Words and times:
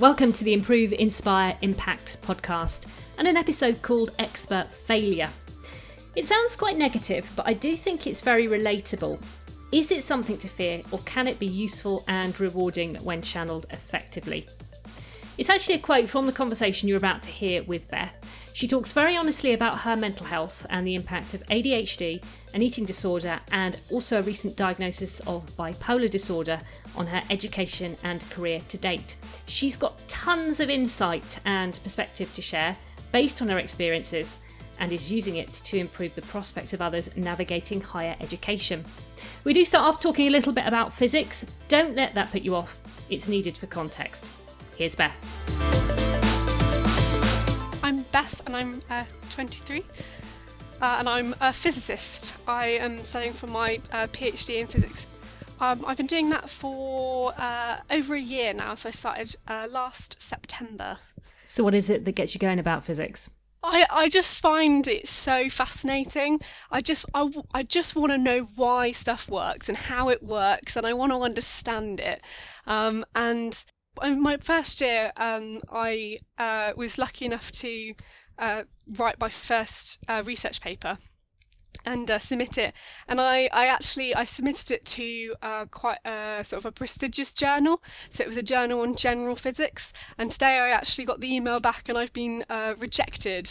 Welcome 0.00 0.32
to 0.32 0.44
the 0.44 0.54
Improve, 0.54 0.94
Inspire, 0.94 1.58
Impact 1.60 2.22
podcast 2.22 2.86
and 3.18 3.28
an 3.28 3.36
episode 3.36 3.82
called 3.82 4.12
Expert 4.18 4.72
Failure. 4.72 5.28
It 6.16 6.24
sounds 6.24 6.56
quite 6.56 6.78
negative, 6.78 7.30
but 7.36 7.46
I 7.46 7.52
do 7.52 7.76
think 7.76 8.06
it's 8.06 8.22
very 8.22 8.48
relatable. 8.48 9.22
Is 9.72 9.90
it 9.90 10.02
something 10.02 10.38
to 10.38 10.48
fear, 10.48 10.80
or 10.90 11.00
can 11.00 11.28
it 11.28 11.38
be 11.38 11.46
useful 11.46 12.02
and 12.08 12.40
rewarding 12.40 12.94
when 13.04 13.20
channeled 13.20 13.66
effectively? 13.72 14.48
It's 15.36 15.50
actually 15.50 15.74
a 15.74 15.80
quote 15.80 16.08
from 16.08 16.24
the 16.24 16.32
conversation 16.32 16.88
you're 16.88 16.96
about 16.96 17.20
to 17.24 17.30
hear 17.30 17.62
with 17.64 17.90
Beth. 17.90 18.14
She 18.54 18.66
talks 18.66 18.94
very 18.94 19.18
honestly 19.18 19.52
about 19.52 19.80
her 19.80 19.96
mental 19.96 20.24
health 20.24 20.64
and 20.70 20.86
the 20.86 20.94
impact 20.94 21.34
of 21.34 21.46
ADHD, 21.48 22.24
an 22.54 22.62
eating 22.62 22.84
disorder, 22.84 23.38
and 23.52 23.76
also 23.90 24.18
a 24.18 24.22
recent 24.22 24.56
diagnosis 24.56 25.20
of 25.20 25.48
bipolar 25.56 26.10
disorder 26.10 26.60
on 26.96 27.06
her 27.06 27.22
education 27.30 27.96
and 28.04 28.28
career 28.30 28.60
to 28.68 28.78
date. 28.78 29.16
She's 29.46 29.76
got 29.76 30.06
tons 30.08 30.60
of 30.60 30.70
insight 30.70 31.40
and 31.44 31.78
perspective 31.82 32.32
to 32.34 32.42
share 32.42 32.76
based 33.12 33.40
on 33.42 33.48
her 33.48 33.58
experiences 33.58 34.38
and 34.78 34.92
is 34.92 35.12
using 35.12 35.36
it 35.36 35.52
to 35.52 35.76
improve 35.78 36.14
the 36.14 36.22
prospects 36.22 36.72
of 36.72 36.80
others 36.80 37.14
navigating 37.16 37.80
higher 37.80 38.16
education. 38.20 38.84
We 39.44 39.52
do 39.52 39.64
start 39.64 39.86
off 39.86 40.00
talking 40.00 40.26
a 40.26 40.30
little 40.30 40.52
bit 40.52 40.66
about 40.66 40.92
physics. 40.92 41.44
Don't 41.68 41.94
let 41.94 42.14
that 42.14 42.32
put 42.32 42.42
you 42.42 42.56
off, 42.56 42.80
it's 43.10 43.28
needed 43.28 43.56
for 43.56 43.66
context. 43.66 44.30
Here's 44.76 44.96
Beth. 44.96 45.20
I'm 47.82 48.02
Beth 48.04 48.42
and 48.46 48.56
I'm 48.56 48.82
uh, 48.88 49.04
23 49.30 49.84
uh, 50.80 50.96
and 50.98 51.08
I'm 51.08 51.34
a 51.40 51.52
physicist. 51.52 52.36
I 52.46 52.66
am 52.68 53.02
studying 53.02 53.32
for 53.32 53.46
my 53.46 53.80
uh, 53.92 54.06
PhD 54.08 54.60
in 54.60 54.66
physics. 54.66 55.06
Um, 55.60 55.84
I've 55.86 55.98
been 55.98 56.06
doing 56.06 56.30
that 56.30 56.48
for 56.48 57.34
uh, 57.36 57.76
over 57.90 58.14
a 58.14 58.20
year 58.20 58.54
now, 58.54 58.74
so 58.74 58.88
I 58.88 58.92
started 58.92 59.36
uh, 59.46 59.66
last 59.70 60.20
September. 60.22 60.98
So, 61.44 61.62
what 61.62 61.74
is 61.74 61.90
it 61.90 62.04
that 62.06 62.12
gets 62.12 62.34
you 62.34 62.38
going 62.38 62.58
about 62.58 62.82
physics? 62.82 63.28
I, 63.62 63.84
I 63.90 64.08
just 64.08 64.40
find 64.40 64.88
it 64.88 65.06
so 65.06 65.50
fascinating. 65.50 66.40
I 66.70 66.80
just 66.80 67.04
I, 67.12 67.30
I 67.52 67.62
just 67.62 67.94
want 67.94 68.12
to 68.12 68.18
know 68.18 68.48
why 68.56 68.92
stuff 68.92 69.28
works 69.28 69.68
and 69.68 69.76
how 69.76 70.08
it 70.08 70.22
works, 70.22 70.76
and 70.76 70.86
I 70.86 70.94
want 70.94 71.12
to 71.12 71.20
understand 71.20 72.00
it. 72.00 72.22
Um, 72.66 73.04
and 73.14 73.62
in 74.02 74.22
my 74.22 74.38
first 74.38 74.80
year, 74.80 75.12
um, 75.18 75.60
I 75.70 76.18
uh, 76.38 76.72
was 76.74 76.96
lucky 76.96 77.26
enough 77.26 77.52
to 77.52 77.94
uh, 78.40 78.64
write 78.98 79.20
my 79.20 79.28
first 79.28 79.98
uh, 80.08 80.22
research 80.26 80.60
paper 80.60 80.98
and 81.84 82.10
uh, 82.10 82.18
submit 82.18 82.58
it. 82.58 82.74
And 83.08 83.20
I, 83.20 83.48
I 83.52 83.66
actually 83.66 84.14
I 84.14 84.24
submitted 84.24 84.70
it 84.70 84.84
to 84.86 85.34
uh, 85.42 85.66
quite 85.66 85.98
a 86.04 86.42
sort 86.44 86.60
of 86.60 86.66
a 86.66 86.72
prestigious 86.72 87.32
journal. 87.32 87.82
So 88.08 88.22
it 88.22 88.26
was 88.26 88.36
a 88.36 88.42
journal 88.42 88.80
on 88.80 88.96
general 88.96 89.36
physics. 89.36 89.92
And 90.18 90.30
today 90.30 90.58
I 90.58 90.70
actually 90.70 91.04
got 91.04 91.20
the 91.20 91.34
email 91.34 91.60
back, 91.60 91.88
and 91.88 91.96
I've 91.96 92.12
been 92.12 92.44
uh, 92.50 92.74
rejected, 92.78 93.50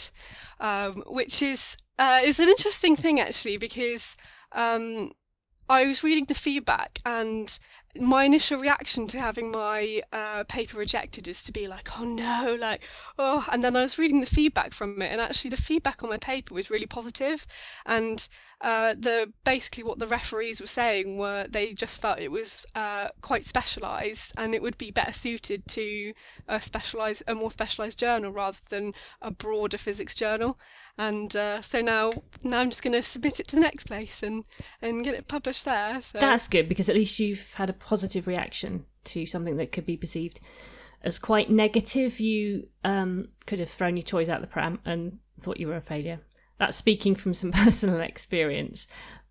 um, 0.60 1.02
which 1.06 1.42
is 1.42 1.76
uh, 1.98 2.20
is 2.22 2.38
an 2.38 2.48
interesting 2.48 2.96
thing 2.96 3.20
actually 3.20 3.56
because. 3.56 4.16
Um, 4.52 5.12
I 5.68 5.86
was 5.86 6.02
reading 6.02 6.24
the 6.24 6.34
feedback, 6.34 6.98
and 7.06 7.56
my 7.98 8.24
initial 8.24 8.60
reaction 8.60 9.06
to 9.08 9.18
having 9.18 9.50
my 9.50 10.02
uh, 10.12 10.44
paper 10.44 10.78
rejected 10.78 11.26
is 11.26 11.42
to 11.42 11.52
be 11.52 11.66
like, 11.66 11.98
oh 11.98 12.04
no, 12.04 12.56
like, 12.58 12.82
oh. 13.18 13.46
And 13.50 13.64
then 13.64 13.76
I 13.76 13.82
was 13.82 13.98
reading 13.98 14.20
the 14.20 14.26
feedback 14.26 14.72
from 14.72 15.02
it, 15.02 15.10
and 15.10 15.20
actually, 15.20 15.50
the 15.50 15.56
feedback 15.56 16.02
on 16.02 16.10
my 16.10 16.16
paper 16.16 16.54
was 16.54 16.70
really 16.70 16.86
positive. 16.86 17.46
And 17.84 18.28
uh, 18.60 18.94
the 18.98 19.32
basically 19.44 19.82
what 19.82 19.98
the 19.98 20.06
referees 20.06 20.60
were 20.60 20.66
saying 20.66 21.18
were 21.18 21.46
they 21.48 21.72
just 21.72 22.00
felt 22.00 22.20
it 22.20 22.30
was 22.30 22.64
uh, 22.74 23.08
quite 23.22 23.44
specialised, 23.44 24.34
and 24.36 24.54
it 24.54 24.62
would 24.62 24.78
be 24.78 24.90
better 24.90 25.12
suited 25.12 25.66
to 25.68 26.12
a 26.46 26.60
specialised, 26.60 27.24
a 27.26 27.34
more 27.34 27.50
specialised 27.50 27.98
journal 27.98 28.30
rather 28.30 28.58
than 28.68 28.94
a 29.20 29.30
broader 29.30 29.78
physics 29.78 30.14
journal. 30.14 30.58
And 31.00 31.34
uh, 31.34 31.62
so 31.62 31.80
now, 31.80 32.12
now 32.42 32.60
I'm 32.60 32.68
just 32.68 32.82
going 32.82 32.92
to 32.92 33.02
submit 33.02 33.40
it 33.40 33.48
to 33.48 33.56
the 33.56 33.62
next 33.62 33.84
place 33.84 34.22
and 34.22 34.44
and 34.82 35.02
get 35.02 35.14
it 35.14 35.28
published 35.28 35.64
there. 35.64 35.98
So. 36.02 36.18
That's 36.18 36.46
good 36.46 36.68
because 36.68 36.90
at 36.90 36.94
least 36.94 37.18
you've 37.18 37.54
had 37.54 37.70
a 37.70 37.72
positive 37.72 38.26
reaction 38.26 38.84
to 39.04 39.24
something 39.24 39.56
that 39.56 39.72
could 39.72 39.86
be 39.86 39.96
perceived 39.96 40.40
as 41.02 41.18
quite 41.18 41.50
negative. 41.50 42.20
You 42.20 42.68
um, 42.84 43.28
could 43.46 43.60
have 43.60 43.70
thrown 43.70 43.96
your 43.96 44.04
toys 44.04 44.28
out 44.28 44.42
the 44.42 44.46
pram 44.46 44.78
and 44.84 45.20
thought 45.40 45.58
you 45.58 45.68
were 45.68 45.76
a 45.76 45.80
failure. 45.80 46.20
That's 46.58 46.76
speaking 46.76 47.14
from 47.14 47.32
some 47.32 47.50
personal 47.64 48.02
experience, 48.02 48.86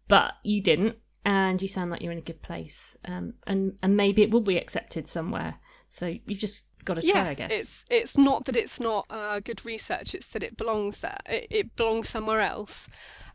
but 0.08 0.38
you 0.42 0.64
didn't, 0.64 0.96
and 1.24 1.62
you 1.62 1.68
sound 1.68 1.92
like 1.92 2.02
you're 2.02 2.12
in 2.12 2.18
a 2.18 2.22
good 2.22 2.42
place. 2.42 2.98
Um, 3.06 3.36
and 3.46 3.78
and 3.84 3.96
maybe 3.96 4.24
it 4.24 4.32
will 4.32 4.42
be 4.42 4.58
accepted 4.58 5.08
somewhere. 5.08 5.60
So 5.88 6.16
you've 6.26 6.40
just 6.40 6.66
got 6.90 7.02
to 7.02 7.12
try, 7.12 7.22
yeah, 7.22 7.30
I 7.30 7.34
guess. 7.34 7.52
It's 7.52 7.86
it's 7.90 8.18
not 8.18 8.46
that 8.46 8.56
it's 8.56 8.80
not 8.80 9.06
uh, 9.10 9.40
good 9.40 9.66
research; 9.66 10.14
it's 10.14 10.28
that 10.28 10.44
it 10.44 10.58
belongs 10.58 11.00
there. 11.00 11.20
It, 11.26 11.48
it 11.50 11.76
belongs 11.76 12.10
somewhere 12.10 12.42
else. 12.42 12.90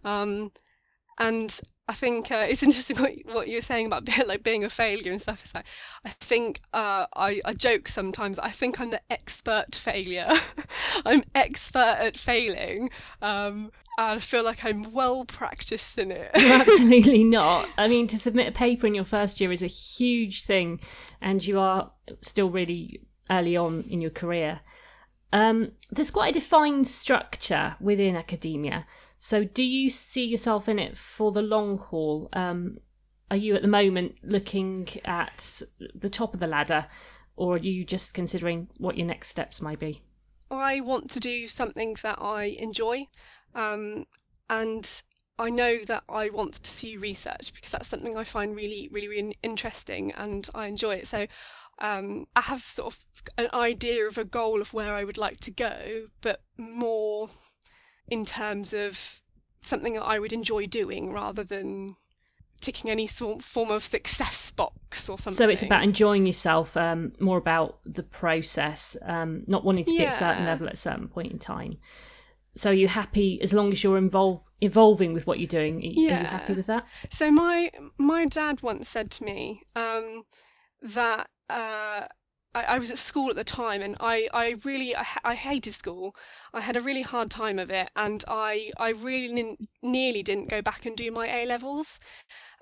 Um, 0.04 0.52
and 1.18 1.60
I 1.86 1.92
think 1.92 2.30
uh, 2.30 2.46
it's 2.48 2.62
interesting 2.68 2.96
what, 2.98 3.12
what 3.26 3.48
you're 3.48 3.62
saying 3.62 3.86
about 3.86 4.04
being, 4.06 4.26
like 4.26 4.42
being 4.42 4.64
a 4.64 4.70
failure 4.70 5.12
and 5.12 5.20
stuff. 5.20 5.44
It's 5.44 5.54
like 5.54 5.66
I 6.04 6.10
think 6.10 6.60
uh, 6.72 7.06
I, 7.16 7.40
I 7.44 7.54
joke 7.54 7.88
sometimes. 7.88 8.38
I 8.38 8.50
think 8.50 8.80
I'm 8.80 8.90
the 8.90 9.00
expert 9.10 9.74
failure. 9.74 10.28
I'm 11.06 11.22
expert 11.34 11.96
at 11.98 12.16
failing, 12.16 12.90
um, 13.20 13.70
and 13.98 14.16
I 14.16 14.20
feel 14.20 14.44
like 14.44 14.64
I'm 14.64 14.92
well 14.92 15.24
practiced 15.24 15.98
in 15.98 16.10
it. 16.10 16.30
absolutely 16.34 17.24
not. 17.24 17.68
I 17.76 17.88
mean, 17.88 18.06
to 18.08 18.18
submit 18.18 18.48
a 18.48 18.52
paper 18.52 18.86
in 18.86 18.94
your 18.94 19.04
first 19.04 19.40
year 19.40 19.52
is 19.52 19.62
a 19.62 19.68
huge 19.68 20.44
thing, 20.44 20.80
and 21.20 21.46
you 21.46 21.58
are 21.58 21.92
still 22.20 22.50
really 22.50 23.00
early 23.30 23.56
on 23.56 23.84
in 23.88 24.00
your 24.00 24.10
career. 24.10 24.60
Um, 25.32 25.72
there's 25.90 26.10
quite 26.10 26.30
a 26.30 26.40
defined 26.40 26.86
structure 26.86 27.76
within 27.80 28.16
academia. 28.16 28.86
So, 29.18 29.42
do 29.42 29.64
you 29.64 29.90
see 29.90 30.24
yourself 30.24 30.68
in 30.68 30.78
it 30.78 30.96
for 30.96 31.32
the 31.32 31.42
long 31.42 31.78
haul? 31.78 32.28
Um, 32.32 32.78
are 33.30 33.36
you 33.36 33.56
at 33.56 33.62
the 33.62 33.68
moment 33.68 34.16
looking 34.22 34.88
at 35.04 35.62
the 35.94 36.10
top 36.10 36.34
of 36.34 36.40
the 36.40 36.46
ladder, 36.46 36.86
or 37.36 37.54
are 37.54 37.58
you 37.58 37.84
just 37.84 38.14
considering 38.14 38.68
what 38.78 38.96
your 38.96 39.06
next 39.06 39.28
steps 39.28 39.60
might 39.60 39.80
be? 39.80 40.02
I 40.50 40.80
want 40.80 41.10
to 41.10 41.20
do 41.20 41.48
something 41.48 41.96
that 42.02 42.18
I 42.20 42.56
enjoy, 42.60 43.06
um, 43.54 44.06
and 44.48 45.02
I 45.38 45.50
know 45.50 45.78
that 45.86 46.04
I 46.08 46.30
want 46.30 46.54
to 46.54 46.60
pursue 46.60 47.00
research 47.00 47.52
because 47.54 47.72
that's 47.72 47.88
something 47.88 48.16
I 48.16 48.22
find 48.22 48.54
really, 48.54 48.88
really, 48.92 49.08
really 49.08 49.38
interesting 49.42 50.12
and 50.12 50.48
I 50.54 50.66
enjoy 50.66 50.96
it. 50.96 51.08
So 51.08 51.26
um, 51.80 52.26
I 52.36 52.42
have 52.42 52.62
sort 52.62 52.94
of 52.94 53.04
an 53.36 53.48
idea 53.52 54.06
of 54.06 54.18
a 54.18 54.24
goal 54.24 54.60
of 54.60 54.72
where 54.72 54.94
I 54.94 55.04
would 55.04 55.18
like 55.18 55.40
to 55.40 55.50
go, 55.50 56.06
but 56.20 56.42
more 56.56 57.30
in 58.08 58.24
terms 58.24 58.72
of 58.72 59.20
something 59.62 59.94
that 59.94 60.02
I 60.02 60.18
would 60.18 60.32
enjoy 60.32 60.66
doing 60.66 61.12
rather 61.12 61.42
than 61.42 61.96
ticking 62.60 62.90
any 62.90 63.06
sort 63.06 63.42
form 63.42 63.70
of 63.70 63.84
success 63.84 64.50
box 64.50 65.08
or 65.08 65.18
something. 65.18 65.34
So 65.34 65.48
it's 65.48 65.62
about 65.62 65.84
enjoying 65.84 66.26
yourself, 66.26 66.76
um, 66.76 67.12
more 67.20 67.38
about 67.38 67.78
the 67.84 68.02
process, 68.02 68.96
um, 69.02 69.42
not 69.46 69.64
wanting 69.64 69.84
to 69.84 69.90
be 69.90 70.04
at 70.04 70.12
a 70.12 70.16
certain 70.16 70.44
level 70.44 70.66
at 70.66 70.74
a 70.74 70.76
certain 70.76 71.08
point 71.08 71.32
in 71.32 71.38
time. 71.38 71.78
So 72.56 72.70
are 72.70 72.74
you 72.74 72.86
happy 72.88 73.40
as 73.42 73.52
long 73.52 73.72
as 73.72 73.82
you're 73.82 73.98
involved 73.98 74.46
evolving 74.60 75.12
with 75.12 75.26
what 75.26 75.40
you're 75.40 75.48
doing? 75.48 75.78
Are, 75.78 75.86
yeah. 75.86 76.18
are 76.18 76.20
you 76.20 76.26
happy 76.26 76.52
with 76.54 76.66
that? 76.66 76.86
So 77.10 77.30
my 77.30 77.70
my 77.98 78.26
dad 78.26 78.62
once 78.62 78.88
said 78.88 79.10
to 79.12 79.24
me 79.24 79.62
um, 79.74 80.22
that 80.82 81.28
uh, 81.48 82.02
I, 82.54 82.62
I, 82.62 82.78
was 82.78 82.90
at 82.90 82.98
school 82.98 83.30
at 83.30 83.36
the 83.36 83.44
time 83.44 83.82
and 83.82 83.96
I, 84.00 84.28
I 84.32 84.56
really 84.64 84.94
I, 84.96 85.06
I, 85.24 85.34
hated 85.34 85.72
school. 85.72 86.14
I 86.52 86.60
had 86.60 86.76
a 86.76 86.80
really 86.80 87.02
hard 87.02 87.30
time 87.30 87.58
of 87.58 87.70
it 87.70 87.90
and 87.96 88.24
I, 88.28 88.70
I 88.78 88.90
really 88.90 89.56
nearly 89.82 90.22
didn't 90.22 90.50
go 90.50 90.62
back 90.62 90.86
and 90.86 90.96
do 90.96 91.10
my 91.10 91.26
A 91.26 91.46
levels. 91.46 91.98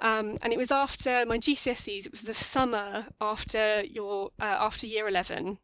Um, 0.02 0.36
and 0.42 0.52
it 0.52 0.58
was 0.58 0.72
after 0.72 1.24
my 1.26 1.38
GCSEs. 1.38 2.06
It 2.06 2.10
was 2.10 2.22
the 2.22 2.34
summer 2.34 3.06
after 3.20 3.84
your 3.84 4.30
uh, 4.40 4.56
after 4.58 4.84
year 4.84 5.06
eleven, 5.06 5.58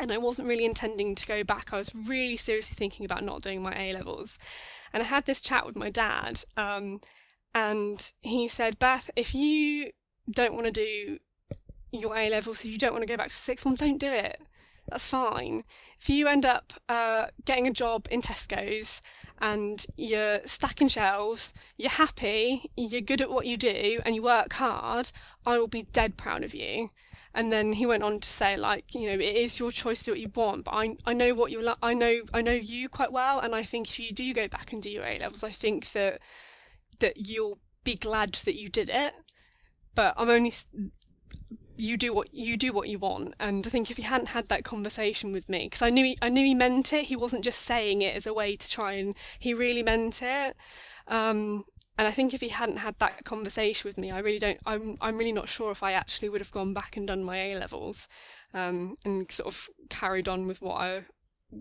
and 0.00 0.10
I 0.10 0.18
wasn't 0.18 0.48
really 0.48 0.64
intending 0.64 1.14
to 1.14 1.26
go 1.26 1.44
back. 1.44 1.72
I 1.72 1.78
was 1.78 1.94
really 1.94 2.36
seriously 2.36 2.74
thinking 2.74 3.04
about 3.04 3.22
not 3.22 3.40
doing 3.40 3.62
my 3.62 3.72
A 3.80 3.92
levels, 3.92 4.36
and 4.92 5.00
I 5.00 5.06
had 5.06 5.26
this 5.26 5.40
chat 5.40 5.64
with 5.64 5.76
my 5.76 5.90
dad, 5.90 6.42
um, 6.56 7.02
and 7.54 8.12
he 8.20 8.48
said, 8.48 8.80
"Beth, 8.80 9.10
if 9.14 9.32
you 9.32 9.92
don't 10.28 10.54
want 10.54 10.66
to 10.66 10.72
do 10.72 11.18
your 11.92 12.16
A 12.16 12.30
levels, 12.30 12.64
if 12.64 12.70
you 12.70 12.78
don't 12.78 12.92
want 12.92 13.02
to 13.02 13.06
go 13.06 13.16
back 13.16 13.28
to 13.28 13.34
sixth 13.34 13.62
form, 13.62 13.74
don't 13.76 13.98
do 13.98 14.10
it. 14.10 14.40
That's 14.88 15.06
fine. 15.06 15.62
If 16.00 16.08
you 16.08 16.26
end 16.26 16.44
up 16.44 16.72
uh, 16.88 17.26
getting 17.44 17.68
a 17.68 17.72
job 17.72 18.08
in 18.10 18.20
Tesco's 18.20 19.00
and 19.40 19.86
you're 19.96 20.40
stacking 20.44 20.88
shelves, 20.88 21.54
you're 21.76 21.90
happy, 21.90 22.70
you're 22.76 23.00
good 23.00 23.20
at 23.20 23.30
what 23.30 23.46
you 23.46 23.56
do, 23.56 24.00
and 24.04 24.14
you 24.14 24.22
work 24.22 24.54
hard, 24.54 25.12
I 25.46 25.58
will 25.58 25.68
be 25.68 25.82
dead 25.92 26.16
proud 26.16 26.42
of 26.42 26.54
you. 26.54 26.90
And 27.34 27.50
then 27.50 27.72
he 27.74 27.86
went 27.86 28.02
on 28.02 28.20
to 28.20 28.28
say, 28.28 28.56
like, 28.56 28.94
you 28.94 29.06
know, 29.06 29.14
it 29.14 29.36
is 29.36 29.58
your 29.58 29.72
choice 29.72 30.00
to 30.00 30.06
do 30.06 30.10
what 30.12 30.20
you 30.20 30.30
want, 30.34 30.64
but 30.64 30.72
I, 30.72 30.96
I 31.06 31.12
know 31.14 31.32
what 31.32 31.50
you're 31.50 31.62
like. 31.62 31.78
I 31.82 31.94
know, 31.94 32.22
I 32.34 32.42
know 32.42 32.52
you 32.52 32.88
quite 32.88 33.12
well, 33.12 33.38
and 33.38 33.54
I 33.54 33.62
think 33.62 33.88
if 33.88 33.98
you 33.98 34.12
do 34.12 34.34
go 34.34 34.48
back 34.48 34.72
and 34.72 34.82
do 34.82 34.90
your 34.90 35.04
A 35.06 35.18
levels, 35.18 35.44
I 35.44 35.52
think 35.52 35.92
that 35.92 36.20
that 36.98 37.28
you'll 37.28 37.58
be 37.84 37.94
glad 37.94 38.34
that 38.44 38.58
you 38.58 38.68
did 38.68 38.90
it. 38.90 39.14
But 39.94 40.14
I'm 40.18 40.28
only 40.28 40.52
you 41.76 41.96
do 41.96 42.12
what 42.12 42.32
you 42.32 42.56
do 42.56 42.72
what 42.72 42.88
you 42.88 42.98
want. 42.98 43.34
And 43.40 43.66
i 43.66 43.70
think 43.70 43.90
if 43.90 43.96
he 43.96 44.02
hadn't 44.02 44.28
had 44.28 44.48
that 44.48 44.64
conversation 44.64 45.32
with 45.32 45.48
me 45.48 45.66
because 45.66 45.82
i 45.82 45.90
knew 45.90 46.04
he, 46.04 46.18
i 46.22 46.28
knew 46.28 46.44
he 46.44 46.54
meant 46.54 46.92
it 46.92 47.06
he 47.06 47.16
wasn't 47.16 47.44
just 47.44 47.62
saying 47.62 48.02
it 48.02 48.16
as 48.16 48.26
a 48.26 48.34
way 48.34 48.56
to 48.56 48.70
try 48.70 48.92
and 48.92 49.14
he 49.38 49.54
really 49.54 49.82
meant 49.82 50.22
it. 50.22 50.56
Um, 51.08 51.64
and 51.98 52.08
i 52.08 52.10
think 52.10 52.32
if 52.32 52.40
he 52.40 52.48
hadn't 52.48 52.78
had 52.78 52.98
that 52.98 53.24
conversation 53.24 53.88
with 53.88 53.98
me 53.98 54.10
i 54.10 54.18
really 54.18 54.38
don't 54.38 54.58
i'm 54.64 54.96
i'm 55.00 55.18
really 55.18 55.32
not 55.32 55.48
sure 55.48 55.70
if 55.70 55.82
i 55.82 55.92
actually 55.92 56.28
would 56.28 56.40
have 56.40 56.50
gone 56.50 56.72
back 56.72 56.96
and 56.96 57.06
done 57.06 57.22
my 57.22 57.36
a 57.36 57.58
levels 57.58 58.08
um, 58.54 58.96
and 59.04 59.30
sort 59.30 59.48
of 59.48 59.68
carried 59.90 60.28
on 60.28 60.46
with 60.46 60.62
what 60.62 60.80
i 60.80 61.02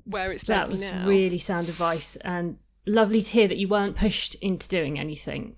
where 0.06 0.32
it's 0.32 0.46
that 0.46 0.70
was 0.70 0.90
now. 0.90 1.06
really 1.06 1.38
sound 1.38 1.68
advice 1.68 2.16
and 2.18 2.58
lovely 2.86 3.22
to 3.22 3.32
hear 3.32 3.48
that 3.48 3.58
you 3.58 3.68
weren't 3.68 3.96
pushed 3.96 4.36
into 4.36 4.68
doing 4.68 5.00
anything. 5.00 5.58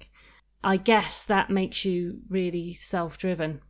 I 0.64 0.78
guess 0.78 1.26
that 1.26 1.50
makes 1.50 1.86
you 1.86 2.20
really 2.30 2.74
self-driven 2.74 3.62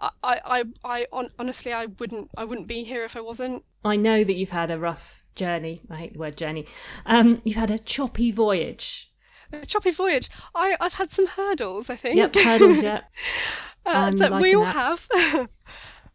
I, 0.00 0.10
I, 0.22 0.64
I, 0.84 1.06
on, 1.12 1.30
honestly, 1.38 1.72
I 1.72 1.86
wouldn't, 1.86 2.30
I 2.36 2.44
wouldn't 2.44 2.66
be 2.66 2.84
here 2.84 3.04
if 3.04 3.16
I 3.16 3.20
wasn't. 3.20 3.64
I 3.84 3.96
know 3.96 4.24
that 4.24 4.34
you've 4.34 4.50
had 4.50 4.70
a 4.70 4.78
rough 4.78 5.24
journey. 5.34 5.82
I 5.90 5.96
hate 5.96 6.12
the 6.14 6.18
word 6.18 6.36
journey. 6.36 6.66
Um, 7.06 7.40
you've 7.44 7.56
had 7.56 7.70
a 7.70 7.78
choppy 7.78 8.30
voyage. 8.30 9.12
A 9.52 9.66
choppy 9.66 9.90
voyage. 9.90 10.30
I, 10.54 10.76
I've 10.80 10.94
had 10.94 11.10
some 11.10 11.26
hurdles. 11.26 11.90
I 11.90 11.96
think. 11.96 12.16
Yep, 12.16 12.34
hurdles. 12.36 12.82
Yeah. 12.82 13.02
uh, 13.86 14.10
that 14.12 14.40
we 14.40 14.54
all 14.54 14.64
that. 14.64 14.74
have. 14.74 15.48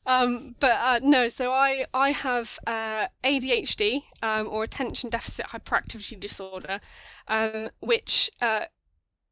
Um, 0.08 0.56
but 0.62 0.72
uh, 0.72 1.00
no, 1.04 1.28
so 1.28 1.52
I 1.52 1.86
I 1.94 2.12
have 2.12 2.58
uh, 2.66 3.08
ADHD 3.26 4.04
um, 4.24 4.48
or 4.48 4.64
attention 4.64 5.10
deficit 5.10 5.48
hyperactivity 5.48 6.18
disorder, 6.18 6.80
um, 7.28 7.70
which 7.82 8.32
uh, 8.42 8.62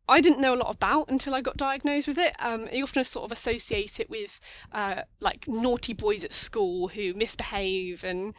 I 0.07 0.21
didn't 0.21 0.41
know 0.41 0.53
a 0.53 0.57
lot 0.57 0.73
about 0.73 1.09
until 1.09 1.33
I 1.33 1.41
got 1.41 1.57
diagnosed 1.57 2.07
with 2.07 2.17
it. 2.17 2.35
Um, 2.39 2.67
I 2.71 2.81
often 2.81 3.03
sort 3.03 3.25
of 3.25 3.31
associate 3.31 3.99
it 3.99 4.09
with 4.09 4.39
uh, 4.71 5.01
like 5.19 5.47
naughty 5.47 5.93
boys 5.93 6.23
at 6.23 6.33
school 6.33 6.89
who 6.89 7.13
misbehave, 7.13 8.03
and 8.03 8.33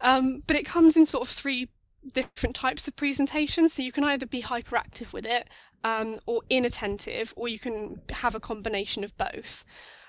um, 0.00 0.42
but 0.46 0.56
it 0.56 0.66
comes 0.66 0.96
in 0.96 1.06
sort 1.06 1.28
of 1.28 1.34
three 1.34 1.68
different 2.12 2.56
types 2.56 2.88
of 2.88 2.96
presentations. 2.96 3.74
So 3.74 3.82
you 3.82 3.92
can 3.92 4.04
either 4.04 4.26
be 4.26 4.42
hyperactive 4.42 5.12
with 5.12 5.24
it, 5.24 5.48
um, 5.84 6.18
or 6.26 6.42
inattentive, 6.50 7.32
or 7.36 7.48
you 7.48 7.58
can 7.58 8.00
have 8.10 8.34
a 8.34 8.40
combination 8.40 9.04
of 9.04 9.16
both. 9.16 9.64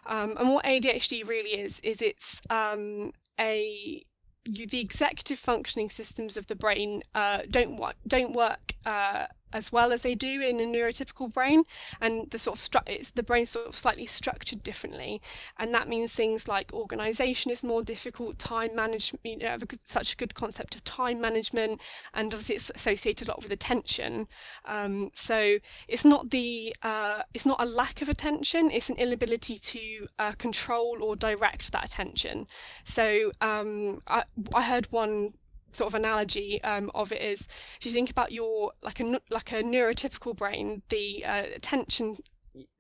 Um, 0.07 0.35
and 0.37 0.49
what 0.49 0.65
ADHD 0.65 1.27
really 1.27 1.59
is 1.59 1.79
is 1.81 2.01
it's 2.01 2.41
um, 2.49 3.11
a 3.39 4.03
you, 4.45 4.67
the 4.67 4.79
executive 4.79 5.39
functioning 5.39 5.89
systems 5.89 6.37
of 6.37 6.47
the 6.47 6.55
brain 6.55 7.01
uh, 7.13 7.39
don't 7.49 7.81
don't 8.07 8.33
work 8.33 8.73
uh, 8.85 9.25
as 9.55 9.71
well 9.71 9.93
as 9.93 10.03
they 10.03 10.15
do 10.15 10.41
in 10.41 10.59
a 10.59 10.63
neurotypical 10.63 11.31
brain 11.31 11.63
and 12.01 12.29
the 12.31 12.37
sort 12.37 12.57
of 12.57 12.61
stru- 12.61 12.87
it's 12.87 13.11
the 13.11 13.23
brain 13.23 13.45
sort 13.45 13.65
of 13.67 13.77
slightly 13.77 14.05
structured 14.05 14.61
differently 14.61 15.21
and 15.57 15.73
that 15.73 15.87
means 15.87 16.13
things 16.13 16.47
like 16.47 16.73
organization 16.73 17.49
is 17.49 17.63
more 17.63 17.81
difficult 17.81 18.37
time 18.37 18.75
management 18.75 19.21
you 19.23 19.37
know 19.37 19.47
have 19.47 19.63
a 19.63 19.65
good, 19.65 19.79
such 19.87 20.13
a 20.13 20.17
good 20.17 20.35
concept 20.35 20.75
of 20.75 20.83
time 20.83 21.21
management 21.21 21.79
and 22.13 22.33
obviously 22.33 22.55
it's 22.55 22.69
associated 22.75 23.27
a 23.27 23.31
lot 23.31 23.41
with 23.41 23.51
attention. 23.51 24.27
Um, 24.65 25.11
so 25.15 25.57
it's 25.87 26.05
not 26.05 26.31
the 26.31 26.75
uh, 26.83 27.21
it's 27.33 27.45
not 27.45 27.61
a 27.61 27.65
lack 27.65 28.01
of 28.01 28.09
attention 28.09 28.69
it's 28.71 28.89
an 28.89 28.97
inability 28.97 29.57
to 29.59 30.07
uh, 30.19 30.31
control 30.33 30.97
or 31.01 31.15
direct 31.15 31.71
that 31.71 31.85
attention. 31.85 32.47
So 32.83 33.31
um, 33.41 34.01
I, 34.07 34.23
I 34.53 34.63
heard 34.63 34.91
one 34.91 35.33
sort 35.75 35.87
of 35.87 35.95
analogy 35.95 36.63
um, 36.63 36.91
of 36.95 37.11
it 37.11 37.21
is 37.21 37.47
if 37.79 37.85
you 37.85 37.91
think 37.91 38.09
about 38.09 38.31
your 38.31 38.71
like 38.81 38.99
a 38.99 39.19
like 39.29 39.51
a 39.51 39.63
neurotypical 39.63 40.35
brain, 40.35 40.81
the 40.89 41.25
uh, 41.25 41.43
attention 41.55 42.17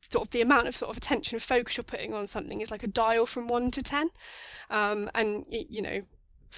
sort 0.09 0.27
of 0.27 0.31
the 0.31 0.41
amount 0.41 0.67
of 0.67 0.75
sort 0.75 0.89
of 0.89 0.97
attention 0.97 1.35
and 1.35 1.43
focus 1.43 1.77
you're 1.77 1.83
putting 1.83 2.13
on 2.13 2.27
something 2.27 2.61
is 2.61 2.71
like 2.71 2.83
a 2.83 2.87
dial 2.87 3.25
from 3.25 3.47
one 3.47 3.71
to 3.71 3.81
ten, 3.81 4.09
um, 4.69 5.09
and 5.13 5.45
you 5.49 5.81
know 5.81 6.01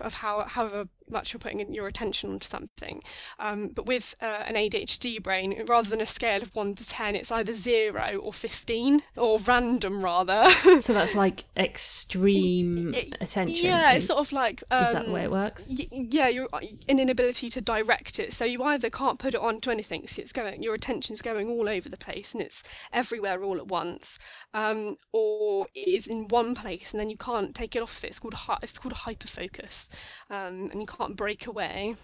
of 0.02 0.14
how 0.16 0.44
however 0.44 0.88
much 1.10 1.34
you're 1.34 1.40
putting 1.40 1.74
your 1.74 1.88
attention 1.88 2.32
onto 2.32 2.48
something. 2.48 3.02
Um, 3.40 3.70
but 3.70 3.86
with 3.86 4.16
uh, 4.22 4.44
an 4.46 4.56
ADHD 4.56 5.22
brain, 5.22 5.64
rather 5.68 5.90
than 5.90 6.02
a 6.02 6.08
scale 6.08 6.42
of 6.42 6.56
1 6.56 6.76
to 6.76 6.88
10, 6.88 7.16
it's 7.16 7.32
either 7.32 7.54
0 7.54 8.18
or 8.18 8.34
15, 8.34 9.04
or 9.16 9.40
random 9.40 10.04
rather. 10.04 10.50
so 10.82 10.94
that's 10.94 11.16
like 11.16 11.46
extreme 11.56 12.94
it, 12.94 13.18
attention. 13.22 13.66
Yeah, 13.66 13.94
it's 13.94 14.08
sort 14.08 14.20
of 14.20 14.32
like. 14.32 14.64
Um, 14.72 14.84
Is 14.84 14.92
that 14.94 15.06
the 15.06 15.12
way 15.12 15.24
it 15.24 15.28
um, 15.28 15.32
works? 15.32 15.70
Y- 15.70 15.88
yeah, 15.92 16.28
you're 16.28 16.50
uh, 16.54 16.60
an 16.88 17.00
inability 17.00 17.50
to 17.50 17.62
direct 17.62 18.20
it. 18.20 18.34
So 18.34 18.46
you 18.46 18.64
either 18.64 18.90
can't 18.90 19.20
put 19.20 19.34
it 19.34 19.42
onto 19.42 19.70
anything, 19.70 20.08
so 20.08 20.22
it's 20.22 20.34
going, 20.34 20.64
your 20.64 20.74
attention's 20.74 21.22
going 21.22 21.50
all 21.50 21.68
over 21.70 21.90
the 21.90 21.98
place 21.98 22.34
and 22.34 22.42
it's 22.42 22.64
everywhere 22.92 23.44
all 23.44 23.58
at 23.58 23.68
once, 23.68 24.20
um, 24.54 24.98
or 25.12 25.68
it 25.74 25.88
is 25.88 26.08
in 26.08 26.28
one 26.28 26.56
place 26.56 26.92
and 26.92 27.00
then 27.00 27.10
you 27.10 27.18
can't 27.18 27.56
take 27.56 27.76
it 27.76 27.82
off 27.82 28.04
it. 28.04 28.08
It's 28.08 28.20
called, 28.20 28.36
it's 28.62 28.78
called 28.78 28.94
hyperfocus. 28.94 29.90
Um, 30.30 30.70
and 30.72 30.82
you 30.82 30.88
can't 30.98 31.16
break 31.16 31.48
away. 31.48 31.96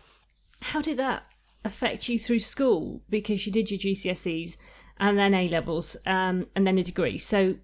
How 0.61 0.81
did 0.81 0.97
that 0.97 1.23
affect 1.65 2.09
you 2.09 2.19
through 2.19 2.39
school? 2.39 3.01
Because 3.09 3.45
you 3.45 3.51
did 3.51 3.71
your 3.71 3.79
GCSEs 3.79 4.57
and 4.99 5.17
then 5.17 5.33
A 5.33 5.47
levels 5.49 5.97
um, 6.05 6.47
and 6.55 6.65
then 6.65 6.77
a 6.77 6.83
degree. 6.83 7.17
So 7.17 7.55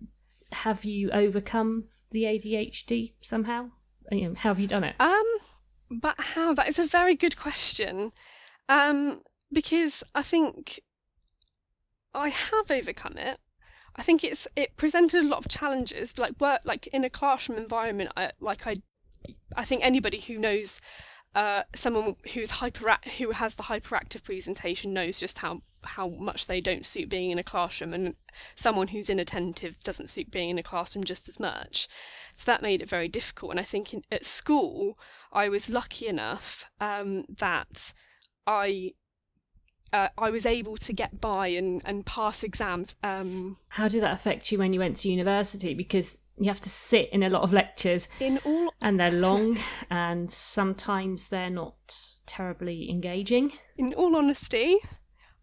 have 0.52 0.84
you 0.86 1.12
overcome 1.12 1.86
the 2.12 2.24
ADHD 2.24 3.14
somehow? 3.22 3.70
You 4.12 4.30
know, 4.30 4.36
how 4.36 4.50
have 4.50 4.60
you 4.60 4.68
done 4.68 4.84
it? 4.84 4.96
Um, 5.00 5.26
but 5.92 6.16
how? 6.20 6.54
That 6.54 6.68
is 6.68 6.80
a 6.80 6.86
very 6.86 7.16
good 7.16 7.38
question. 7.38 8.12
Um, 8.68 9.22
because 9.52 10.04
I 10.16 10.24
think 10.24 10.80
I 12.14 12.30
have 12.30 12.72
overcome 12.72 13.18
it. 13.18 13.40
I 13.96 14.02
think 14.02 14.24
it's 14.24 14.48
it 14.56 14.78
presented 14.78 15.24
a 15.24 15.28
lot 15.28 15.46
of 15.46 15.52
challenges, 15.52 16.18
like 16.18 16.40
work, 16.40 16.62
like 16.64 16.88
in 16.88 17.04
a 17.04 17.10
classroom 17.10 17.58
environment. 17.58 18.12
I 18.16 18.32
like 18.40 18.66
I, 18.66 18.78
I 19.56 19.66
think 19.66 19.84
anybody 19.84 20.20
who 20.20 20.38
knows 20.38 20.80
uh, 21.36 21.64
someone 21.76 22.16
who's 22.34 22.52
hyper 22.52 22.98
who 23.18 23.32
has 23.32 23.56
the 23.56 23.64
hyperactive 23.64 24.24
presentation 24.24 24.94
knows 24.94 25.20
just 25.20 25.40
how 25.40 25.62
how 25.84 26.10
much 26.10 26.48
they 26.48 26.60
don't 26.60 26.86
suit 26.86 27.10
being 27.10 27.32
in 27.32 27.40
a 27.40 27.44
classroom, 27.44 27.94
and 27.94 28.16
someone 28.56 28.88
who's 28.88 29.10
inattentive 29.10 29.82
doesn't 29.84 30.10
suit 30.10 30.32
being 30.32 30.50
in 30.50 30.58
a 30.58 30.64
classroom 30.64 31.04
just 31.04 31.30
as 31.30 31.40
much. 31.40 31.88
So 32.34 32.52
that 32.52 32.62
made 32.62 32.82
it 32.82 32.90
very 32.90 33.08
difficult. 33.08 33.52
And 33.52 33.60
I 33.60 33.64
think 33.64 33.94
in, 33.94 34.04
at 34.12 34.26
school, 34.26 34.98
I 35.32 35.50
was 35.50 35.70
lucky 35.70 36.08
enough 36.08 36.70
um, 36.82 37.26
that 37.38 37.94
I 38.46 38.94
uh, 39.94 40.10
I 40.18 40.30
was 40.30 40.46
able 40.46 40.78
to 40.78 40.94
get 40.94 41.20
by 41.20 41.48
and, 41.48 41.82
and 41.86 42.06
pass 42.06 42.44
exams. 42.44 42.96
Um, 43.04 43.58
How 43.70 43.88
did 43.88 44.04
that 44.04 44.14
affect 44.14 44.52
you 44.52 44.58
when 44.58 44.74
you 44.74 44.80
went 44.80 44.98
to 44.98 45.10
university? 45.10 45.74
Because 45.74 46.22
you 46.40 46.48
have 46.50 46.62
to 46.62 46.70
sit 46.70 47.10
in 47.10 47.22
a 47.24 47.30
lot 47.30 47.44
of 47.44 47.54
lectures. 47.54 48.08
In 48.20 48.40
all 48.46 48.74
and 48.82 49.00
they're 49.00 49.12
long 49.12 49.58
and 49.92 50.32
sometimes 50.32 51.28
they're 51.28 51.50
not 51.50 52.20
terribly 52.26 52.90
engaging. 52.90 53.54
In 53.78 53.94
all 53.94 54.16
honesty 54.16 54.78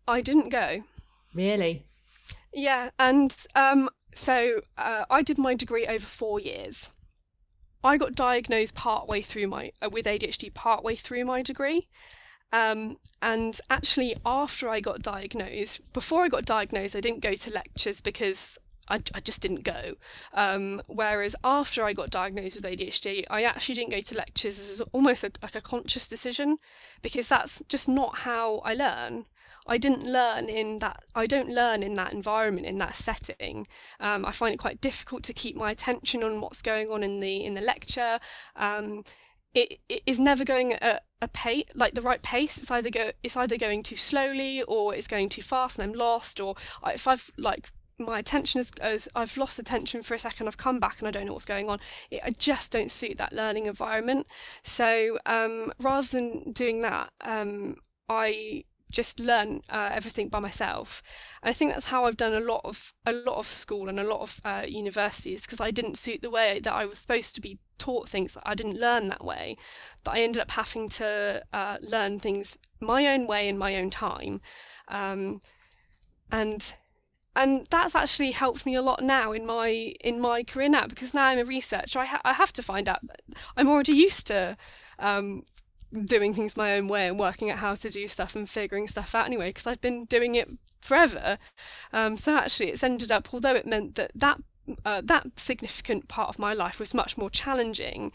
i 0.09 0.21
didn't 0.21 0.49
go. 0.49 0.83
Really? 1.35 1.87
Yeah 2.53 2.91
and 2.99 3.35
um, 3.55 3.91
so 4.15 4.63
uh, 4.79 5.05
i 5.11 5.23
did 5.23 5.39
my 5.39 5.55
degree 5.55 5.87
over 5.87 6.07
four 6.07 6.41
years. 6.41 6.91
I 7.85 7.99
got 7.99 8.15
diagnosed 8.15 8.75
partway 8.75 9.21
through 9.21 9.49
my 9.49 9.73
uh, 9.83 9.91
with 9.91 10.07
adhd 10.07 10.55
partway 10.55 10.97
through 10.97 11.25
my 11.25 11.43
degree. 11.43 11.89
Um, 12.53 12.99
and 13.21 13.61
actually 13.69 14.17
after 14.25 14.69
i 14.69 14.79
got 14.81 15.03
diagnosed 15.03 15.81
before 15.93 16.25
i 16.25 16.29
got 16.29 16.45
diagnosed 16.45 16.95
i 16.95 17.01
didn't 17.01 17.21
go 17.21 17.35
to 17.35 17.53
lectures 17.53 18.01
because 18.01 18.57
I, 18.89 19.03
I 19.15 19.21
just 19.21 19.41
didn't 19.41 19.65
go. 19.65 19.95
Um, 20.33 20.83
whereas 20.87 21.35
after 21.43 21.85
I 21.85 21.93
got 21.93 22.11
diagnosed 22.11 22.57
with 22.57 22.65
ADHD, 22.65 23.25
I 23.31 23.43
actually 23.45 23.77
didn't 23.77 23.91
go 23.91 24.01
to 24.01 24.17
lectures 24.17 24.59
as 24.59 24.81
almost 24.93 25.25
a, 25.25 25.33
like 25.43 25.55
a 25.55 25.61
conscious 25.61 26.07
decision 26.07 26.59
because 27.03 27.29
that's 27.29 27.63
just 27.69 27.89
not 27.89 28.19
how 28.19 28.59
I 28.59 28.75
learn. 28.75 29.27
I 29.69 29.79
didn't 29.79 30.05
learn 30.05 30.49
in 30.49 30.79
that. 30.79 31.03
I 31.15 31.27
don't 31.27 31.49
learn 31.49 31.83
in 31.83 31.95
that 31.95 32.13
environment, 32.13 32.67
in 32.67 32.79
that 32.79 32.95
setting. 32.95 33.67
Um, 33.99 34.25
I 34.25 34.33
find 34.33 34.55
it 34.55 34.59
quite 34.59 34.81
difficult 34.81 35.25
to 35.25 35.33
keep 35.33 35.57
my 35.57 35.71
attention 35.73 36.23
on 36.23 36.41
what's 36.41 36.63
going 36.63 36.91
on 36.91 37.03
in 37.03 37.21
the 37.21 37.45
in 37.45 37.55
the 37.55 37.61
lecture. 37.61 38.21
Um, 38.55 39.03
it, 39.55 39.81
it 39.89 40.03
is 40.07 40.21
never 40.21 40.45
going 40.45 40.75
at 40.75 41.05
a 41.23 41.29
pace 41.29 41.65
like 41.75 41.95
the 41.95 42.03
right 42.03 42.23
pace. 42.23 42.59
It's 42.59 42.71
either 42.71 42.91
go 42.91 43.11
it's 43.23 43.37
either 43.37 43.57
going 43.57 43.83
too 43.83 43.97
slowly 43.97 44.63
or 44.63 44.95
it's 44.95 45.09
going 45.09 45.29
too 45.29 45.43
fast, 45.43 45.79
and 45.79 45.91
I'm 45.91 45.99
lost. 45.99 46.41
Or 46.41 46.55
if 46.87 47.09
I've 47.09 47.31
like 47.37 47.73
my 47.99 48.19
attention 48.19 48.61
is 48.61 48.71
as 48.81 49.09
I've 49.15 49.37
lost 49.37 49.59
attention 49.59 50.03
for 50.03 50.15
a 50.15 50.19
second, 50.19 50.49
I've 50.49 50.57
come 50.57 50.79
back 50.79 50.99
and 50.99 51.09
I 51.09 51.11
don't 51.11 51.27
know 51.27 51.33
what's 51.33 51.45
going 51.45 51.71
on. 51.71 51.81
It, 52.11 52.21
I 52.25 52.31
just 52.31 52.73
don't 52.73 52.93
suit 52.93 53.19
that 53.19 53.33
learning 53.33 53.67
environment. 53.67 54.27
So 54.63 55.19
um, 55.27 55.73
rather 55.81 56.07
than 56.07 56.53
doing 56.53 56.83
that, 56.83 57.11
um, 57.23 57.77
I 58.09 58.65
just 58.91 59.19
learn 59.19 59.63
uh, 59.69 59.91
everything 59.93 60.29
by 60.29 60.39
myself. 60.39 61.03
And 61.43 61.51
I 61.51 61.53
think 61.53 61.73
that's 61.73 61.87
how 61.87 62.05
I've 62.05 62.17
done 62.17 62.35
a 62.35 62.41
lot 62.41 62.61
of 62.65 62.93
a 63.05 63.13
lot 63.13 63.37
of 63.37 63.47
school 63.47 63.89
and 63.89 63.99
a 63.99 64.07
lot 64.07 64.21
of 64.21 64.41
uh, 64.45 64.65
universities 64.67 65.43
because 65.43 65.61
I 65.61 65.71
didn't 65.71 65.99
suit 65.99 66.23
the 66.23 66.31
way 66.31 66.61
that 66.61 66.73
I 66.73 66.85
was 66.85 66.99
supposed 67.01 67.35
to 67.35 67.41
be 67.41 67.59
taught 67.79 68.09
things. 68.09 68.37
I 68.45 68.55
didn't 68.55 68.79
learn 68.79 69.09
that 69.09 69.25
way. 69.25 69.57
That 70.05 70.13
I 70.13 70.21
ended 70.21 70.43
up 70.43 70.53
having 70.53 70.89
to 70.91 71.43
uh, 71.53 71.79
learn 71.81 72.21
things 72.21 72.59
my 72.81 73.07
own 73.07 73.27
way 73.27 73.49
in 73.49 73.59
my 73.59 73.77
own 73.77 73.91
time. 73.91 74.41
Um, 74.89 75.41
and 76.31 76.75
and 77.37 77.67
that's 77.71 77.95
actually 77.95 78.33
helped 78.33 78.67
me 78.67 78.75
a 78.75 78.83
lot 78.83 79.03
now 79.03 79.33
in 79.33 79.47
my 79.47 79.69
in 80.01 80.21
my 80.21 80.43
career 80.43 80.69
now 80.69 80.87
because 80.87 81.15
now 81.15 81.27
I'm 81.27 81.39
a 81.39 81.45
researcher. 81.45 81.99
I, 82.01 82.05
ha- 82.07 82.21
I 82.25 82.33
have 82.33 82.53
to 82.55 82.63
find 82.63 82.89
out. 82.89 83.01
I'm 83.57 83.69
already 83.69 83.93
used 83.93 84.27
to 84.29 84.57
um, 84.99 85.45
doing 86.05 86.35
things 86.35 86.57
my 86.57 86.77
own 86.77 86.89
way 86.89 87.07
and 87.07 87.19
working 87.19 87.51
out 87.51 87.59
how 87.59 87.75
to 87.77 87.91
do 87.91 88.09
stuff 88.09 88.35
and 88.35 88.49
figuring 88.51 88.89
stuff 88.89 89.15
out 89.15 89.27
anyway 89.27 89.51
because 89.51 89.67
I've 89.67 89.81
been 89.81 90.05
doing 90.07 90.35
it 90.35 90.49
forever. 90.81 91.39
Um, 91.93 92.17
so 92.19 92.37
actually, 92.37 92.71
it's 92.71 92.83
ended 92.83 93.13
up, 93.13 93.33
although 93.33 93.55
it 93.55 93.67
meant 93.67 93.95
that 93.97 94.11
that 94.15 94.39
uh, 94.85 95.01
that 95.05 95.27
significant 95.39 96.09
part 96.09 96.29
of 96.29 96.39
my 96.39 96.53
life 96.53 96.81
was 96.81 96.93
much 96.95 97.17
more 97.17 97.31
challenging. 97.31 98.13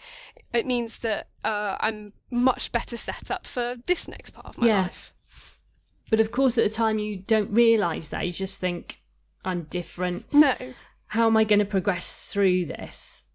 It 0.54 0.66
means 0.66 1.00
that 1.00 1.28
uh, 1.46 1.78
I'm 1.80 2.14
much 2.30 2.72
better 2.72 2.98
set 2.98 3.32
up 3.32 3.48
for 3.48 3.76
this 3.86 4.08
next 4.08 4.32
part 4.32 4.48
of 4.48 4.58
my 4.58 4.68
Yeah. 4.68 4.82
life. 4.84 5.14
But 6.10 6.20
of 6.20 6.32
course, 6.32 6.58
at 6.58 6.66
the 6.66 6.70
time, 6.70 7.00
you 7.00 7.16
don't 7.16 7.52
realise 7.52 8.10
that. 8.10 8.28
You 8.28 8.34
just 8.34 8.60
think, 8.60 9.01
I'm 9.44 9.64
different. 9.64 10.32
No, 10.34 10.54
How 11.08 11.28
am 11.28 11.38
I 11.38 11.44
going 11.44 11.60
to 11.60 11.66
progress 11.66 12.32
through 12.32 12.66
this? 12.66 13.26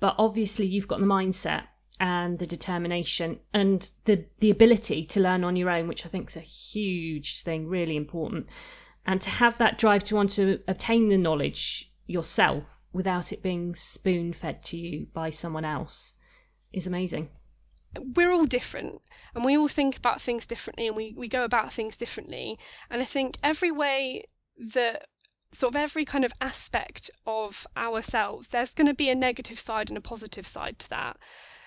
But 0.00 0.14
obviously, 0.18 0.66
you've 0.66 0.88
got 0.88 1.00
the 1.00 1.06
mindset 1.06 1.64
and 2.00 2.38
the 2.38 2.46
determination 2.46 3.38
and 3.52 3.90
the, 4.04 4.24
the 4.40 4.50
ability 4.50 5.04
to 5.06 5.20
learn 5.20 5.44
on 5.44 5.56
your 5.56 5.70
own, 5.70 5.86
which 5.88 6.04
I 6.04 6.08
think 6.08 6.30
is 6.30 6.36
a 6.36 6.40
huge 6.40 7.42
thing, 7.42 7.68
really 7.68 7.96
important. 7.96 8.46
And 9.06 9.20
to 9.20 9.30
have 9.30 9.58
that 9.58 9.78
drive 9.78 10.04
to 10.04 10.16
want 10.16 10.30
to 10.30 10.60
obtain 10.66 11.08
the 11.08 11.18
knowledge 11.18 11.92
yourself 12.06 12.86
without 12.92 13.32
it 13.32 13.42
being 13.42 13.74
spoon 13.74 14.32
fed 14.32 14.62
to 14.64 14.76
you 14.76 15.06
by 15.12 15.30
someone 15.30 15.64
else 15.64 16.14
is 16.72 16.86
amazing. 16.86 17.30
we're 18.16 18.32
all 18.32 18.46
different 18.46 19.00
and 19.34 19.44
we 19.44 19.56
all 19.56 19.68
think 19.68 19.96
about 19.96 20.20
things 20.20 20.46
differently 20.46 20.86
and 20.86 20.96
we, 20.96 21.14
we 21.16 21.28
go 21.28 21.44
about 21.44 21.72
things 21.72 21.96
differently. 21.96 22.58
And 22.90 23.02
I 23.02 23.04
think 23.04 23.36
every 23.42 23.70
way 23.70 24.24
that 24.74 25.06
sort 25.52 25.74
of 25.74 25.80
every 25.80 26.04
kind 26.04 26.24
of 26.24 26.32
aspect 26.40 27.10
of 27.26 27.66
ourselves, 27.76 28.48
there's 28.48 28.74
going 28.74 28.86
to 28.86 28.94
be 28.94 29.10
a 29.10 29.14
negative 29.14 29.58
side 29.58 29.88
and 29.88 29.98
a 29.98 30.02
positive 30.02 30.46
side 30.46 30.78
to 30.80 30.90
that. 30.90 31.16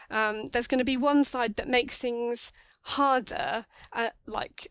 Um, 0.09 0.49
there's 0.49 0.67
going 0.67 0.79
to 0.79 0.85
be 0.85 0.97
one 0.97 1.23
side 1.23 1.55
that 1.55 1.67
makes 1.67 1.97
things 1.97 2.51
harder, 2.81 3.65
uh, 3.93 4.09
like 4.27 4.67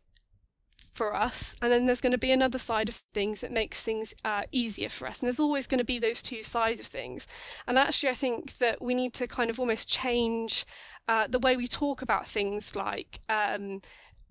for 0.93 1.15
us, 1.15 1.57
and 1.61 1.73
then 1.73 1.87
there's 1.87 2.01
going 2.01 2.13
to 2.13 2.19
be 2.19 2.31
another 2.31 2.59
side 2.59 2.89
of 2.89 3.03
things 3.13 3.41
that 3.41 3.51
makes 3.51 3.83
things 3.83 4.15
uh, 4.25 4.45
easier 4.53 4.89
for 4.89 5.09
us. 5.09 5.21
And 5.21 5.27
there's 5.27 5.41
always 5.41 5.67
going 5.67 5.79
to 5.79 5.85
be 5.85 5.99
those 5.99 6.23
two 6.23 6.43
sides 6.43 6.79
of 6.79 6.87
things. 6.87 7.27
And 7.67 7.79
actually, 7.79 8.11
I 8.11 8.15
think 8.15 8.55
that 8.59 8.81
we 8.81 8.95
need 8.95 9.13
to 9.15 9.27
kind 9.27 9.51
of 9.51 9.59
almost 9.59 9.89
change 9.89 10.65
uh, 11.09 11.27
the 11.29 11.41
way 11.41 11.57
we 11.57 11.67
talk 11.67 12.01
about 12.01 12.29
things 12.29 12.77
like 12.77 13.19
um, 13.29 13.83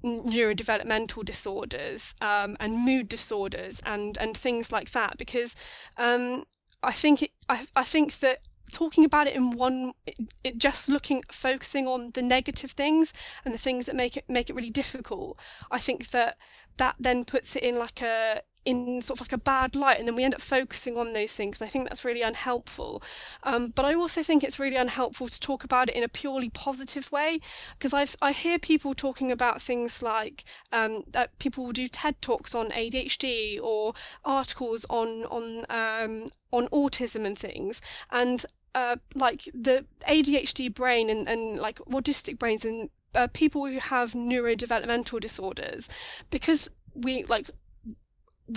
neurodevelopmental 0.04 1.24
disorders 1.24 2.14
um, 2.22 2.58
and 2.60 2.86
mood 2.86 3.08
disorders 3.08 3.82
and 3.86 4.18
and 4.18 4.38
things 4.38 4.72
like 4.72 4.92
that 4.92 5.18
because 5.18 5.56
um, 5.98 6.44
I 6.82 6.92
think 6.92 7.24
it, 7.24 7.32
I, 7.48 7.68
I 7.76 7.84
think 7.84 8.20
that 8.20 8.40
talking 8.72 9.06
about 9.06 9.28
it 9.28 9.36
in 9.36 9.52
one 9.52 9.94
it, 10.06 10.16
it 10.44 10.58
just 10.58 10.90
looking 10.90 11.24
focusing 11.32 11.88
on 11.88 12.12
the 12.14 12.22
negative 12.22 12.72
things 12.72 13.14
and 13.46 13.54
the 13.54 13.60
things 13.60 13.86
that 13.86 13.96
make 13.96 14.18
it 14.18 14.26
make 14.28 14.50
it 14.50 14.56
really 14.56 14.70
difficult 14.70 15.38
I 15.72 15.80
think 15.80 16.10
that 16.10 16.38
that 16.78 16.96
then 17.00 17.24
puts 17.24 17.56
it 17.56 17.64
in 17.64 17.78
like 17.78 18.02
a 18.02 18.42
in 18.66 19.02
sort 19.02 19.20
of 19.20 19.28
like 19.28 19.34
a 19.34 19.38
bad 19.38 19.76
light 19.76 20.00
and 20.00 20.08
then 20.08 20.16
we 20.16 20.24
end 20.24 20.34
up 20.34 20.42
focusing 20.42 20.98
on 20.98 21.14
those 21.14 21.36
things 21.36 21.60
and 21.60 21.68
I 21.68 21.72
think 21.72 21.88
that's 21.88 22.06
really 22.06 22.22
unhelpful. 22.22 23.04
Um, 23.44 23.68
but 23.70 23.86
I 23.86 23.94
also 23.94 24.24
think 24.24 24.44
it's 24.44 24.60
really 24.60 24.76
unhelpful 24.76 25.28
to 25.28 25.40
talk 25.40 25.64
about 25.64 25.90
it 25.90 25.96
in 25.96 26.04
a 26.04 26.10
purely 26.10 26.50
positive 26.50 27.12
way 27.12 27.40
because 27.78 27.94
I 27.94 28.08
I 28.22 28.32
hear 28.32 28.60
people 28.60 28.94
talking 28.94 29.32
about 29.32 29.62
things 29.62 30.02
like 30.02 30.44
um, 30.72 31.04
that 31.12 31.38
people 31.40 31.66
will 31.66 31.74
do 31.74 31.88
TED 31.88 32.22
talks 32.22 32.56
on 32.56 32.70
ADHD 32.70 33.60
or 33.62 33.94
articles 34.24 34.86
on 34.90 35.24
on 35.26 35.66
um, 35.70 36.30
on 36.52 36.68
autism 36.68 37.26
and 37.26 37.38
things 37.38 37.82
and 38.12 38.46
uh, 38.76 38.96
like 39.16 39.44
the 39.54 39.86
ADHD 40.08 40.74
brain 40.74 41.10
and, 41.10 41.28
and 41.28 41.60
like 41.60 41.80
autistic 41.80 42.40
brains 42.40 42.66
and 42.66 42.90
uh, 43.16 43.28
people 43.34 43.66
who 43.66 43.80
have 43.80 44.14
neurodevelopmental 44.14 45.20
disorders 45.20 45.90
because 46.30 46.70
we 46.96 47.24
like 47.26 47.50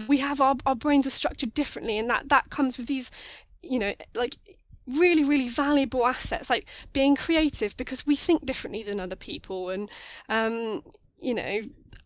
we 0.08 0.18
have 0.18 0.40
our, 0.40 0.56
our 0.66 0.74
brains 0.74 1.06
are 1.06 1.10
structured 1.10 1.54
differently 1.54 1.98
and 1.98 2.10
that 2.10 2.28
that 2.28 2.50
comes 2.50 2.76
with 2.76 2.86
these 2.86 3.10
you 3.62 3.78
know 3.78 3.94
like 4.14 4.36
really 4.86 5.24
really 5.24 5.48
valuable 5.48 6.06
assets 6.06 6.48
like 6.48 6.66
being 6.92 7.16
creative 7.16 7.76
because 7.76 8.06
we 8.06 8.14
think 8.16 8.46
differently 8.46 8.82
than 8.82 9.00
other 9.00 9.16
people 9.16 9.68
and 9.70 9.90
um 10.28 10.82
you 11.18 11.34
know 11.34 11.60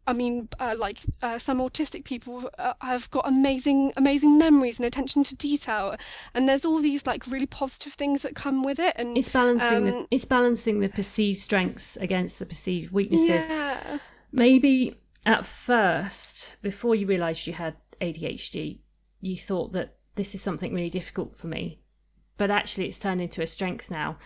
I 0.06 0.12
mean, 0.12 0.48
uh, 0.58 0.74
like 0.76 0.98
uh, 1.22 1.38
some 1.38 1.58
autistic 1.60 2.04
people 2.04 2.50
uh, 2.58 2.72
have 2.80 3.08
got 3.10 3.28
amazing, 3.28 3.92
amazing 3.96 4.38
memories 4.38 4.78
and 4.80 4.86
attention 4.86 5.22
to 5.24 5.36
detail, 5.36 5.94
and 6.34 6.48
there's 6.48 6.64
all 6.64 6.80
these 6.80 7.06
like 7.06 7.26
really 7.28 7.46
positive 7.46 7.92
things 7.92 8.22
that 8.22 8.34
come 8.34 8.64
with 8.64 8.80
it. 8.80 8.94
And 8.96 9.16
It's 9.16 9.28
balancing 9.28 9.84
the 9.84 9.96
Um, 9.98 10.06
it's 10.10 10.24
balancing 10.24 10.80
the 10.80 10.88
perceived 10.88 11.38
strengths 11.38 11.96
against 11.98 12.40
the 12.40 12.46
perceived 12.46 12.92
weaknesses. 12.92 13.46
yeah, 13.46 13.98
Maybe 14.32 14.96
at 15.30 15.46
first, 15.46 16.56
before 16.60 16.94
you 16.94 17.06
realised 17.06 17.46
you 17.46 17.52
had 17.54 17.76
ADHD, 18.00 18.80
you 19.20 19.36
thought 19.36 19.72
that 19.72 19.96
this 20.16 20.34
is 20.34 20.42
something 20.42 20.74
really 20.74 20.90
difficult 20.90 21.34
for 21.36 21.46
me. 21.46 21.80
But 22.36 22.50
actually, 22.50 22.86
it's 22.88 22.98
turned 22.98 23.20
into 23.20 23.42
a 23.42 23.46
strength 23.46 23.90
now 23.90 24.18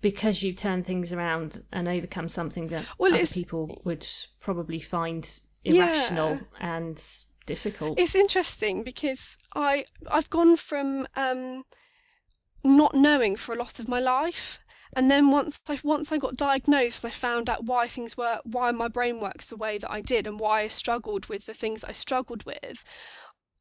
because 0.00 0.42
you've 0.42 0.56
turned 0.56 0.84
things 0.86 1.12
around 1.12 1.64
and 1.72 1.88
overcome 1.88 2.28
something 2.28 2.68
that 2.68 2.84
Well, 2.98 3.14
other 3.14 3.26
people 3.26 3.80
would 3.84 4.06
probably 4.40 4.78
find 4.80 5.22
Yeah. 5.64 5.84
irrational 5.84 6.40
and 6.60 7.02
difficult. 7.46 7.98
it's 7.98 8.14
interesting 8.14 8.82
because 8.84 9.36
I 9.54 9.86
I've 10.10 10.30
gone 10.30 10.56
from 10.56 11.06
um, 11.16 11.64
not 12.62 12.94
knowing 12.94 13.36
for 13.36 13.54
a 13.54 13.58
lot 13.58 13.78
of 13.80 13.88
my 13.88 14.00
life, 14.00 14.60
and 14.96 15.10
then 15.10 15.30
once 15.30 15.60
I 15.68 15.78
once 15.82 16.12
I 16.12 16.18
got 16.18 16.36
diagnosed 16.36 17.04
and 17.04 17.12
I 17.12 17.14
found 17.14 17.50
out 17.50 17.64
why 17.64 17.86
things 17.88 18.16
were 18.16 18.40
why 18.44 18.70
my 18.70 18.88
brain 18.88 19.20
works 19.20 19.50
the 19.50 19.56
way 19.56 19.78
that 19.78 19.90
I 19.90 20.00
did 20.00 20.26
and 20.26 20.38
why 20.38 20.62
I 20.62 20.68
struggled 20.68 21.26
with 21.26 21.46
the 21.46 21.54
things 21.54 21.84
I 21.84 21.92
struggled 21.92 22.44
with, 22.44 22.84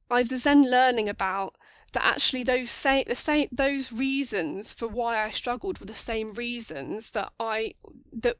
I 0.10 0.24
was 0.24 0.44
then 0.44 0.70
learning 0.70 1.10
about 1.10 1.56
that 1.94 2.04
actually 2.04 2.44
those 2.44 2.72
say 2.72 3.04
the 3.08 3.16
same 3.16 3.48
those 3.52 3.92
reasons 3.92 4.72
for 4.72 4.88
why 4.88 5.24
I 5.24 5.32
struggled 5.32 5.80
were 5.80 5.86
the 5.86 5.96
same 5.96 6.34
reasons 6.34 7.12
that 7.12 7.32
I 7.40 7.75
that 8.12 8.38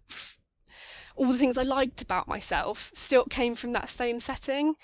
all 1.16 1.32
the 1.32 1.38
things 1.38 1.58
I 1.58 1.64
liked 1.64 2.02
about 2.02 2.28
myself 2.28 2.92
still 2.94 3.26
came 3.26 3.56
from 3.56 3.74
that 3.74 3.90
same 3.90 4.20
setting. 4.20 4.76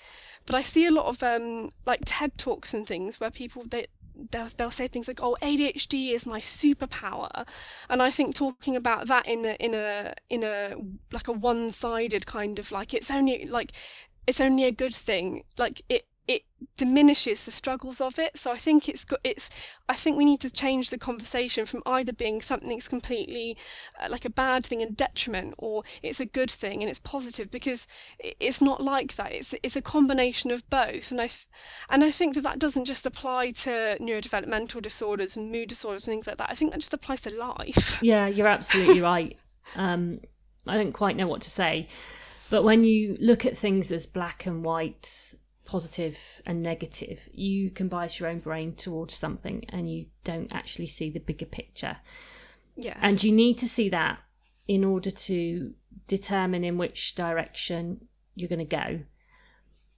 But 0.46 0.54
I 0.54 0.62
see 0.62 0.86
a 0.86 0.90
lot 0.90 1.06
of 1.06 1.22
um 1.22 1.70
like 1.86 2.00
TED 2.04 2.38
talks 2.38 2.72
and 2.72 2.86
things 2.86 3.20
where 3.20 3.30
people 3.30 3.64
they 3.66 3.86
they'll, 4.30 4.48
they'll 4.56 4.70
say 4.70 4.88
things 4.88 5.08
like, 5.08 5.22
"Oh, 5.22 5.36
ADHD 5.42 6.12
is 6.12 6.26
my 6.26 6.40
superpower," 6.40 7.46
and 7.88 8.02
I 8.02 8.10
think 8.10 8.34
talking 8.34 8.76
about 8.76 9.06
that 9.08 9.26
in 9.26 9.44
a 9.44 9.54
in 9.54 9.74
a 9.74 10.14
in 10.28 10.44
a 10.44 10.74
like 11.12 11.28
a 11.28 11.32
one-sided 11.32 12.26
kind 12.26 12.58
of 12.58 12.72
like 12.72 12.94
it's 12.94 13.10
only 13.10 13.46
like 13.46 13.72
it's 14.26 14.40
only 14.40 14.64
a 14.64 14.72
good 14.72 14.94
thing. 14.94 15.44
Like 15.58 15.82
it 15.88 16.06
it 16.28 16.42
diminishes 16.76 17.44
the 17.44 17.50
struggles 17.50 18.00
of 18.00 18.18
it. 18.18 18.38
So 18.38 18.52
I 18.52 18.56
think 18.58 18.88
it's 18.88 19.04
got 19.04 19.20
it's 19.24 19.50
I 19.88 19.94
think 19.94 20.16
we 20.16 20.24
need 20.24 20.40
to 20.40 20.50
change 20.50 20.90
the 20.90 20.98
conversation 20.98 21.66
from 21.66 21.82
either 21.86 22.12
being 22.12 22.40
something's 22.40 22.88
completely 22.88 23.56
uh, 24.00 24.08
like 24.08 24.24
a 24.24 24.30
bad 24.30 24.64
thing 24.64 24.80
and 24.82 24.96
detriment 24.96 25.54
or 25.58 25.82
it's 26.02 26.20
a 26.20 26.26
good 26.26 26.50
thing 26.50 26.82
and 26.82 26.90
it's 26.90 27.00
positive 27.00 27.50
because 27.50 27.86
it's 28.18 28.60
not 28.60 28.82
like 28.82 29.16
that. 29.16 29.32
It's 29.32 29.54
it's 29.62 29.76
a 29.76 29.82
combination 29.82 30.50
of 30.50 30.68
both. 30.70 31.10
And 31.10 31.20
I 31.20 31.30
and 31.88 32.04
I 32.04 32.10
think 32.10 32.34
that 32.34 32.42
that 32.42 32.58
doesn't 32.58 32.84
just 32.84 33.06
apply 33.06 33.50
to 33.52 33.96
neurodevelopmental 34.00 34.82
disorders 34.82 35.36
and 35.36 35.50
mood 35.50 35.68
disorders 35.68 36.06
and 36.06 36.14
things 36.14 36.26
like 36.26 36.38
that. 36.38 36.50
I 36.50 36.54
think 36.54 36.72
that 36.72 36.80
just 36.80 36.94
applies 36.94 37.22
to 37.22 37.34
life. 37.34 37.98
Yeah, 38.10 38.26
you're 38.26 38.46
absolutely 38.48 39.00
right. 39.00 39.36
Um, 39.76 40.20
I 40.66 40.76
don't 40.76 40.92
quite 40.92 41.16
know 41.16 41.28
what 41.28 41.42
to 41.42 41.50
say, 41.50 41.88
but 42.50 42.64
when 42.64 42.82
you 42.82 43.16
look 43.20 43.44
at 43.46 43.56
things 43.56 43.92
as 43.92 44.06
black 44.06 44.46
and 44.46 44.64
white, 44.64 45.34
positive 45.70 46.42
and 46.46 46.64
negative, 46.64 47.28
you 47.32 47.70
can 47.70 47.86
bias 47.86 48.18
your 48.18 48.28
own 48.28 48.40
brain 48.40 48.74
towards 48.74 49.14
something 49.14 49.64
and 49.68 49.88
you 49.88 50.06
don't 50.24 50.52
actually 50.52 50.88
see 50.88 51.10
the 51.10 51.20
bigger 51.20 51.46
picture. 51.46 51.96
Yes. 52.74 52.98
And 53.00 53.22
you 53.22 53.30
need 53.30 53.56
to 53.58 53.68
see 53.68 53.88
that 53.90 54.18
in 54.66 54.82
order 54.84 55.12
to 55.12 55.72
determine 56.08 56.64
in 56.64 56.76
which 56.76 57.14
direction 57.14 58.08
you're 58.34 58.48
going 58.48 58.58
to 58.58 58.64
go. 58.64 59.00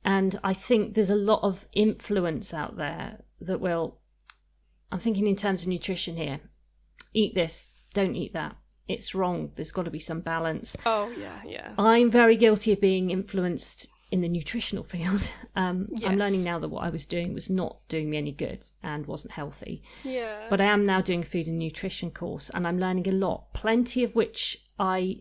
And 0.04 0.38
I 0.44 0.52
think 0.52 0.92
there's 0.92 1.08
a 1.08 1.16
lot 1.16 1.42
of 1.42 1.66
influence 1.72 2.52
out 2.52 2.76
there 2.76 3.22
that 3.40 3.60
will, 3.60 3.98
I'm 4.90 4.98
thinking 4.98 5.26
in 5.26 5.36
terms 5.36 5.62
of 5.62 5.68
nutrition 5.68 6.18
here 6.18 6.40
eat 7.14 7.34
this, 7.34 7.68
don't 7.94 8.14
eat 8.14 8.34
that. 8.34 8.56
It's 8.88 9.14
wrong. 9.14 9.52
There's 9.54 9.72
got 9.72 9.84
to 9.86 9.90
be 9.90 9.98
some 9.98 10.20
balance. 10.20 10.76
oh 10.84 11.10
yeah, 11.18 11.40
yeah. 11.46 11.72
I'm 11.78 12.10
very 12.10 12.36
guilty 12.36 12.72
of 12.72 12.80
being 12.80 13.10
influenced 13.10 13.86
in 14.12 14.20
the 14.20 14.28
nutritional 14.28 14.84
field. 14.84 15.30
Um, 15.54 15.88
I'm 16.06 16.16
learning 16.16 16.44
now 16.44 16.58
that 16.60 16.70
what 16.70 16.84
I 16.84 16.88
was 16.88 17.04
doing 17.04 17.34
was 17.34 17.50
not 17.50 17.86
doing 17.88 18.08
me 18.08 18.16
any 18.16 18.32
good 18.32 18.66
and 18.82 19.04
wasn't 19.04 19.32
healthy. 19.34 19.82
Yeah. 20.02 20.46
But 20.48 20.62
I 20.62 20.64
am 20.64 20.86
now 20.86 21.02
doing 21.02 21.20
a 21.20 21.26
food 21.26 21.46
and 21.46 21.58
nutrition 21.58 22.10
course 22.10 22.48
and 22.48 22.66
I'm 22.66 22.78
learning 22.80 23.06
a 23.06 23.12
lot, 23.12 23.52
plenty 23.52 24.02
of 24.02 24.16
which 24.16 24.64
I 24.78 25.20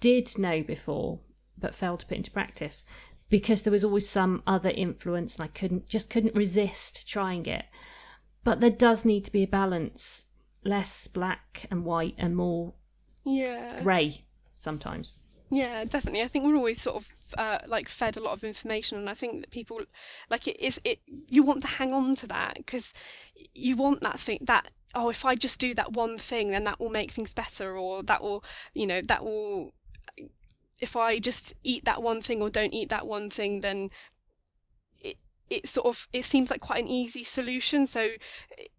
did 0.00 0.36
know 0.36 0.64
before 0.64 1.20
but 1.56 1.76
failed 1.76 2.00
to 2.00 2.06
put 2.06 2.16
into 2.16 2.32
practice. 2.32 2.82
because 3.28 3.62
there 3.62 3.70
was 3.70 3.84
always 3.84 4.08
some 4.08 4.42
other 4.48 4.70
influence 4.70 5.36
and 5.36 5.44
I 5.44 5.48
couldn't 5.48 5.86
just 5.88 6.10
couldn't 6.10 6.34
resist 6.34 7.08
trying 7.08 7.46
it. 7.46 7.66
But 8.42 8.60
there 8.60 8.70
does 8.70 9.04
need 9.04 9.24
to 9.26 9.32
be 9.32 9.42
a 9.44 9.48
balance, 9.48 10.26
less 10.64 11.06
black 11.08 11.66
and 11.70 11.84
white 11.84 12.14
and 12.18 12.34
more 12.34 12.74
yeah 13.24 13.80
grey 13.82 14.24
sometimes. 14.54 15.18
Yeah, 15.50 15.84
definitely. 15.84 16.22
I 16.22 16.28
think 16.28 16.44
we're 16.44 16.56
always 16.56 16.80
sort 16.82 16.96
of 16.96 17.14
uh, 17.38 17.58
like 17.66 17.88
fed 17.88 18.16
a 18.16 18.20
lot 18.20 18.32
of 18.34 18.44
information, 18.44 18.98
and 18.98 19.08
I 19.08 19.14
think 19.14 19.40
that 19.40 19.50
people 19.50 19.80
like 20.28 20.46
it 20.46 20.60
is 20.60 20.78
it. 20.84 21.00
You 21.28 21.42
want 21.42 21.62
to 21.62 21.68
hang 21.68 21.92
on 21.94 22.14
to 22.16 22.26
that 22.26 22.54
because 22.56 22.92
you 23.54 23.76
want 23.76 24.02
that 24.02 24.20
thing 24.20 24.40
that 24.42 24.72
oh, 24.94 25.08
if 25.08 25.24
I 25.24 25.34
just 25.36 25.58
do 25.60 25.74
that 25.74 25.92
one 25.92 26.18
thing, 26.18 26.50
then 26.50 26.64
that 26.64 26.78
will 26.78 26.90
make 26.90 27.10
things 27.12 27.32
better, 27.32 27.76
or 27.78 28.02
that 28.02 28.22
will 28.22 28.44
you 28.74 28.86
know 28.86 29.00
that 29.02 29.24
will 29.24 29.72
if 30.80 30.96
I 30.96 31.18
just 31.18 31.54
eat 31.64 31.84
that 31.84 32.02
one 32.02 32.20
thing 32.22 32.40
or 32.42 32.50
don't 32.50 32.72
eat 32.74 32.88
that 32.90 33.06
one 33.06 33.30
thing, 33.30 33.60
then 33.60 33.90
it 35.00 35.16
it 35.50 35.68
sort 35.68 35.86
of 35.86 36.08
it 36.12 36.24
seems 36.24 36.50
like 36.50 36.60
quite 36.60 36.82
an 36.84 36.90
easy 36.90 37.24
solution. 37.24 37.86
So 37.86 38.10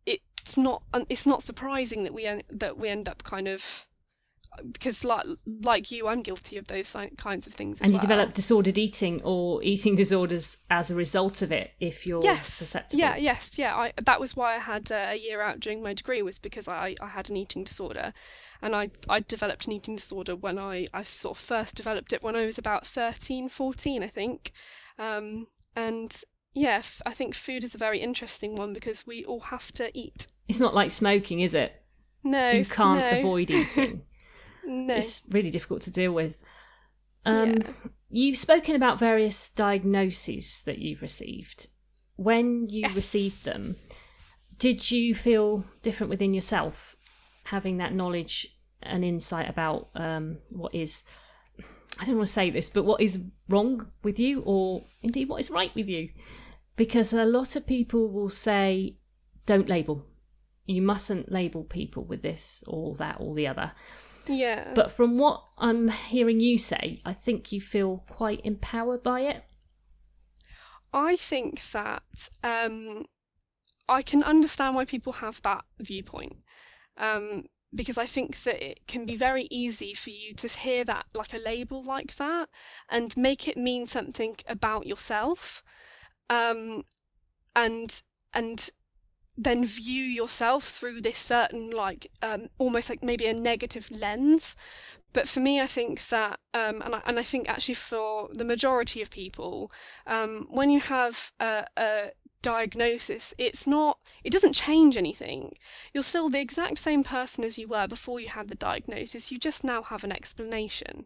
it's 0.05 0.57
not 0.57 0.83
it's 1.09 1.25
not 1.25 1.43
surprising 1.43 2.03
that 2.03 2.13
we 2.13 2.25
end 2.25 2.43
that 2.49 2.77
we 2.77 2.89
end 2.89 3.07
up 3.09 3.23
kind 3.23 3.47
of 3.47 3.87
because 4.71 5.03
like 5.03 5.25
like 5.61 5.91
you, 5.91 6.07
I'm 6.07 6.21
guilty 6.21 6.57
of 6.57 6.67
those 6.67 6.95
kinds 7.17 7.47
of 7.47 7.53
things. 7.53 7.79
and 7.79 7.89
you 7.89 7.93
well. 7.93 8.01
develop 8.01 8.33
disordered 8.33 8.77
eating 8.77 9.21
or 9.23 9.63
eating 9.63 9.95
disorders 9.95 10.57
as 10.69 10.91
a 10.91 10.95
result 10.95 11.41
of 11.41 11.51
it 11.51 11.71
if 11.79 12.05
you're 12.05 12.23
yes. 12.23 12.53
susceptible. 12.53 12.99
Yeah, 12.99 13.15
yes, 13.15 13.57
yeah. 13.57 13.75
I, 13.75 13.93
that 14.03 14.19
was 14.19 14.35
why 14.35 14.55
I 14.55 14.59
had 14.59 14.91
uh, 14.91 15.07
a 15.09 15.17
year 15.17 15.41
out 15.41 15.59
during 15.59 15.81
my 15.81 15.93
degree 15.93 16.21
was 16.21 16.39
because 16.39 16.67
I, 16.67 16.95
I 17.01 17.07
had 17.07 17.29
an 17.29 17.37
eating 17.37 17.63
disorder, 17.63 18.13
and 18.61 18.75
I 18.75 18.91
I 19.07 19.21
developed 19.21 19.67
an 19.67 19.73
eating 19.73 19.95
disorder 19.95 20.35
when 20.35 20.57
I 20.57 20.87
I 20.93 21.03
sort 21.03 21.37
of 21.37 21.43
first 21.43 21.75
developed 21.75 22.13
it 22.13 22.23
when 22.23 22.35
I 22.35 22.45
was 22.45 22.57
about 22.57 22.85
13, 22.85 23.49
14, 23.49 24.03
I 24.03 24.07
think, 24.07 24.51
um, 24.97 25.47
and 25.75 26.23
yeah, 26.53 26.81
I 27.05 27.13
think 27.13 27.35
food 27.35 27.63
is 27.63 27.75
a 27.75 27.77
very 27.77 27.99
interesting 27.99 28.55
one 28.55 28.73
because 28.73 29.05
we 29.05 29.23
all 29.25 29.41
have 29.41 29.71
to 29.73 29.97
eat. 29.97 30.27
It's 30.47 30.59
not 30.59 30.73
like 30.73 30.91
smoking, 30.91 31.39
is 31.41 31.53
it? 31.53 31.73
No, 32.23 32.51
you 32.51 32.65
can't 32.65 33.09
no. 33.09 33.19
avoid 33.19 33.51
eating. 33.51 34.01
No. 34.69 34.95
It's 34.95 35.23
really 35.31 35.49
difficult 35.49 35.81
to 35.83 35.91
deal 35.91 36.13
with. 36.13 36.43
Um, 37.25 37.55
Yeah. 37.57 37.71
You've 38.11 38.37
spoken 38.37 38.75
about 38.75 38.97
various 38.99 39.49
diagnoses 39.49 40.63
that 40.63 40.79
you've 40.79 41.01
received. 41.01 41.67
When 42.15 42.67
you 42.69 42.81
Yes. 42.81 42.95
received 42.95 43.45
them, 43.45 43.75
did 44.57 44.89
you 44.91 45.13
feel 45.15 45.65
different 45.83 46.09
within 46.09 46.33
yourself, 46.33 46.95
having 47.45 47.77
that 47.77 47.93
knowledge 47.93 48.57
and 48.81 49.03
insight 49.03 49.49
about 49.49 49.89
um, 49.95 50.39
what 50.51 50.73
is, 50.73 51.03
I 51.99 52.05
don't 52.05 52.17
want 52.17 52.27
to 52.27 52.33
say 52.33 52.49
this, 52.49 52.69
but 52.69 52.83
what 52.83 53.01
is 53.01 53.23
wrong 53.47 53.91
with 54.03 54.19
you, 54.19 54.41
or 54.45 54.85
indeed 55.03 55.29
what 55.29 55.39
is 55.41 55.49
right 55.51 55.73
with 55.75 55.87
you? 55.87 56.09
Because 56.75 57.11
a 57.13 57.25
lot 57.25 57.55
of 57.55 57.65
people 57.67 58.09
will 58.09 58.29
say, 58.29 58.97
don't 59.45 59.67
label. 59.69 60.05
You 60.65 60.81
mustn't 60.81 61.31
label 61.31 61.63
people 61.63 62.03
with 62.05 62.21
this 62.21 62.63
or 62.67 62.95
that 62.95 63.17
or 63.19 63.35
the 63.35 63.47
other. 63.47 63.71
Yeah. 64.29 64.71
But 64.73 64.91
from 64.91 65.17
what 65.17 65.43
I'm 65.57 65.89
hearing 65.89 66.39
you 66.39 66.57
say, 66.57 67.01
I 67.05 67.13
think 67.13 67.51
you 67.51 67.59
feel 67.59 68.03
quite 68.09 68.41
empowered 68.45 69.03
by 69.03 69.21
it. 69.21 69.43
I 70.93 71.15
think 71.15 71.61
that 71.71 72.29
um, 72.43 73.05
I 73.87 74.01
can 74.01 74.23
understand 74.23 74.75
why 74.75 74.85
people 74.85 75.13
have 75.13 75.41
that 75.41 75.65
viewpoint. 75.79 76.37
Um, 76.97 77.45
because 77.73 77.97
I 77.97 78.07
think 78.07 78.41
that 78.43 78.63
it 78.63 78.87
can 78.87 79.05
be 79.05 79.15
very 79.15 79.47
easy 79.51 79.93
for 79.93 80.09
you 80.09 80.33
to 80.33 80.47
hear 80.47 80.83
that, 80.85 81.05
like 81.13 81.33
a 81.33 81.37
label 81.37 81.83
like 81.83 82.15
that, 82.15 82.49
and 82.89 83.15
make 83.15 83.47
it 83.47 83.57
mean 83.57 83.85
something 83.85 84.35
about 84.47 84.87
yourself. 84.87 85.63
Um, 86.29 86.83
and 87.55 88.01
and 88.33 88.69
then 89.43 89.65
view 89.65 90.03
yourself 90.03 90.67
through 90.67 91.01
this 91.01 91.17
certain 91.17 91.71
like 91.71 92.11
um, 92.21 92.49
almost 92.57 92.89
like 92.89 93.01
maybe 93.01 93.25
a 93.25 93.33
negative 93.33 93.89
lens. 93.89 94.55
But 95.11 95.27
for 95.27 95.39
me 95.39 95.59
i 95.59 95.65
think 95.65 96.07
that 96.09 96.39
um, 96.53 96.83
and, 96.83 96.93
I, 96.93 97.01
and 97.07 97.17
i 97.17 97.23
think 97.23 97.49
actually 97.49 97.73
for 97.73 98.29
the 98.31 98.43
majority 98.43 99.01
of 99.01 99.09
people 99.09 99.71
um, 100.05 100.45
when 100.51 100.69
you 100.69 100.79
have 100.81 101.31
a, 101.39 101.65
a 101.75 102.11
diagnosis 102.41 103.33
it's 103.37 103.67
not 103.67 103.99
it 104.23 104.31
doesn't 104.31 104.53
change 104.53 104.95
anything. 104.97 105.55
You're 105.93 106.03
still 106.03 106.29
the 106.29 106.39
exact 106.39 106.77
same 106.77 107.03
person 107.03 107.43
as 107.43 107.57
you 107.57 107.67
were 107.67 107.87
before 107.87 108.19
you 108.19 108.29
had 108.29 108.47
the 108.47 108.55
diagnosis 108.55 109.31
you 109.31 109.37
just 109.37 109.63
now 109.63 109.83
have 109.83 110.03
an 110.03 110.11
explanation. 110.11 111.05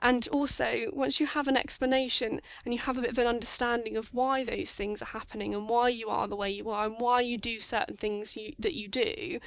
And 0.00 0.28
also, 0.28 0.90
once 0.92 1.20
you 1.20 1.26
have 1.26 1.48
an 1.48 1.56
explanation 1.56 2.42
and 2.64 2.74
you 2.74 2.80
have 2.80 2.98
a 2.98 3.00
bit 3.00 3.10
of 3.10 3.18
an 3.18 3.26
understanding 3.26 3.96
of 3.96 4.12
why 4.12 4.44
those 4.44 4.74
things 4.74 5.00
are 5.00 5.06
happening 5.06 5.54
and 5.54 5.68
why 5.68 5.88
you 5.88 6.10
are 6.10 6.28
the 6.28 6.36
way 6.36 6.50
you 6.50 6.68
are 6.68 6.84
and 6.86 6.96
why 6.98 7.22
you 7.22 7.38
do 7.38 7.60
certain 7.60 7.96
things 7.96 8.36
you, 8.36 8.52
that 8.58 8.74
you 8.74 8.88
do, 8.88 9.40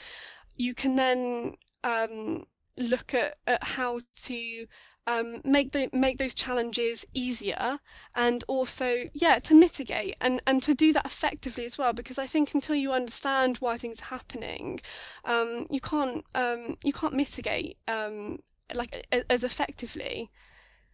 you 0.55 0.73
can 0.73 0.95
then 0.95 1.55
um, 1.83 2.47
look 2.77 3.13
at, 3.13 3.37
at 3.45 3.63
how 3.63 3.99
to 4.23 4.65
um, 5.07 5.41
make 5.43 5.71
the, 5.71 5.89
make 5.91 6.17
those 6.17 6.33
challenges 6.33 7.05
easier 7.13 7.79
and 8.15 8.43
also 8.47 9.09
yeah 9.13 9.39
to 9.39 9.55
mitigate 9.55 10.15
and, 10.21 10.41
and 10.45 10.61
to 10.63 10.73
do 10.73 10.93
that 10.93 11.05
effectively 11.05 11.65
as 11.65 11.77
well 11.77 11.93
because 11.93 12.19
I 12.19 12.27
think 12.27 12.53
until 12.53 12.75
you 12.75 12.91
understand 12.91 13.57
why 13.57 13.77
things 13.77 14.01
are 14.01 14.05
happening 14.05 14.81
um, 15.25 15.65
you 15.69 15.81
can't 15.81 16.23
um, 16.35 16.77
you 16.83 16.93
can't 16.93 17.13
mitigate 17.13 17.77
um, 17.87 18.39
like 18.73 19.07
a- 19.11 19.31
as 19.31 19.43
effectively. 19.43 20.29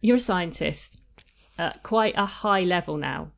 You're 0.00 0.16
a 0.16 0.20
scientist 0.20 1.02
at 1.58 1.82
quite 1.82 2.14
a 2.16 2.26
high 2.26 2.62
level 2.62 2.96
now, 2.96 3.32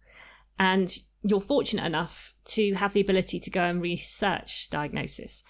and 0.59 0.97
you're 1.23 1.41
fortunate 1.41 1.85
enough 1.85 2.35
to 2.45 2.75
have 2.75 2.93
the 2.93 3.01
ability 3.01 3.41
to 3.41 3.51
go 3.51 3.63
and 3.63 3.83
research 3.83 4.71
diagnosis 4.71 5.43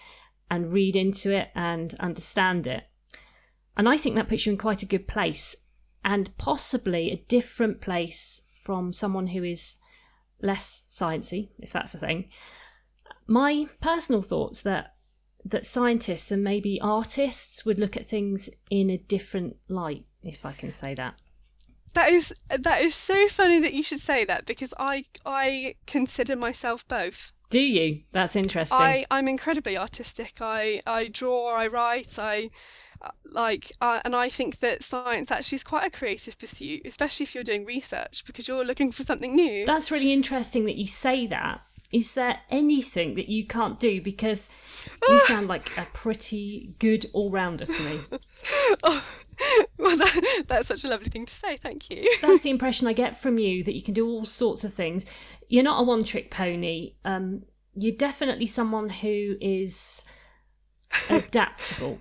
and 0.51 0.73
read 0.73 0.97
into 0.97 1.35
it 1.35 1.49
and 1.55 1.95
understand 2.01 2.67
it. 2.67 2.85
And 3.79 3.89
I 3.89 3.97
think 3.97 4.17
that 4.17 4.29
puts 4.29 4.45
you 4.45 4.53
in 4.53 4.59
quite 4.59 4.83
a 4.83 4.87
good 4.87 5.07
place 5.07 5.57
and 6.05 6.37
possibly 6.37 7.11
a 7.11 7.25
different 7.29 7.81
place 7.81 8.43
from 8.53 8.93
someone 8.93 9.29
who 9.29 9.45
is 9.45 9.77
less 10.43 10.89
sciencey, 10.91 11.51
if 11.61 11.73
that's 11.73 11.95
a 11.95 11.99
thing. 11.99 12.29
My 13.27 13.67
personal 13.81 14.21
thoughts 14.21 14.63
that 14.63 14.95
that 15.45 15.65
scientists 15.65 16.31
and 16.31 16.43
maybe 16.43 16.81
artists 16.81 17.65
would 17.65 17.79
look 17.79 17.97
at 17.97 18.07
things 18.07 18.51
in 18.71 18.91
a 18.91 18.99
different 18.99 19.57
light, 19.69 20.05
if 20.23 20.45
I 20.45 20.53
can 20.53 20.73
say 20.73 20.95
that. 20.95 21.15
That 21.95 22.11
is 22.11 22.35
that 22.51 22.83
is 22.83 22.95
so 22.95 23.29
funny 23.29 23.61
that 23.61 23.73
you 23.73 23.83
should 23.83 24.01
say 24.01 24.25
that 24.25 24.45
because 24.45 24.75
I 24.79 25.05
I 25.25 25.77
consider 25.87 26.37
myself 26.37 26.87
both. 26.89 27.33
Do 27.51 27.61
you? 27.61 28.03
That's 28.13 28.37
interesting. 28.37 28.79
I 28.79 29.07
I'm 29.11 29.29
incredibly 29.29 29.79
artistic. 29.79 30.35
I 30.41 30.83
I 30.87 31.09
draw, 31.09 31.55
I 31.55 31.67
write, 31.67 32.19
I 32.19 32.51
like 33.31 33.73
uh, 33.81 34.01
and 34.05 34.15
I 34.15 34.29
think 34.29 34.61
that 34.61 34.83
science 34.83 35.31
actually 35.31 35.57
is 35.57 35.65
quite 35.65 35.87
a 35.87 35.91
creative 35.91 36.39
pursuit, 36.39 36.83
especially 36.85 37.25
if 37.25 37.35
you're 37.35 37.45
doing 37.45 37.65
research 37.65 38.25
because 38.27 38.49
you're 38.49 38.65
looking 38.65 38.93
for 38.93 39.03
something 39.03 39.35
new. 39.35 39.67
That's 39.67 39.91
really 39.91 40.13
interesting 40.13 40.65
that 40.65 40.77
you 40.77 40.87
say 40.87 41.27
that. 41.27 41.61
Is 41.91 42.15
there 42.15 42.41
anything 42.51 43.15
that 43.15 43.31
you 43.31 43.47
can't 43.47 43.81
do? 43.81 44.01
Because 44.03 44.51
you 45.09 45.21
sound 45.27 45.49
like 45.49 45.77
a 45.79 45.87
pretty 45.95 46.75
good 46.79 47.07
all 47.15 47.31
rounder 47.31 47.65
to 47.65 47.83
me. 47.83 48.19
oh, 48.83 49.05
well, 49.79 49.97
that, 49.97 50.45
that's 50.47 50.69
such 50.69 50.85
a 50.85 50.89
lovely 50.89 51.09
thing 51.09 51.25
to 51.25 51.35
say. 51.35 51.57
Thank 51.57 51.89
you. 51.89 52.07
That's 52.21 52.41
the 52.41 52.51
impression 52.57 52.87
I 52.87 52.93
get 52.93 53.19
from 53.19 53.39
you 53.39 53.65
that 53.65 53.75
you 53.75 53.83
can 53.83 53.95
do 53.95 54.07
all 54.07 54.25
sorts 54.25 54.65
of 54.65 54.75
things. 54.75 55.07
You're 55.49 55.65
not 55.65 55.81
a 55.81 55.83
one 55.83 56.05
trick 56.05 56.31
pony. 56.31 56.95
Um, 57.05 57.45
you're 57.75 57.97
definitely 57.97 58.47
someone 58.47 58.91
who 58.91 59.37
is 59.41 60.05
adaptable. 61.09 62.01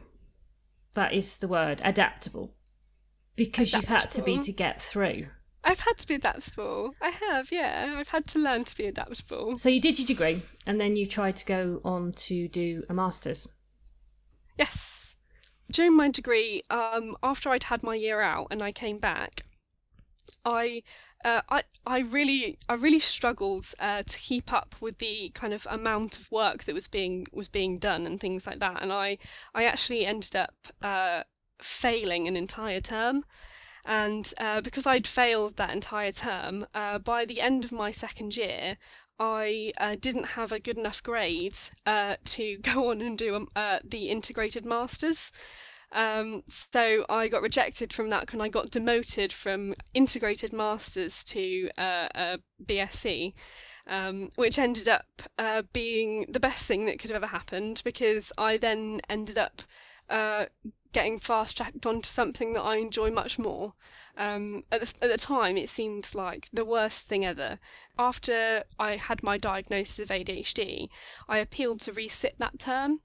That 0.97 1.13
is 1.13 1.37
the 1.37 1.47
word 1.47 1.79
adaptable. 1.85 2.55
Because 3.35 3.71
you've 3.71 3.85
had 3.85 4.11
to 4.13 4.23
be 4.23 4.35
to 4.37 4.51
get 4.51 4.81
through. 4.81 5.27
I've 5.63 5.79
had 5.79 5.97
to 5.99 6.07
be 6.07 6.15
adaptable. 6.15 6.95
I 6.99 7.09
have, 7.09 7.51
yeah. 7.51 7.95
I've 7.99 8.07
had 8.07 8.25
to 8.27 8.39
learn 8.39 8.63
to 8.65 8.75
be 8.75 8.85
adaptable. 8.87 9.57
So 9.57 9.69
you 9.69 9.79
did 9.79 9.99
your 9.99 10.07
degree 10.07 10.41
and 10.65 10.81
then 10.81 10.95
you 10.95 11.05
tried 11.05 11.35
to 11.35 11.45
go 11.45 11.81
on 11.85 12.13
to 12.13 12.47
do 12.47 12.83
a 12.89 12.95
master's. 12.95 13.47
Yes. 14.57 15.15
During 15.71 15.95
my 15.95 16.09
degree, 16.09 16.63
um, 16.71 17.15
after 17.21 17.49
I'd 17.51 17.63
had 17.63 17.83
my 17.83 17.93
year 17.93 18.21
out 18.21 18.47
and 18.49 18.63
I 18.63 18.71
came 18.71 18.97
back, 18.97 19.41
I, 20.45 20.83
uh, 21.23 21.41
I, 21.49 21.63
I 21.85 21.99
really, 21.99 22.57
I 22.69 22.75
really 22.75 22.99
struggled 22.99 23.65
uh, 23.79 24.03
to 24.03 24.19
keep 24.19 24.53
up 24.53 24.75
with 24.79 24.99
the 24.99 25.31
kind 25.33 25.53
of 25.53 25.67
amount 25.69 26.17
of 26.17 26.31
work 26.31 26.63
that 26.65 26.75
was 26.75 26.87
being 26.87 27.27
was 27.31 27.47
being 27.47 27.79
done 27.79 28.05
and 28.05 28.19
things 28.19 28.47
like 28.47 28.59
that. 28.59 28.81
And 28.81 28.91
I, 28.93 29.17
I 29.53 29.65
actually 29.65 30.05
ended 30.05 30.35
up 30.35 30.55
uh, 30.81 31.23
failing 31.59 32.27
an 32.27 32.37
entire 32.37 32.81
term. 32.81 33.25
And 33.85 34.33
uh, 34.37 34.61
because 34.61 34.85
I'd 34.85 35.07
failed 35.07 35.55
that 35.55 35.71
entire 35.71 36.11
term, 36.11 36.67
uh, 36.73 36.99
by 36.99 37.23
the 37.23 37.39
end 37.39 37.63
of 37.63 37.71
my 37.71 37.91
second 37.91 38.35
year, 38.35 38.77
I 39.19 39.71
uh, 39.79 39.95
didn't 39.99 40.25
have 40.25 40.51
a 40.51 40.59
good 40.59 40.77
enough 40.77 41.01
grade 41.01 41.57
to 41.85 42.57
go 42.61 42.91
on 42.91 43.01
and 43.01 43.17
do 43.17 43.35
um, 43.35 43.49
the 43.83 44.09
integrated 44.09 44.65
masters. 44.65 45.31
Um, 45.97 46.43
so 46.47 47.07
I 47.09 47.27
got 47.27 47.41
rejected 47.41 47.91
from 47.91 48.11
that 48.11 48.31
and 48.31 48.43
I 48.43 48.49
got 48.49 48.69
demoted 48.69 49.33
from 49.33 49.73
integrated 49.95 50.53
masters 50.53 51.23
to 51.25 51.71
uh, 51.75 52.07
a 52.13 52.39
BSc. 52.63 53.33
Um, 53.89 54.31
which 54.35 54.59
ended 54.59 54.89
up 54.89 55.05
uh, 55.39 55.61
being 55.71 56.25
the 56.27 56.41
best 56.41 56.67
thing 56.67 56.85
that 56.85 56.99
could 56.99 57.09
have 57.09 57.23
ever 57.23 57.31
happened 57.31 57.81
because 57.85 58.33
I 58.37 58.57
then 58.57 58.99
ended 59.09 59.37
up 59.37 59.61
uh, 60.09 60.47
getting 60.91 61.19
fast 61.19 61.55
tracked 61.55 61.85
onto 61.85 62.07
something 62.07 62.51
that 62.53 62.63
I 62.63 62.75
enjoy 62.75 63.11
much 63.11 63.39
more. 63.39 63.75
Um, 64.17 64.65
at, 64.73 64.81
the, 64.81 64.93
at 65.01 65.09
the 65.09 65.17
time, 65.17 65.55
it 65.55 65.69
seemed 65.69 66.13
like 66.13 66.49
the 66.51 66.65
worst 66.65 67.07
thing 67.07 67.25
ever. 67.25 67.59
After 67.97 68.65
I 68.77 68.97
had 68.97 69.23
my 69.23 69.37
diagnosis 69.37 69.99
of 69.99 70.09
ADHD, 70.09 70.89
I 71.29 71.37
appealed 71.37 71.79
to 71.81 71.93
resit 71.93 72.37
that 72.39 72.59
term 72.59 72.99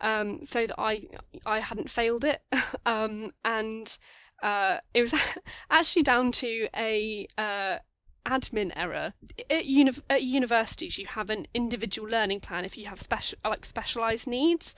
um, 0.00 0.44
so 0.44 0.66
that 0.66 0.78
I 0.78 1.06
I 1.46 1.60
hadn't 1.60 1.90
failed 1.90 2.24
it, 2.24 2.42
um, 2.86 3.32
and 3.44 3.98
uh, 4.42 4.78
it 4.94 5.02
was 5.02 5.14
actually 5.70 6.02
down 6.02 6.32
to 6.32 6.68
a 6.76 7.26
uh, 7.36 7.78
admin 8.26 8.72
error. 8.76 9.14
At, 9.50 9.66
uni- 9.66 10.02
at 10.08 10.22
universities, 10.22 10.98
you 10.98 11.06
have 11.06 11.30
an 11.30 11.46
individual 11.54 12.08
learning 12.08 12.40
plan 12.40 12.64
if 12.64 12.76
you 12.76 12.86
have 12.86 13.02
special 13.02 13.38
like 13.44 13.64
specialized 13.64 14.26
needs. 14.26 14.74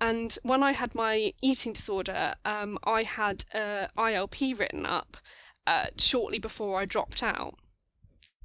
And 0.00 0.36
when 0.42 0.62
I 0.62 0.72
had 0.72 0.94
my 0.94 1.32
eating 1.40 1.72
disorder, 1.72 2.34
um, 2.44 2.78
I 2.84 3.04
had 3.04 3.44
a 3.54 3.88
ILP 3.96 4.58
written 4.58 4.84
up 4.86 5.16
uh, 5.66 5.86
shortly 5.96 6.38
before 6.38 6.78
I 6.78 6.84
dropped 6.84 7.22
out 7.22 7.54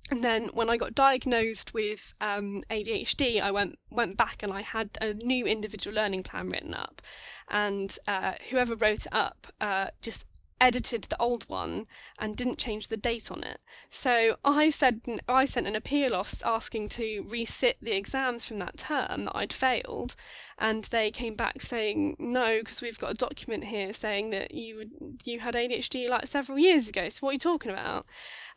and 0.10 0.24
then 0.24 0.50
when 0.54 0.70
I 0.70 0.78
got 0.78 0.96
diagnosed 0.96 1.74
with 1.74 2.14
um, 2.22 2.64
ADHD, 2.70 3.42
I 3.42 3.52
went 3.52 3.78
went 3.90 4.18
back 4.18 4.44
and 4.44 4.52
I 4.52 4.62
had 4.62 4.98
a 5.02 5.14
new 5.14 5.46
individual 5.46 5.96
learning 5.96 6.24
plan 6.24 6.50
written 6.50 6.74
up, 6.74 7.02
and 7.50 7.98
uh, 8.08 8.34
whoever 8.50 8.76
wrote 8.76 9.06
it 9.06 9.14
up 9.14 9.48
uh, 9.62 9.88
just 10.02 10.26
edited 10.62 11.04
the 11.04 11.22
old 11.22 11.48
one 11.48 11.88
and 12.18 12.36
didn't 12.36 12.58
change 12.58 12.90
the 12.90 12.98
date 12.98 13.32
on 13.32 13.44
it. 13.44 13.60
So 13.90 14.38
I 14.44 14.70
said 14.70 15.02
I 15.28 15.46
sent 15.46 15.68
an 15.68 15.76
appeal 15.76 16.14
off 16.14 16.42
asking 16.44 16.90
to 16.90 17.24
resit 17.24 17.76
the 17.82 17.96
exams 17.96 18.46
from 18.46 18.58
that 18.60 18.78
term 18.78 19.26
that 19.26 19.36
I'd 19.36 19.54
failed, 19.54 20.16
and 20.60 20.84
they 20.86 21.10
came 21.10 21.36
back 21.36 21.62
saying 21.62 22.16
no 22.20 22.60
because 22.60 22.82
we've 22.82 23.00
got 23.00 23.12
a 23.12 23.16
document 23.16 23.64
here 23.64 23.94
saying 23.94 24.30
that 24.32 24.54
you 24.54 24.90
you 25.24 25.40
had 25.40 25.56
ADHD 25.56 26.10
like 26.10 26.28
several 26.28 26.60
years 26.60 26.90
ago. 26.90 27.08
So 27.10 27.20
what 27.22 27.30
are 27.30 27.34
you 27.34 27.40
talking 27.40 27.72
about? 27.72 28.06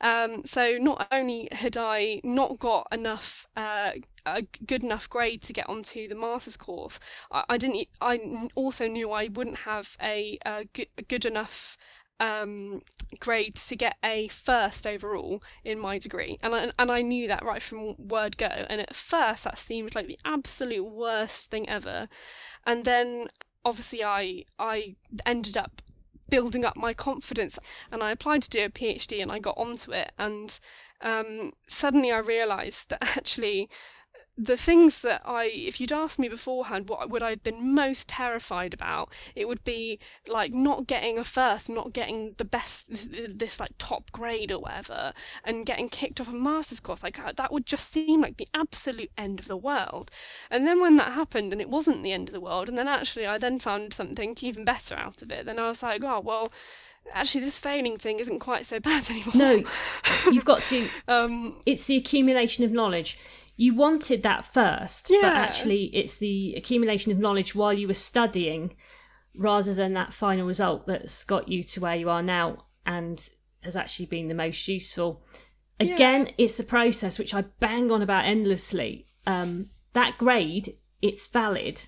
Um, 0.01 0.43
so 0.45 0.79
not 0.79 1.07
only 1.13 1.49
had 1.53 1.77
I 1.77 2.21
not 2.25 2.59
got 2.59 2.89
enough 2.91 3.47
uh, 3.57 3.93
a 4.27 4.43
good 4.67 4.83
enough 4.83 5.09
grade 5.09 5.43
to 5.43 5.53
get 5.53 5.69
onto 5.69 6.09
the 6.09 6.15
master's 6.17 6.57
course, 6.57 6.99
I, 7.31 7.45
I 7.49 7.57
didn't. 7.57 7.87
I 8.01 8.49
also 8.57 8.89
knew 8.89 9.13
I 9.13 9.29
wouldn't 9.29 9.59
have 9.59 9.97
a, 10.03 10.39
a 10.45 10.67
good 11.09 11.25
enough 11.25 11.77
um, 12.19 12.83
grade 13.21 13.55
to 13.57 13.77
get 13.77 13.97
a 14.05 14.29
first 14.29 14.87
overall 14.87 15.43
in 15.65 15.79
my 15.79 15.99
degree, 15.99 16.39
and 16.43 16.55
I, 16.55 16.73
and 16.79 16.91
I 16.91 17.03
knew 17.03 17.29
that 17.29 17.45
right 17.45 17.63
from 17.63 17.95
word 17.99 18.37
go. 18.37 18.47
And 18.47 18.81
at 18.81 18.95
first, 18.95 19.45
that 19.45 19.59
seemed 19.59 19.95
like 19.95 20.07
the 20.07 20.19
absolute 20.25 20.85
worst 20.85 21.51
thing 21.51 21.69
ever, 21.69 22.09
and 22.67 22.85
then 22.85 23.29
obviously 23.65 24.03
I 24.05 24.45
I 24.59 24.97
ended 25.25 25.57
up 25.57 25.83
building 26.29 26.65
up 26.65 26.77
my 26.77 26.95
confidence, 26.95 27.59
and 27.91 28.03
I 28.03 28.11
applied 28.11 28.43
to 28.43 28.51
do 28.51 28.65
a 28.65 28.71
PhD, 28.71 29.23
and 29.23 29.31
I 29.31 29.39
got 29.39 29.59
onto 29.59 29.93
it, 29.93 30.13
and 30.19 30.59
um, 31.03 31.53
suddenly 31.69 32.13
I 32.13 32.19
realised 32.19 32.91
that 32.91 33.03
actually 33.17 33.69
the 34.39 34.57
things 34.57 35.03
that 35.03 35.21
I, 35.27 35.45
if 35.45 35.79
you'd 35.79 35.93
asked 35.93 36.19
me 36.19 36.29
beforehand 36.29 36.89
what 36.89 37.11
would 37.11 37.23
I 37.23 37.31
have 37.31 37.43
been 37.43 37.75
most 37.75 38.09
terrified 38.09 38.73
about, 38.73 39.11
it 39.35 39.47
would 39.47 39.63
be 39.63 39.99
like 40.27 40.53
not 40.53 40.87
getting 40.87 41.19
a 41.19 41.25
first, 41.25 41.69
not 41.69 41.93
getting 41.93 42.35
the 42.39 42.45
best, 42.45 42.91
this, 42.91 43.09
this 43.29 43.61
like 43.61 43.73
top 43.77 44.11
grade 44.11 44.51
or 44.51 44.61
whatever, 44.61 45.13
and 45.45 45.67
getting 45.67 45.91
kicked 45.91 46.21
off 46.21 46.29
a 46.29 46.33
master's 46.33 46.81
course. 46.81 47.03
Like 47.03 47.19
uh, 47.19 47.33
that 47.37 47.53
would 47.53 47.67
just 47.67 47.91
seem 47.91 48.23
like 48.23 48.39
the 48.39 48.49
absolute 48.55 49.11
end 49.19 49.39
of 49.39 49.49
the 49.49 49.57
world. 49.57 50.11
And 50.51 50.67
then 50.67 50.81
when 50.81 50.97
that 50.97 51.13
happened, 51.13 51.53
and 51.53 51.61
it 51.61 51.69
wasn't 51.69 52.03
the 52.03 52.13
end 52.13 52.29
of 52.29 52.33
the 52.33 52.41
world, 52.41 52.71
and 52.71 52.79
then 52.79 52.89
actually 52.89 53.27
I 53.27 53.37
then 53.37 53.59
found 53.59 53.93
something 53.93 54.35
even 54.41 54.65
better 54.65 54.95
out 54.95 55.21
of 55.21 55.31
it. 55.31 55.45
Then 55.45 55.59
I 55.59 55.69
was 55.69 55.83
like, 55.83 56.03
oh 56.03 56.21
well 56.21 56.53
actually 57.13 57.45
this 57.45 57.59
failing 57.59 57.99
thing 57.99 58.21
isn't 58.21 58.39
quite 58.39 58.65
so 58.65 58.81
bad 58.81 59.11
anymore. 59.11 59.35
No, 59.35 59.65
you've 60.31 60.45
got 60.45 60.63
to. 60.65 60.89
um, 61.09 61.57
it's 61.67 61.85
the 61.87 61.97
accumulation 61.97 62.65
of 62.65 62.71
knowledge 62.73 63.19
you 63.57 63.75
wanted 63.75 64.23
that 64.23 64.45
first, 64.45 65.11
yeah. 65.11 65.19
but 65.23 65.33
actually 65.33 65.85
it's 65.95 66.17
the 66.17 66.55
accumulation 66.55 67.13
of 67.13 67.19
knowledge 67.19 67.55
while 67.55 67.73
you 67.73 67.87
were 67.87 67.95
studying 67.95 68.75
rather 69.35 69.75
than 69.75 69.95
that 69.95 70.13
final 70.13 70.47
result 70.47 70.87
that's 70.87 71.25
got 71.25 71.49
you 71.49 71.63
to 71.63 71.81
where 71.81 71.97
you 71.97 72.11
are 72.11 72.23
now 72.23 72.67
and 72.85 73.31
has 73.63 73.77
actually 73.77 74.07
been 74.07 74.29
the 74.29 74.35
most 74.35 74.67
useful. 74.69 75.23
Again, 75.81 76.27
yeah. 76.27 76.33
it's 76.39 76.55
the 76.55 76.65
process 76.65 77.19
which 77.19 77.35
I 77.35 77.43
bang 77.61 77.91
on 77.91 78.03
about 78.03 78.25
endlessly. 78.25 79.07
Um, 79.27 79.71
that 79.93 80.19
grade, 80.19 80.77
it's 81.01 81.27
valid, 81.27 81.83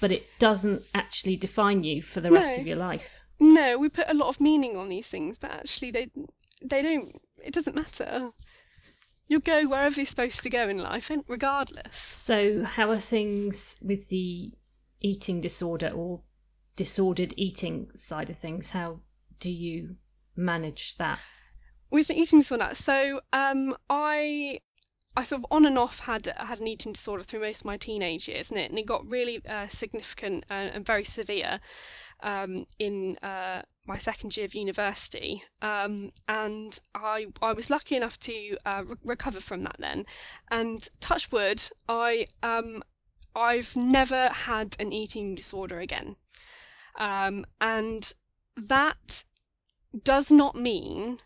but 0.00 0.10
it 0.10 0.26
doesn't 0.38 0.82
actually 0.94 1.36
define 1.36 1.84
you 1.84 2.02
for 2.02 2.20
the 2.20 2.30
rest 2.30 2.58
of 2.58 2.66
your 2.66 2.76
life. 2.76 3.20
No, 3.38 3.78
we 3.78 3.88
put 3.88 4.08
a 4.08 4.14
lot 4.14 4.28
of 4.28 4.40
meaning 4.40 4.76
on 4.76 4.88
these 4.88 5.08
things, 5.08 5.38
but 5.38 5.50
actually 5.50 5.90
they 5.90 6.10
they 6.62 6.82
don't. 6.82 7.20
It 7.42 7.52
doesn't 7.52 7.74
matter. 7.74 8.30
You'll 9.28 9.40
go 9.40 9.66
wherever 9.66 9.96
you're 9.96 10.06
supposed 10.06 10.42
to 10.42 10.50
go 10.50 10.68
in 10.68 10.78
life, 10.78 11.10
regardless. 11.26 11.96
So, 11.96 12.64
how 12.64 12.90
are 12.90 12.98
things 12.98 13.78
with 13.80 14.08
the 14.08 14.52
eating 15.00 15.40
disorder 15.40 15.88
or 15.88 16.22
disordered 16.76 17.34
eating 17.36 17.88
side 17.94 18.30
of 18.30 18.36
things? 18.36 18.70
How 18.70 19.00
do 19.38 19.50
you 19.50 19.96
manage 20.36 20.96
that? 20.96 21.18
With 21.90 22.08
the 22.08 22.14
eating 22.14 22.40
disorder, 22.40 22.70
so 22.74 23.20
um, 23.32 23.76
I 23.88 24.60
I 25.14 25.24
sort 25.24 25.40
of 25.40 25.46
on 25.50 25.66
and 25.66 25.78
off 25.78 26.00
had 26.00 26.32
had 26.38 26.60
an 26.60 26.66
eating 26.66 26.92
disorder 26.92 27.22
through 27.22 27.40
most 27.40 27.60
of 27.60 27.66
my 27.66 27.76
teenage 27.76 28.28
years, 28.28 28.50
and 28.50 28.58
it, 28.58 28.70
and 28.70 28.78
it 28.78 28.86
got 28.86 29.06
really 29.06 29.44
uh, 29.46 29.68
significant 29.68 30.44
and, 30.48 30.70
and, 30.74 30.86
very 30.86 31.04
severe 31.04 31.60
um, 32.22 32.66
in 32.78 33.16
uh, 33.22 33.62
my 33.86 33.98
second 33.98 34.36
year 34.36 34.46
of 34.46 34.54
university, 34.54 35.42
um, 35.60 36.12
and 36.28 36.78
I 36.94 37.26
I 37.40 37.52
was 37.52 37.70
lucky 37.70 37.96
enough 37.96 38.18
to 38.20 38.56
uh, 38.64 38.84
re- 38.86 38.96
recover 39.04 39.40
from 39.40 39.64
that 39.64 39.76
then, 39.78 40.06
and 40.50 40.88
touch 41.00 41.32
wood, 41.32 41.62
I 41.88 42.26
um 42.42 42.82
I've 43.34 43.74
never 43.76 44.28
had 44.28 44.76
an 44.78 44.92
eating 44.92 45.34
disorder 45.34 45.80
again, 45.80 46.16
um, 46.98 47.44
and 47.60 48.12
that 48.56 49.24
does 50.04 50.30
not 50.30 50.54
mean 50.54 51.18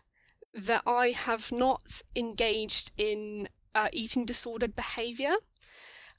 that 0.53 0.81
I 0.85 1.09
have 1.09 1.51
not 1.51 2.01
engaged 2.15 2.91
in 2.97 3.47
uh, 3.75 3.89
eating 3.93 4.25
disordered 4.25 4.75
behaviour. 4.75 5.35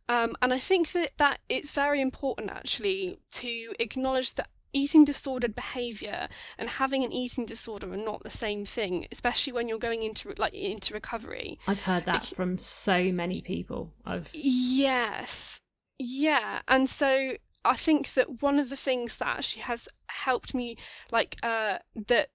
Um, 0.08 0.36
and 0.40 0.54
I 0.54 0.58
think 0.58 0.92
that, 0.92 1.18
that 1.18 1.40
it's 1.48 1.72
very 1.72 2.00
important 2.00 2.50
actually 2.50 3.18
to 3.32 3.74
acknowledge 3.78 4.34
that 4.36 4.48
eating 4.72 5.04
disordered 5.04 5.54
behavior 5.54 6.28
and 6.58 6.68
having 6.68 7.04
an 7.04 7.12
eating 7.12 7.46
disorder 7.46 7.92
are 7.92 7.96
not 7.96 8.22
the 8.22 8.30
same 8.30 8.64
thing 8.64 9.06
especially 9.10 9.52
when 9.52 9.68
you're 9.68 9.78
going 9.78 10.02
into 10.02 10.32
like 10.38 10.54
into 10.54 10.94
recovery. 10.94 11.58
I've 11.66 11.82
heard 11.82 12.04
that 12.06 12.30
it, 12.30 12.36
from 12.36 12.58
so 12.58 13.12
many 13.12 13.40
people. 13.40 13.92
I've 14.04 14.30
yes. 14.34 15.60
Yeah. 15.98 16.60
And 16.68 16.88
so 16.88 17.36
i 17.64 17.76
think 17.76 18.14
that 18.14 18.40
one 18.42 18.58
of 18.58 18.68
the 18.70 18.76
things 18.76 19.18
that 19.18 19.38
actually 19.38 19.62
has 19.62 19.88
helped 20.06 20.54
me 20.54 20.76
like 21.10 21.36
uh 21.42 21.78
that 22.06 22.28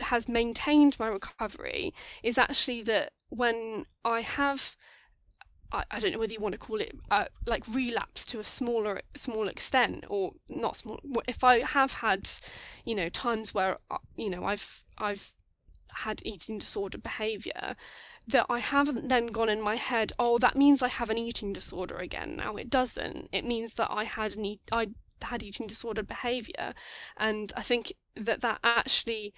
has 0.00 0.28
maintained 0.28 0.98
my 0.98 1.06
recovery 1.06 1.94
is 2.22 2.38
actually 2.38 2.82
that 2.82 3.12
when 3.28 3.86
i 4.04 4.20
have 4.20 4.76
I, 5.72 5.84
I 5.90 6.00
don't 6.00 6.12
know 6.12 6.18
whether 6.18 6.32
you 6.32 6.40
want 6.40 6.52
to 6.52 6.58
call 6.58 6.80
it 6.80 6.92
uh, 7.10 7.24
like 7.46 7.66
relapse 7.68 8.26
to 8.26 8.40
a 8.40 8.44
smaller 8.44 9.00
small 9.14 9.48
extent 9.48 10.04
or 10.08 10.32
not 10.48 10.76
small. 10.76 11.00
If 11.26 11.42
I 11.42 11.60
have 11.60 11.92
had, 11.94 12.28
you 12.84 12.94
know, 12.94 13.08
times 13.08 13.54
where 13.54 13.78
uh, 13.90 13.98
you 14.16 14.30
know 14.30 14.44
I've 14.44 14.84
I've 14.98 15.32
had 15.94 16.22
eating 16.24 16.58
disorder 16.58 16.98
behavior, 16.98 17.76
that 18.26 18.46
I 18.48 18.58
haven't 18.58 19.08
then 19.08 19.26
gone 19.28 19.48
in 19.48 19.60
my 19.60 19.76
head, 19.76 20.12
oh, 20.18 20.38
that 20.38 20.56
means 20.56 20.82
I 20.82 20.88
have 20.88 21.10
an 21.10 21.18
eating 21.18 21.52
disorder 21.52 21.96
again. 21.96 22.36
Now 22.36 22.56
it 22.56 22.70
doesn't. 22.70 23.28
It 23.32 23.44
means 23.44 23.74
that 23.74 23.90
I 23.90 24.04
had 24.04 24.36
an 24.36 24.44
e- 24.44 24.60
I 24.70 24.88
had 25.22 25.42
eating 25.42 25.66
disorder 25.66 26.02
behavior, 26.02 26.74
and 27.16 27.52
I 27.56 27.62
think 27.62 27.92
that 28.16 28.40
that 28.42 28.60
actually 28.62 29.34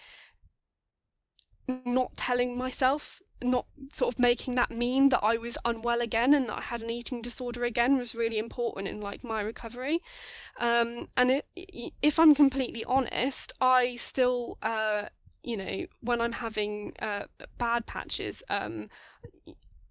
not 1.68 2.14
telling 2.16 2.56
myself 2.58 3.22
not 3.42 3.66
sort 3.92 4.14
of 4.14 4.18
making 4.18 4.54
that 4.54 4.70
mean 4.70 5.10
that 5.10 5.20
I 5.22 5.36
was 5.36 5.58
unwell 5.64 6.00
again 6.00 6.34
and 6.34 6.48
that 6.48 6.58
I 6.58 6.62
had 6.62 6.82
an 6.82 6.90
eating 6.90 7.22
disorder 7.22 7.64
again 7.64 7.96
was 7.96 8.14
really 8.14 8.38
important 8.38 8.88
in 8.88 9.00
like 9.00 9.22
my 9.24 9.40
recovery. 9.40 10.00
Um, 10.58 11.08
and 11.16 11.30
it, 11.30 11.46
if 12.02 12.18
I'm 12.18 12.34
completely 12.34 12.84
honest, 12.84 13.52
I 13.60 13.96
still, 13.96 14.58
uh, 14.62 15.04
you 15.42 15.56
know, 15.56 15.86
when 16.00 16.20
I'm 16.20 16.32
having 16.32 16.94
uh, 17.00 17.24
bad 17.58 17.86
patches, 17.86 18.42
um, 18.48 18.88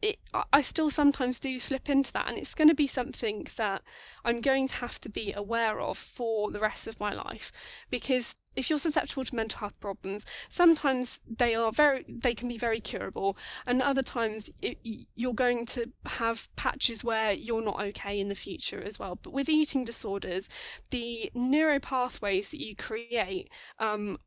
it, 0.04 0.20
I 0.52 0.62
still 0.62 0.90
sometimes 0.90 1.40
do 1.40 1.60
slip 1.60 1.90
into 1.90 2.12
that, 2.14 2.28
and 2.28 2.38
it's 2.38 2.54
going 2.54 2.68
to 2.68 2.76
be 2.76 2.88
something 2.88 3.48
that 3.56 3.82
I'm 4.26 4.42
going 4.42 4.68
to 4.68 4.76
have 4.76 5.00
to 5.02 5.10
be 5.10 5.34
aware 5.34 5.80
of 5.80 5.98
for 5.98 6.52
the 6.52 6.60
rest 6.60 6.88
of 6.88 7.00
my 7.00 7.14
life 7.14 7.52
because 7.90 8.36
if 8.56 8.70
you're 8.70 8.80
susceptible 8.80 9.26
to 9.26 9.36
mental 9.36 9.60
health 9.60 9.80
problems, 9.80 10.26
sometimes 10.50 11.20
they 11.28 11.56
are 11.56 11.72
very 11.72 12.06
they 12.08 12.36
can 12.36 12.48
be 12.50 12.58
very 12.58 12.80
curable, 12.80 13.38
and 13.66 13.82
other 13.82 14.04
times 14.04 14.52
it, 14.62 14.78
you're 15.16 15.34
going 15.34 15.66
to 15.68 15.92
have 16.06 16.54
patches 16.56 17.04
where 17.04 17.32
you're 17.32 17.64
not 17.64 17.82
okay 17.82 18.20
in 18.20 18.30
the 18.30 18.36
future 18.36 18.82
as 18.84 19.00
well. 19.00 19.18
But 19.22 19.34
with 19.34 19.50
eating 19.50 19.86
disorders, 19.86 20.50
the 20.92 21.32
neural 21.34 21.80
pathways 21.80 22.52
that 22.52 22.60
you 22.60 22.76
create 22.76 23.50
um, 23.80 24.20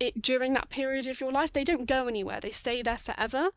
it, 0.00 0.20
during 0.20 0.54
that 0.54 0.70
period 0.70 1.06
of 1.06 1.20
your 1.20 1.30
life, 1.30 1.52
they 1.52 1.64
don't 1.64 1.86
go 1.86 2.08
anywhere. 2.08 2.40
They 2.40 2.50
stay 2.50 2.82
there 2.82 2.96
forever. 2.96 3.50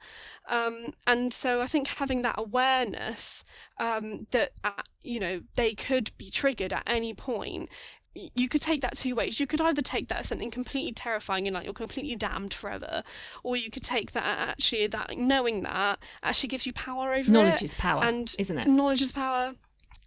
Um, 0.49 0.93
and 1.07 1.33
so 1.33 1.61
I 1.61 1.67
think 1.67 1.87
having 1.87 2.21
that 2.23 2.35
awareness 2.37 3.45
um, 3.79 4.27
that, 4.31 4.51
uh, 4.63 4.83
you 5.01 5.19
know, 5.19 5.41
they 5.55 5.73
could 5.73 6.11
be 6.17 6.29
triggered 6.29 6.73
at 6.73 6.83
any 6.85 7.13
point 7.13 7.69
you 8.15 8.47
could 8.47 8.61
take 8.61 8.81
that 8.81 8.95
two 8.95 9.15
ways. 9.15 9.39
You 9.39 9.47
could 9.47 9.61
either 9.61 9.81
take 9.81 10.07
that 10.09 10.19
as 10.19 10.27
something 10.27 10.51
completely 10.51 10.91
terrifying 10.91 11.47
and 11.47 11.55
like 11.55 11.65
you're 11.65 11.73
completely 11.73 12.15
damned 12.15 12.53
forever, 12.53 13.03
or 13.41 13.57
you 13.57 13.71
could 13.71 13.83
take 13.83 14.11
that 14.11 14.23
actually 14.23 14.87
that 14.87 15.17
knowing 15.17 15.63
that 15.63 15.99
actually 16.21 16.49
gives 16.49 16.65
you 16.65 16.73
power 16.73 17.13
over 17.13 17.31
knowledge 17.31 17.55
it. 17.55 17.63
is 17.63 17.73
power, 17.73 18.03
and 18.03 18.35
isn't 18.37 18.57
it? 18.57 18.67
Knowledge 18.67 19.01
is 19.01 19.11
power, 19.11 19.55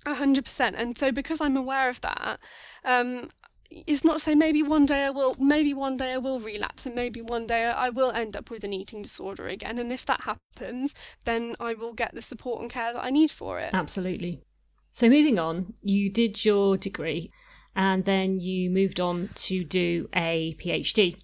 hundred 0.07 0.45
percent. 0.45 0.77
And 0.77 0.97
so 0.97 1.11
because 1.11 1.41
I'm 1.41 1.57
aware 1.57 1.89
of 1.89 2.01
that, 2.03 2.39
um, 2.85 3.31
it's 3.71 4.05
not 4.05 4.15
to 4.15 4.21
say 4.21 4.35
maybe 4.35 4.63
one 4.63 4.87
day 4.87 5.05
I 5.05 5.11
will, 5.11 5.37
maybe 5.39 5.75
one 5.75 5.97
day 5.97 6.13
I 6.13 6.19
will 6.19 6.41
relapse, 6.41 6.87
and 6.87 6.95
maybe 6.95 7.21
one 7.21 7.47
day 7.47 7.65
I 7.65 7.91
will 7.91 8.11
end 8.11 8.37
up 8.37 8.51
with 8.51 8.65
an 8.65 8.73
eating 8.73 9.03
disorder 9.03 9.49
again. 9.49 9.79
And 9.79 9.93
if 9.93 10.07
that 10.07 10.23
happens, 10.23 10.95
then 11.25 11.57
I 11.61 11.75
will 11.75 11.93
get 11.93 12.15
the 12.15 12.23
support 12.23 12.61
and 12.61 12.71
care 12.71 12.93
that 12.93 13.05
I 13.05 13.11
need 13.11 13.31
for 13.31 13.59
it. 13.59 13.71
Absolutely. 13.75 14.43
So 14.91 15.09
moving 15.09 15.39
on, 15.39 15.75
you 15.83 16.11
did 16.11 16.45
your 16.45 16.77
degree, 16.77 17.31
and 17.75 18.05
then 18.05 18.41
you 18.41 18.71
moved 18.71 19.01
on 19.01 19.31
to 19.35 19.63
do 19.65 20.09
a 20.15 20.57
PhD. 20.59 21.17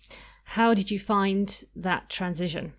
How 0.44 0.74
did 0.74 0.90
you 0.90 0.98
find 0.98 1.64
that 1.74 2.10
transition? 2.10 2.74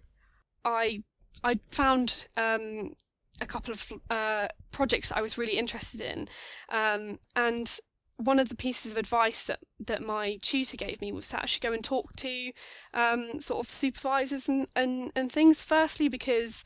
I 0.63 1.03
I 1.43 1.59
found 1.71 2.27
um, 2.37 2.93
a 3.41 3.45
couple 3.45 3.73
of 3.73 3.91
uh, 4.09 4.47
projects 4.71 5.11
I 5.11 5.21
was 5.21 5.37
really 5.37 5.57
interested 5.57 6.01
in, 6.01 6.27
um, 6.69 7.19
and 7.35 7.79
one 8.23 8.39
of 8.39 8.49
the 8.49 8.55
pieces 8.55 8.91
of 8.91 8.97
advice 8.97 9.45
that, 9.47 9.59
that 9.79 10.01
my 10.01 10.37
tutor 10.41 10.77
gave 10.77 11.01
me 11.01 11.11
was 11.11 11.29
to 11.29 11.37
actually 11.37 11.67
go 11.67 11.73
and 11.73 11.83
talk 11.83 12.15
to 12.17 12.51
um, 12.93 13.39
sort 13.39 13.65
of 13.65 13.73
supervisors 13.73 14.47
and, 14.47 14.67
and, 14.75 15.11
and 15.15 15.31
things. 15.31 15.63
Firstly, 15.63 16.07
because 16.07 16.63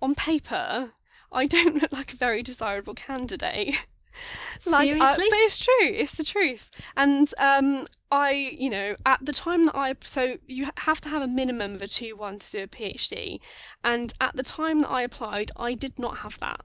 on 0.00 0.14
paper, 0.14 0.92
I 1.32 1.46
don't 1.46 1.80
look 1.82 1.92
like 1.92 2.12
a 2.12 2.16
very 2.16 2.42
desirable 2.42 2.94
candidate. 2.94 3.74
like, 4.66 4.90
Seriously? 4.90 5.26
Uh, 5.26 5.30
but 5.30 5.38
it's 5.40 5.58
true. 5.58 5.74
It's 5.80 6.16
the 6.16 6.24
truth. 6.24 6.70
And 6.96 7.32
um, 7.38 7.86
I, 8.10 8.56
you 8.58 8.70
know, 8.70 8.96
at 9.04 9.24
the 9.24 9.32
time 9.32 9.64
that 9.64 9.76
I, 9.76 9.94
so 10.04 10.36
you 10.46 10.68
have 10.78 11.00
to 11.02 11.08
have 11.08 11.22
a 11.22 11.28
minimum 11.28 11.74
of 11.74 11.82
a 11.82 11.88
2 11.88 12.16
1 12.16 12.38
to 12.38 12.52
do 12.52 12.62
a 12.62 12.66
PhD. 12.66 13.40
And 13.84 14.14
at 14.20 14.36
the 14.36 14.42
time 14.42 14.80
that 14.80 14.90
I 14.90 15.02
applied, 15.02 15.50
I 15.56 15.74
did 15.74 15.98
not 15.98 16.18
have 16.18 16.38
that. 16.40 16.60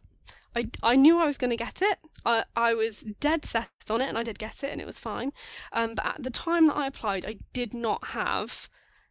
I, 0.55 0.69
I 0.83 0.95
knew 0.95 1.19
I 1.19 1.25
was 1.25 1.37
going 1.37 1.51
to 1.51 1.57
get 1.57 1.81
it. 1.81 1.99
I, 2.25 2.43
I 2.55 2.73
was 2.73 3.01
dead 3.19 3.45
set 3.45 3.69
on 3.89 4.01
it 4.01 4.09
and 4.09 4.17
I 4.17 4.23
did 4.23 4.39
get 4.39 4.63
it 4.63 4.71
and 4.71 4.81
it 4.81 4.87
was 4.87 4.99
fine. 4.99 5.31
Um, 5.71 5.95
but 5.95 6.05
at 6.05 6.23
the 6.23 6.29
time 6.29 6.67
that 6.67 6.75
I 6.75 6.87
applied, 6.87 7.25
I 7.25 7.37
did 7.53 7.73
not 7.73 8.07
have 8.07 8.69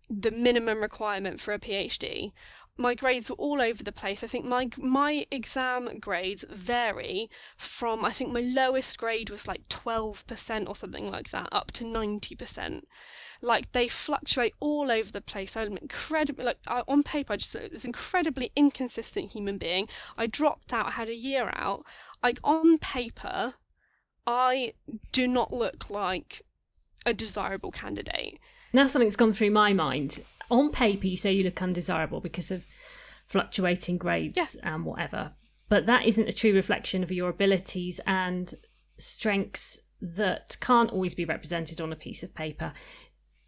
the 0.08 0.30
minimum 0.30 0.80
requirement 0.80 1.40
for 1.40 1.54
a 1.54 1.58
PhD 1.58 2.32
my 2.80 2.94
grades 2.94 3.28
were 3.28 3.36
all 3.36 3.60
over 3.60 3.82
the 3.82 3.92
place. 3.92 4.24
I 4.24 4.26
think 4.26 4.44
my 4.46 4.70
my 4.78 5.26
exam 5.30 5.98
grades 5.98 6.44
vary 6.48 7.30
from 7.56 8.04
I 8.04 8.10
think 8.10 8.32
my 8.32 8.40
lowest 8.40 8.98
grade 8.98 9.30
was 9.30 9.46
like 9.46 9.68
12% 9.68 10.68
or 10.68 10.74
something 10.74 11.10
like 11.10 11.30
that 11.30 11.48
up 11.52 11.70
to 11.72 11.84
90%. 11.84 12.82
Like 13.42 13.70
they 13.72 13.86
fluctuate 13.86 14.54
all 14.60 14.90
over 14.90 15.12
the 15.12 15.20
place. 15.20 15.56
I'm 15.56 15.76
incredibly 15.76 16.44
like 16.44 16.58
on 16.66 17.02
paper 17.02 17.34
I 17.34 17.36
just 17.36 17.54
uh, 17.54 17.68
this 17.70 17.84
incredibly 17.84 18.50
inconsistent 18.56 19.32
human 19.32 19.58
being. 19.58 19.86
I 20.16 20.26
dropped 20.26 20.72
out, 20.72 20.86
I 20.86 20.92
had 20.92 21.08
a 21.08 21.14
year 21.14 21.50
out. 21.54 21.84
Like 22.22 22.40
on 22.42 22.78
paper 22.78 23.54
I 24.26 24.72
do 25.12 25.28
not 25.28 25.52
look 25.52 25.90
like 25.90 26.42
a 27.04 27.12
desirable 27.12 27.70
candidate. 27.70 28.38
Now 28.72 28.86
something's 28.86 29.16
gone 29.16 29.32
through 29.32 29.50
my 29.50 29.72
mind 29.74 30.22
on 30.50 30.70
paper 30.70 31.06
you 31.06 31.16
say 31.16 31.32
you 31.32 31.44
look 31.44 31.62
undesirable 31.62 32.20
because 32.20 32.50
of 32.50 32.64
fluctuating 33.26 33.96
grades 33.96 34.36
yeah. 34.36 34.74
and 34.74 34.84
whatever 34.84 35.32
but 35.68 35.86
that 35.86 36.04
isn't 36.04 36.28
a 36.28 36.32
true 36.32 36.52
reflection 36.52 37.02
of 37.02 37.12
your 37.12 37.28
abilities 37.28 38.00
and 38.06 38.54
strengths 38.98 39.78
that 40.00 40.56
can't 40.60 40.90
always 40.90 41.14
be 41.14 41.24
represented 41.24 41.80
on 41.80 41.92
a 41.92 41.96
piece 41.96 42.22
of 42.22 42.34
paper 42.34 42.72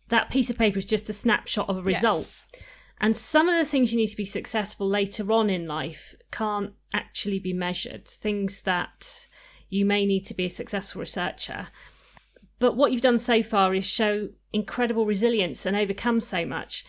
that 0.08 0.30
piece 0.30 0.50
of 0.50 0.58
paper 0.58 0.78
is 0.78 0.86
just 0.86 1.08
a 1.08 1.12
snapshot 1.12 1.68
of 1.68 1.78
a 1.78 1.82
result 1.82 2.44
yes. 2.52 2.62
and 3.00 3.16
some 3.16 3.48
of 3.48 3.58
the 3.58 3.68
things 3.68 3.92
you 3.92 3.98
need 3.98 4.08
to 4.08 4.16
be 4.16 4.24
successful 4.24 4.88
later 4.88 5.32
on 5.32 5.50
in 5.50 5.66
life 5.66 6.14
can't 6.30 6.72
actually 6.94 7.38
be 7.38 7.52
measured 7.52 8.06
things 8.06 8.62
that 8.62 9.28
you 9.68 9.84
may 9.84 10.04
need 10.06 10.24
to 10.24 10.34
be 10.34 10.44
a 10.44 10.50
successful 10.50 11.00
researcher 11.00 11.68
but 12.58 12.76
what 12.76 12.92
you've 12.92 13.00
done 13.00 13.18
so 13.18 13.42
far 13.42 13.74
is 13.74 13.84
show 13.84 14.28
incredible 14.52 15.06
resilience 15.06 15.66
and 15.66 15.76
overcome 15.76 16.20
so 16.20 16.44
much. 16.44 16.84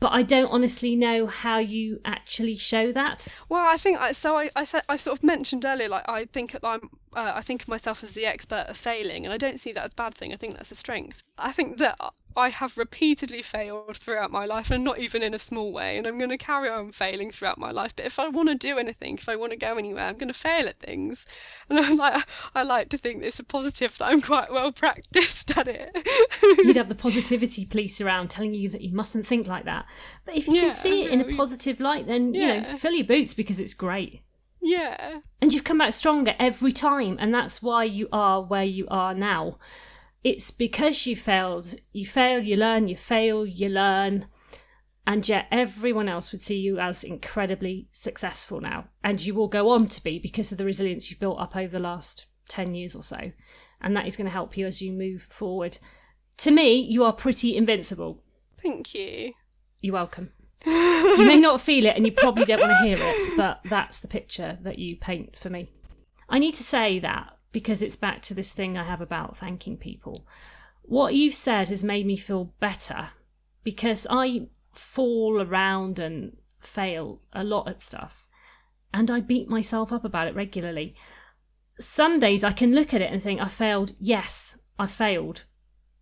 But 0.00 0.12
I 0.12 0.22
don't 0.22 0.50
honestly 0.50 0.96
know 0.96 1.26
how 1.26 1.58
you 1.58 2.00
actually 2.06 2.56
show 2.56 2.90
that. 2.92 3.28
Well, 3.50 3.66
I 3.68 3.76
think 3.76 4.00
I, 4.00 4.12
so. 4.12 4.38
I, 4.38 4.50
I, 4.56 4.66
I 4.88 4.96
sort 4.96 5.18
of 5.18 5.22
mentioned 5.22 5.64
earlier, 5.66 5.90
like 5.90 6.08
I 6.08 6.24
think 6.24 6.56
I'm, 6.62 6.88
uh, 7.14 7.32
I 7.34 7.42
think 7.42 7.62
of 7.62 7.68
myself 7.68 8.04
as 8.04 8.14
the 8.14 8.26
expert 8.26 8.66
of 8.68 8.76
failing, 8.76 9.24
and 9.24 9.32
I 9.32 9.36
don't 9.36 9.58
see 9.58 9.72
that 9.72 9.84
as 9.84 9.92
a 9.92 9.96
bad 9.96 10.14
thing. 10.14 10.32
I 10.32 10.36
think 10.36 10.56
that's 10.56 10.70
a 10.70 10.76
strength. 10.76 11.22
I 11.36 11.50
think 11.50 11.78
that 11.78 11.96
I 12.36 12.50
have 12.50 12.78
repeatedly 12.78 13.42
failed 13.42 13.96
throughout 13.96 14.30
my 14.30 14.46
life, 14.46 14.70
and 14.70 14.84
not 14.84 15.00
even 15.00 15.22
in 15.22 15.34
a 15.34 15.38
small 15.38 15.72
way. 15.72 15.98
And 15.98 16.06
I'm 16.06 16.18
going 16.18 16.30
to 16.30 16.38
carry 16.38 16.68
on 16.68 16.92
failing 16.92 17.32
throughout 17.32 17.58
my 17.58 17.72
life. 17.72 17.96
But 17.96 18.06
if 18.06 18.20
I 18.20 18.28
want 18.28 18.48
to 18.48 18.54
do 18.54 18.78
anything, 18.78 19.16
if 19.16 19.28
I 19.28 19.34
want 19.34 19.50
to 19.50 19.58
go 19.58 19.76
anywhere, 19.76 20.04
I'm 20.04 20.18
going 20.18 20.28
to 20.28 20.34
fail 20.34 20.68
at 20.68 20.78
things. 20.78 21.26
And 21.68 21.80
I 21.80 21.92
like, 21.92 22.24
I 22.54 22.62
like 22.62 22.88
to 22.90 22.98
think 22.98 23.24
it's 23.24 23.40
a 23.40 23.44
positive 23.44 23.98
that 23.98 24.06
I'm 24.06 24.20
quite 24.20 24.52
well 24.52 24.70
practiced 24.70 25.56
at 25.56 25.66
it. 25.66 25.90
You'd 26.64 26.76
have 26.76 26.88
the 26.88 26.94
positivity 26.94 27.66
police 27.66 28.00
around 28.00 28.30
telling 28.30 28.54
you 28.54 28.68
that 28.68 28.82
you 28.82 28.94
mustn't 28.94 29.26
think 29.26 29.48
like 29.48 29.64
that. 29.64 29.86
But 30.24 30.36
if 30.36 30.46
you 30.46 30.54
yeah, 30.54 30.60
can 30.62 30.72
see 30.72 31.04
it 31.04 31.10
in 31.10 31.20
a 31.20 31.36
positive 31.36 31.80
light, 31.80 32.06
then 32.06 32.34
yeah. 32.34 32.40
you 32.40 32.60
know, 32.60 32.76
fill 32.76 32.92
your 32.92 33.06
boots 33.06 33.34
because 33.34 33.58
it's 33.58 33.74
great. 33.74 34.22
Yeah. 34.62 35.20
And 35.40 35.52
you've 35.52 35.64
come 35.64 35.80
out 35.80 35.94
stronger 35.94 36.34
every 36.38 36.72
time, 36.72 37.16
and 37.18 37.32
that's 37.32 37.62
why 37.62 37.84
you 37.84 38.08
are 38.12 38.42
where 38.42 38.64
you 38.64 38.86
are 38.88 39.14
now 39.14 39.58
it's 40.22 40.50
because 40.50 41.06
you 41.06 41.16
failed. 41.16 41.74
You 41.92 42.06
fail, 42.06 42.40
you 42.40 42.56
learn, 42.56 42.88
you 42.88 42.96
fail, 42.96 43.46
you 43.46 43.68
learn. 43.68 44.26
And 45.06 45.26
yet 45.28 45.46
everyone 45.50 46.08
else 46.08 46.30
would 46.30 46.42
see 46.42 46.58
you 46.58 46.78
as 46.78 47.02
incredibly 47.02 47.88
successful 47.90 48.60
now. 48.60 48.88
And 49.02 49.24
you 49.24 49.34
will 49.34 49.48
go 49.48 49.70
on 49.70 49.88
to 49.88 50.02
be 50.02 50.18
because 50.18 50.52
of 50.52 50.58
the 50.58 50.64
resilience 50.64 51.10
you've 51.10 51.20
built 51.20 51.40
up 51.40 51.56
over 51.56 51.72
the 51.72 51.80
last 51.80 52.26
10 52.48 52.74
years 52.74 52.94
or 52.94 53.02
so. 53.02 53.32
And 53.80 53.96
that 53.96 54.06
is 54.06 54.16
going 54.16 54.26
to 54.26 54.32
help 54.32 54.56
you 54.56 54.66
as 54.66 54.82
you 54.82 54.92
move 54.92 55.22
forward. 55.22 55.78
To 56.38 56.50
me, 56.50 56.74
you 56.74 57.02
are 57.04 57.12
pretty 57.12 57.56
invincible. 57.56 58.22
Thank 58.62 58.94
you. 58.94 59.32
You're 59.80 59.94
welcome. 59.94 60.32
You 60.66 61.26
may 61.26 61.40
not 61.40 61.60
feel 61.60 61.86
it 61.86 61.96
and 61.96 62.04
you 62.04 62.12
probably 62.12 62.44
don't 62.44 62.60
want 62.60 62.72
to 62.72 62.86
hear 62.86 62.96
it, 62.98 63.36
but 63.36 63.60
that's 63.64 64.00
the 64.00 64.08
picture 64.08 64.58
that 64.62 64.78
you 64.78 64.96
paint 64.96 65.36
for 65.36 65.50
me. 65.50 65.70
I 66.28 66.38
need 66.38 66.54
to 66.56 66.62
say 66.62 66.98
that 66.98 67.36
because 67.52 67.82
it's 67.82 67.96
back 67.96 68.22
to 68.22 68.34
this 68.34 68.52
thing 68.52 68.76
I 68.76 68.84
have 68.84 69.00
about 69.00 69.36
thanking 69.36 69.76
people. 69.76 70.26
What 70.82 71.14
you've 71.14 71.34
said 71.34 71.68
has 71.68 71.82
made 71.82 72.06
me 72.06 72.16
feel 72.16 72.52
better 72.60 73.10
because 73.64 74.06
I 74.10 74.48
fall 74.72 75.40
around 75.40 75.98
and 75.98 76.36
fail 76.60 77.20
a 77.32 77.42
lot 77.42 77.68
at 77.68 77.80
stuff 77.80 78.26
and 78.92 79.10
I 79.10 79.20
beat 79.20 79.48
myself 79.48 79.92
up 79.92 80.04
about 80.04 80.28
it 80.28 80.34
regularly. 80.34 80.94
Some 81.78 82.18
days 82.18 82.44
I 82.44 82.52
can 82.52 82.74
look 82.74 82.92
at 82.92 83.00
it 83.00 83.10
and 83.10 83.22
think, 83.22 83.40
I 83.40 83.48
failed. 83.48 83.94
Yes, 83.98 84.58
I 84.78 84.86
failed. 84.86 85.44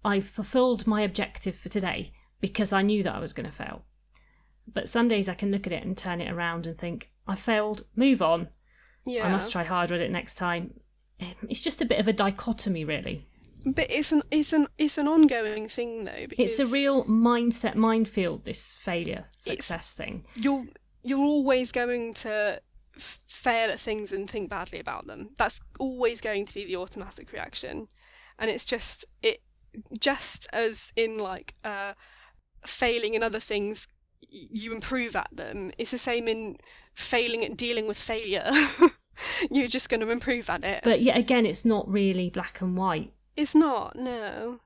I 0.05 0.21
fulfilled 0.21 0.87
my 0.87 1.03
objective 1.03 1.55
for 1.55 1.69
today 1.69 2.13
because 2.41 2.73
I 2.73 2.83
knew 2.83 3.03
that 3.03 3.15
I 3.15 3.21
was 3.21 3.33
going 3.33 3.47
to 3.47 3.53
fail. 3.53 3.85
But 4.73 4.89
some 4.89 5.09
days 5.09 5.29
I 5.29 5.35
can 5.35 5.51
look 5.51 5.67
at 5.67 5.73
it 5.73 5.85
and 5.85 5.97
turn 5.97 6.21
it 6.21 6.31
around 6.31 6.67
and 6.67 6.77
think, 6.77 7.11
I 7.27 7.35
failed, 7.35 7.85
move 7.97 8.21
on. 8.23 8.49
Yeah. 9.07 9.27
I 9.27 9.31
must 9.31 9.51
try 9.51 9.65
harder 9.65 9.95
at 9.95 10.01
it 10.01 10.11
next 10.11 10.35
time 10.35 10.75
it's 11.49 11.61
just 11.61 11.81
a 11.81 11.87
bit 11.87 11.99
of 11.99 12.09
a 12.09 12.13
dichotomy, 12.13 12.85
really. 12.85 13.27
But 13.65 13.91
it's 13.91 14.13
an 14.13 14.23
it's 14.31 14.53
an 14.53 14.69
it's 14.79 14.99
an 14.99 15.09
ongoing 15.09 15.69
thing 15.69 16.05
though. 16.05 16.27
Because 16.29 16.45
it's 16.45 16.59
a 16.59 16.67
real 16.67 17.05
mindset 17.05 17.75
minefield. 17.75 18.45
This 18.45 18.73
failure 18.73 19.25
success 19.33 19.93
thing. 19.93 20.25
You're 20.37 20.65
you're 21.03 21.19
always 21.19 21.73
going 21.73 22.15
to 22.15 22.61
f- 22.97 23.21
fail 23.27 23.71
at 23.71 23.81
things 23.81 24.13
and 24.13 24.31
think 24.31 24.49
badly 24.49 24.79
about 24.79 25.07
them. 25.07 25.31
That's 25.37 25.61
always 25.79 26.21
going 26.21 26.47
to 26.47 26.55
be 26.55 26.67
the 26.67 26.77
automatic 26.77 27.33
reaction, 27.33 27.89
and 28.39 28.51
it's 28.51 28.65
just 28.65 29.05
it 29.23 29.43
just 29.99 30.47
as 30.53 30.93
in 30.95 31.19
like 31.19 31.55
uh, 31.65 31.95
failing 32.65 33.15
in 33.15 33.25
other 33.25 33.41
things 33.41 33.89
you 34.21 34.75
improve 34.75 35.17
at 35.17 35.29
them. 35.33 35.73
It's 35.79 35.91
the 35.91 35.99
same 35.99 36.29
in 36.29 36.59
failing 36.95 37.45
at 37.45 37.57
dealing 37.57 37.87
with 37.87 37.99
failure. 37.99 38.51
You're 39.51 39.69
just 39.69 39.89
going 39.89 40.01
to 40.01 40.11
improve 40.11 40.49
at 40.51 40.65
it. 40.65 40.83
But 40.85 41.03
yet 41.03 41.17
again, 41.17 41.47
it's 41.47 41.65
not 41.65 41.91
really 41.91 42.31
black 42.31 42.61
and 42.61 42.77
white. 42.77 43.13
It's 43.37 43.55
not, 43.55 43.97
no. 43.97 44.61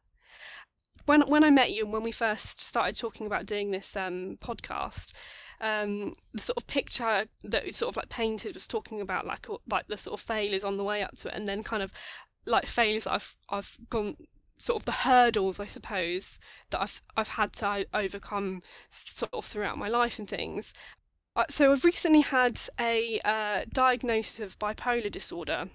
When 1.06 1.22
when 1.22 1.44
I 1.44 1.50
met 1.50 1.72
you 1.72 1.84
and 1.84 1.92
when 1.92 2.04
we 2.04 2.12
first 2.12 2.60
started 2.60 2.96
talking 2.96 3.26
about 3.26 3.46
doing 3.46 3.70
this 3.70 3.96
um, 3.96 4.38
podcast, 4.40 5.12
um, 5.60 6.12
the 6.32 6.42
sort 6.42 6.56
of 6.56 6.66
picture 6.66 7.26
that 7.44 7.64
we 7.64 7.70
sort 7.72 7.90
of 7.90 7.96
like 7.96 8.08
painted 8.08 8.54
was 8.54 8.66
talking 8.66 9.00
about 9.00 9.26
like 9.26 9.46
like 9.68 9.88
the 9.88 9.96
sort 9.96 10.18
of 10.18 10.24
failures 10.24 10.64
on 10.64 10.76
the 10.76 10.84
way 10.84 11.02
up 11.02 11.16
to 11.16 11.28
it, 11.28 11.34
and 11.34 11.48
then 11.48 11.62
kind 11.62 11.82
of 11.82 11.92
like 12.46 12.66
failures 12.66 13.06
I've 13.06 13.36
I've 13.48 13.76
gone 13.90 14.16
sort 14.56 14.80
of 14.80 14.84
the 14.84 14.92
hurdles 14.92 15.58
I 15.58 15.66
suppose 15.66 16.38
that 16.70 16.80
I've 16.80 17.02
I've 17.16 17.28
had 17.28 17.52
to 17.54 17.86
overcome 17.92 18.62
sort 18.90 19.32
of 19.34 19.44
throughout 19.44 19.78
my 19.78 19.88
life 19.88 20.18
and 20.18 20.28
things. 20.28 20.72
Uh, 21.34 21.44
so 21.48 21.72
I've 21.72 21.84
recently 21.84 22.20
had 22.20 22.60
a 22.78 23.18
uh, 23.24 23.62
diagnosis 23.72 24.40
of 24.40 24.58
bipolar 24.58 25.10
disorder. 25.10 25.70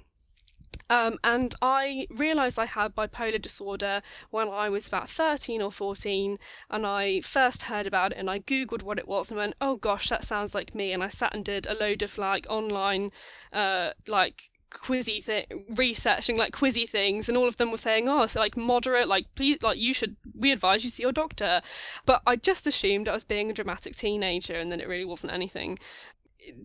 Um, 0.90 1.18
and 1.24 1.54
I 1.62 2.08
realised 2.10 2.60
I 2.60 2.66
had 2.66 2.96
bipolar 2.96 3.42
disorder 3.42 4.02
when 4.30 4.48
I 4.50 4.70
was 4.70 4.88
about 4.88 5.10
13 5.10 5.62
or 5.62 5.72
14, 5.72 6.38
and 6.70 6.86
I 6.86 7.22
first 7.22 7.64
heard 7.64 7.88
about 7.88 8.12
it 8.12 8.18
and 8.18 8.30
I 8.30 8.40
googled 8.40 8.84
what 8.84 9.00
it 9.00 9.08
was 9.08 9.32
and 9.32 9.38
went, 9.38 9.56
oh 9.60 9.76
gosh, 9.76 10.10
that 10.10 10.24
sounds 10.24 10.56
like 10.56 10.76
me. 10.76 10.94
And 10.94 11.04
I 11.04 11.10
sat 11.10 11.34
and 11.34 11.44
did 11.44 11.68
a 11.68 11.74
load 11.74 12.04
of 12.04 12.18
like 12.18 12.46
online, 12.50 13.12
uh, 13.52 13.92
like 14.08 14.52
quizzy 14.70 15.24
thing 15.24 15.46
researching 15.76 16.38
like 16.38 16.52
quizzy 16.52 16.88
things 16.88 17.30
and 17.30 17.38
all 17.38 17.48
of 17.48 17.58
them 17.58 17.72
were 17.72 17.78
saying 17.78 18.10
oh 18.10 18.28
so 18.28 18.40
like 18.40 18.58
moderate 18.58 19.08
like 19.08 19.26
please 19.34 19.58
like 19.62 19.78
you 19.78 19.94
should 19.94 20.16
we 20.38 20.52
advise 20.52 20.84
you 20.84 20.90
see 20.90 21.04
your 21.04 21.12
doctor 21.12 21.62
but 22.06 22.22
i 22.28 22.36
just 22.36 22.68
assumed 22.68 23.08
i 23.08 23.14
was 23.14 23.24
being 23.24 23.50
a 23.50 23.54
dramatic 23.54 23.96
teenager 23.96 24.56
and 24.56 24.72
then 24.72 24.80
it 24.80 24.88
really 24.88 25.06
wasn't 25.06 25.32
anything 25.32 25.78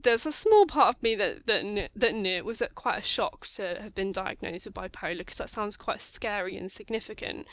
there's 0.02 0.26
a 0.26 0.32
small 0.32 0.66
part 0.66 0.94
of 0.94 1.02
me 1.02 1.14
that 1.14 1.46
that 1.46 1.90
that 1.94 2.14
knew 2.14 2.36
it 2.36 2.44
was 2.44 2.62
quite 2.74 2.98
a 2.98 3.02
shock 3.02 3.46
to 3.46 3.78
have 3.80 3.94
been 3.94 4.12
diagnosed 4.12 4.66
with 4.66 4.74
bipolar 4.74 5.18
because 5.18 5.38
that 5.38 5.50
sounds 5.50 5.76
quite 5.76 6.00
scary 6.00 6.56
and 6.56 6.70
significant. 6.70 7.46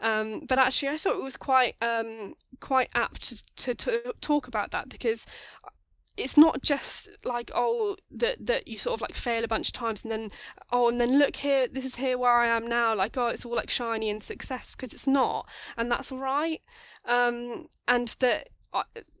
Um, 0.00 0.40
but 0.46 0.58
actually, 0.58 0.88
I 0.88 0.96
thought 0.96 1.16
it 1.16 1.22
was 1.22 1.36
quite 1.36 1.76
um, 1.82 2.34
quite 2.60 2.88
apt 2.94 3.28
to, 3.28 3.44
to, 3.56 3.74
to 3.74 4.14
talk 4.20 4.48
about 4.48 4.70
that 4.70 4.88
because 4.88 5.26
it's 6.16 6.36
not 6.36 6.62
just 6.62 7.08
like 7.24 7.50
oh 7.54 7.96
that 8.10 8.46
that 8.46 8.68
you 8.68 8.76
sort 8.76 8.94
of 8.94 9.00
like 9.00 9.14
fail 9.14 9.44
a 9.44 9.48
bunch 9.48 9.68
of 9.68 9.72
times 9.72 10.02
and 10.02 10.12
then 10.12 10.30
oh 10.70 10.88
and 10.88 11.00
then 11.00 11.18
look 11.18 11.36
here 11.36 11.66
this 11.66 11.84
is 11.84 11.96
here 11.96 12.16
where 12.16 12.38
I 12.38 12.46
am 12.46 12.66
now 12.66 12.94
like 12.94 13.16
oh 13.16 13.28
it's 13.28 13.44
all 13.44 13.54
like 13.54 13.70
shiny 13.70 14.10
and 14.10 14.22
success 14.22 14.70
because 14.70 14.92
it's 14.92 15.06
not 15.06 15.48
and 15.76 15.90
that's 15.90 16.12
all 16.12 16.18
right. 16.18 16.60
Um, 17.06 17.68
and 17.86 18.14
that 18.20 18.48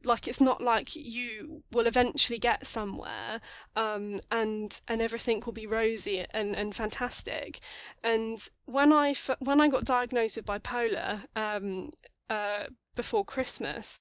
like 0.04 0.26
it's 0.26 0.40
not 0.40 0.60
like 0.60 0.96
you 0.96 1.62
will 1.70 1.86
eventually 1.86 2.38
get 2.38 2.66
somewhere 2.66 3.40
um, 3.76 4.20
and 4.30 4.80
and 4.88 5.00
everything 5.00 5.42
will 5.44 5.52
be 5.52 5.66
rosy 5.66 6.24
and, 6.30 6.56
and 6.56 6.74
fantastic. 6.74 7.60
And 8.02 8.38
when 8.64 8.92
I 8.92 9.14
when 9.38 9.60
I 9.60 9.68
got 9.68 9.84
diagnosed 9.84 10.36
with 10.36 10.46
bipolar 10.46 11.22
um, 11.36 11.90
uh, 12.28 12.64
before 12.94 13.24
Christmas 13.24 14.00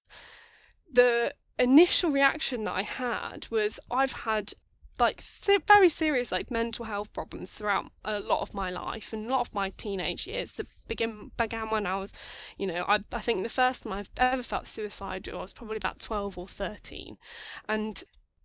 the 0.92 1.34
initial 1.60 2.12
reaction 2.12 2.64
that 2.64 2.74
I 2.74 2.82
had 2.82 3.48
was 3.50 3.80
I've 3.92 4.12
had 4.12 4.54
like 5.00 5.22
very 5.68 5.90
serious 5.90 6.32
like 6.32 6.52
mental 6.52 6.86
health 6.86 7.12
problems 7.14 7.52
throughout 7.52 7.92
a 8.06 8.20
lot 8.20 8.42
of 8.42 8.54
my 8.54 8.70
life 8.70 9.12
and 9.12 9.26
a 9.26 9.30
lot 9.30 9.42
of 9.42 9.54
my 9.54 9.72
teenage 9.72 10.28
years 10.28 10.54
that 10.54 10.68
begin 10.88 11.32
began 11.38 11.70
when 11.70 11.88
I 11.88 11.98
was, 11.98 12.14
you 12.58 12.68
know, 12.68 12.86
I 12.88 13.00
I 13.12 13.20
think 13.20 13.44
the 13.44 13.50
first 13.50 13.84
time 13.84 13.94
I've 13.94 14.10
ever 14.18 14.44
felt 14.44 14.68
suicidal 14.68 15.40
was 15.40 15.54
probably 15.54 15.78
about 15.78 16.00
twelve 16.00 16.38
or 16.38 16.48
thirteen, 16.48 17.18
and 17.68 18.04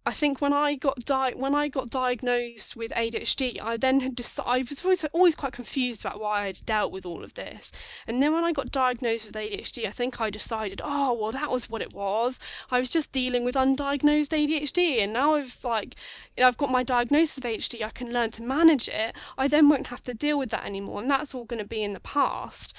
I 0.09 0.13
think 0.13 0.41
when 0.41 0.55
I 0.55 0.75
got 0.75 1.05
di- 1.05 1.35
when 1.35 1.55
I 1.55 1.69
got 1.69 1.91
diagnosed 1.91 2.75
with 2.75 2.93
ADHD, 2.93 3.61
I 3.61 3.77
then 3.77 4.01
had 4.01 4.19
I 4.47 4.65
was 4.67 4.83
always 4.83 5.05
always 5.13 5.35
quite 5.35 5.53
confused 5.53 6.01
about 6.01 6.19
why 6.19 6.47
I'd 6.47 6.65
dealt 6.65 6.93
with 6.93 7.05
all 7.05 7.23
of 7.23 7.35
this. 7.35 7.73
And 8.07 8.23
then 8.23 8.33
when 8.33 8.43
I 8.43 8.53
got 8.53 8.73
diagnosed 8.73 9.27
with 9.27 9.35
ADHD, 9.35 9.87
I 9.87 9.91
think 9.91 10.19
I 10.19 10.31
decided, 10.31 10.81
oh 10.83 11.13
well, 11.13 11.33
that 11.33 11.51
was 11.51 11.69
what 11.69 11.83
it 11.83 11.93
was. 11.93 12.41
I 12.71 12.79
was 12.79 12.89
just 12.89 13.13
dealing 13.13 13.45
with 13.45 13.55
undiagnosed 13.55 14.33
ADHD, 14.33 15.03
and 15.03 15.13
now 15.13 15.35
I've 15.35 15.59
like, 15.63 15.95
I've 16.43 16.57
got 16.57 16.71
my 16.71 16.83
diagnosis 16.83 17.37
of 17.37 17.45
ADHD. 17.45 17.85
I 17.85 17.91
can 17.91 18.11
learn 18.11 18.31
to 18.31 18.43
manage 18.43 18.89
it. 18.89 19.15
I 19.37 19.47
then 19.47 19.69
won't 19.69 19.89
have 19.89 20.03
to 20.05 20.15
deal 20.15 20.39
with 20.39 20.49
that 20.53 20.65
anymore, 20.65 21.03
and 21.03 21.11
that's 21.11 21.35
all 21.35 21.45
going 21.45 21.63
to 21.63 21.69
be 21.69 21.83
in 21.83 21.93
the 21.93 22.01
past. 22.01 22.73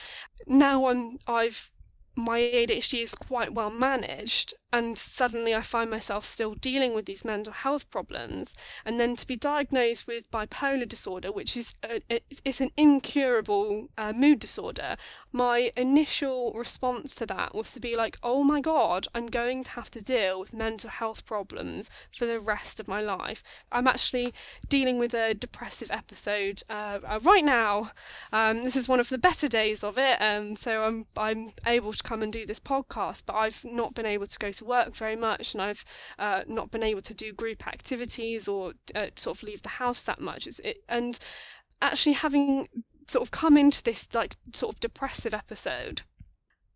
Now 0.48 0.88
I'm 0.88 1.20
I've 1.28 1.70
my 2.16 2.40
ADHD 2.40 3.04
is 3.04 3.14
quite 3.14 3.54
well 3.54 3.70
managed, 3.70 4.56
and 4.72 4.98
suddenly 4.98 5.56
I 5.56 5.62
find 5.62 5.90
myself 5.90 6.26
still 6.26 6.54
dealing 6.54 6.94
with 6.94 7.06
these 7.06 7.26
mental 7.26 7.54
health 7.54 7.90
problems, 7.90 8.56
and 8.86 9.00
then 9.00 9.16
to 9.16 9.26
be 9.26 9.36
diagnosed 9.36 10.06
with 10.06 10.30
bipolar 10.32 10.88
disorder, 10.88 11.32
which 11.32 11.58
is 11.58 11.74
a, 11.84 12.02
it's 12.46 12.62
an 12.62 12.72
incurable 12.78 13.90
uh, 13.98 14.14
mood 14.14 14.40
disorder. 14.40 14.96
My 15.32 15.72
initial 15.76 16.54
response 16.54 17.16
to 17.16 17.26
that 17.28 17.56
was 17.56 17.74
to 17.74 17.80
be 17.80 17.96
like, 17.96 18.18
"Oh 18.22 18.44
my 18.44 18.62
god, 18.62 19.08
I'm 19.16 19.28
going 19.28 19.64
to 19.64 19.72
have 19.72 19.90
to 19.92 20.02
deal 20.02 20.40
with 20.40 20.54
mental 20.54 20.90
health 20.90 21.26
problems 21.26 21.90
for 22.16 22.26
the 22.28 22.40
rest 22.40 22.80
of 22.80 22.88
my 22.88 23.02
life." 23.02 23.44
I'm 23.72 23.88
actually 23.88 24.34
dealing 24.68 25.00
with 25.00 25.14
a 25.16 25.34
depressive 25.34 25.90
episode 25.90 26.62
uh, 26.70 27.00
uh, 27.04 27.20
right 27.24 27.44
now. 27.44 27.92
Um, 28.32 28.64
this 28.64 28.76
is 28.76 28.88
one 28.88 29.00
of 29.00 29.10
the 29.10 29.18
better 29.18 29.48
days 29.48 29.84
of 29.84 29.98
it, 29.98 30.18
and 30.20 30.60
so 30.60 30.84
I'm 30.84 31.08
I'm 31.18 31.54
able 31.66 31.94
to 31.94 32.04
come 32.04 32.22
and 32.22 32.32
do 32.32 32.46
this 32.46 32.60
podcast, 32.60 33.24
but 33.26 33.36
I've 33.36 33.64
not 33.66 33.96
been 33.96 34.06
able 34.06 34.28
to 34.28 34.40
go 34.40 34.52
to 34.60 34.66
work 34.66 34.96
very 34.96 35.16
much, 35.16 35.54
and 35.54 35.62
I've 35.62 35.84
uh, 36.18 36.44
not 36.48 36.72
been 36.72 36.84
able 36.84 37.02
to 37.02 37.14
do 37.14 37.34
group 37.34 37.68
activities 37.68 38.48
or 38.48 38.74
uh, 38.96 39.08
sort 39.16 39.38
of 39.38 39.44
leave 39.44 39.62
the 39.62 39.70
house 39.70 40.02
that 40.04 40.22
much. 40.22 40.48
It, 40.48 40.84
and 40.88 41.20
actually 41.82 42.14
having 42.14 42.68
sort 43.08 43.24
of 43.24 43.32
come 43.32 43.58
into 43.58 43.82
this 43.84 44.08
like 44.14 44.36
sort 44.54 44.76
of 44.76 44.80
depressive 44.80 45.34
episode 45.34 46.04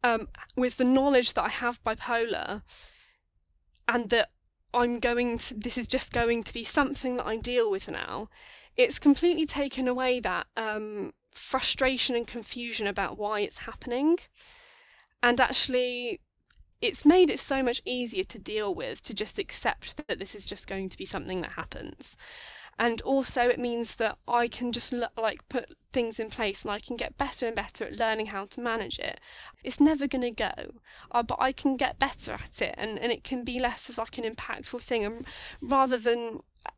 um, 0.04 0.28
with 0.56 0.78
the 0.78 0.84
knowledge 0.84 1.34
that 1.34 1.44
I 1.44 1.50
have 1.50 1.84
bipolar 1.84 2.64
and 3.88 4.10
that 4.10 4.30
I'm 4.74 5.00
going 5.00 5.38
to 5.38 5.54
this 5.54 5.78
is 5.78 5.88
just 5.88 6.12
going 6.12 6.44
to 6.44 6.54
be 6.54 6.64
something 6.64 7.18
that 7.18 7.28
I 7.28 7.38
deal 7.38 7.70
with 7.70 7.90
now. 7.90 8.30
It's 8.76 8.98
completely 8.98 9.46
taken 9.46 9.88
away 9.88 10.20
that 10.22 10.48
um, 10.58 11.14
frustration 11.32 12.16
and 12.16 12.28
confusion 12.28 12.88
about 12.88 13.18
why 13.18 13.42
it's 13.42 13.60
happening. 13.60 14.18
And 15.22 15.40
actually, 15.40 16.20
it's 16.84 17.06
made 17.06 17.30
it 17.30 17.40
so 17.40 17.64
much 17.64 17.82
easier 17.86 18.26
to 18.26 18.38
deal 18.38 18.76
with 18.76 19.02
to 19.02 19.14
just 19.14 19.40
accept 19.40 19.96
that 20.08 20.20
this 20.20 20.36
is 20.36 20.46
just 20.46 20.68
going 20.68 20.90
to 20.90 20.98
be 20.98 21.06
something 21.06 21.42
that 21.42 21.54
happens 21.54 22.18
and 22.80 23.02
also 23.02 23.48
it 23.48 23.60
means 23.60 23.96
that 23.96 24.18
I 24.28 24.48
can 24.48 24.72
just 24.72 24.94
like 25.18 25.48
put 25.48 25.76
things 25.92 26.20
in 26.20 26.30
place 26.30 26.64
and 26.64 26.72
I 26.72 26.80
can 26.80 26.96
get 26.96 27.18
better 27.18 27.46
and 27.46 27.56
better 27.56 27.86
at 27.86 28.00
learning 28.00 28.28
how 28.28 28.46
to 28.46 28.62
manage 28.62 28.98
it. 28.98 29.20
It's 29.64 29.80
never 29.80 30.08
going 30.08 30.24
to 30.24 30.32
go, 30.32 30.74
uh, 31.12 31.24
but 31.24 31.38
I 31.40 31.52
can 31.52 31.78
get 31.78 32.00
better 32.00 32.34
at 32.34 32.62
it 32.62 32.74
and, 32.78 32.98
and 32.98 33.12
it 33.12 33.24
can 33.24 33.44
be 33.44 33.60
less 33.60 33.90
of 33.90 33.98
like 33.98 34.18
an 34.18 34.24
impactful 34.24 34.82
thing 34.82 35.06
and 35.06 35.26
rather 35.62 35.98
than 35.98 36.40
uh, 36.66 36.72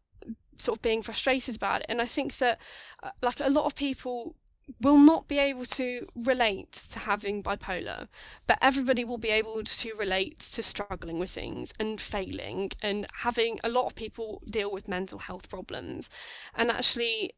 sort 0.57 0.79
of 0.79 0.81
being 0.81 1.01
frustrated 1.01 1.55
about 1.55 1.81
it. 1.81 1.87
And 1.87 2.01
I 2.01 2.05
think 2.05 2.37
that 2.39 2.59
uh, 3.01 3.11
like 3.21 3.39
a 3.39 3.49
lot 3.49 3.65
of 3.65 3.75
people 3.75 4.35
will 4.81 4.97
not 4.97 5.27
be 5.27 5.37
able 5.37 5.65
to 5.65 6.07
relate 6.15 6.71
to 6.71 6.99
having 6.99 7.43
bipolar, 7.43 8.07
but 8.47 8.57
everybody 8.61 9.03
will 9.03 9.17
be 9.17 9.29
able 9.29 9.63
to 9.63 9.93
relate 9.95 10.39
to 10.39 10.63
struggling 10.63 11.19
with 11.19 11.31
things 11.31 11.73
and 11.79 12.01
failing 12.01 12.71
and 12.81 13.05
having 13.21 13.59
a 13.63 13.69
lot 13.69 13.85
of 13.85 13.95
people 13.95 14.41
deal 14.49 14.71
with 14.71 14.87
mental 14.87 15.19
health 15.19 15.49
problems. 15.49 16.09
And 16.55 16.71
actually 16.71 17.33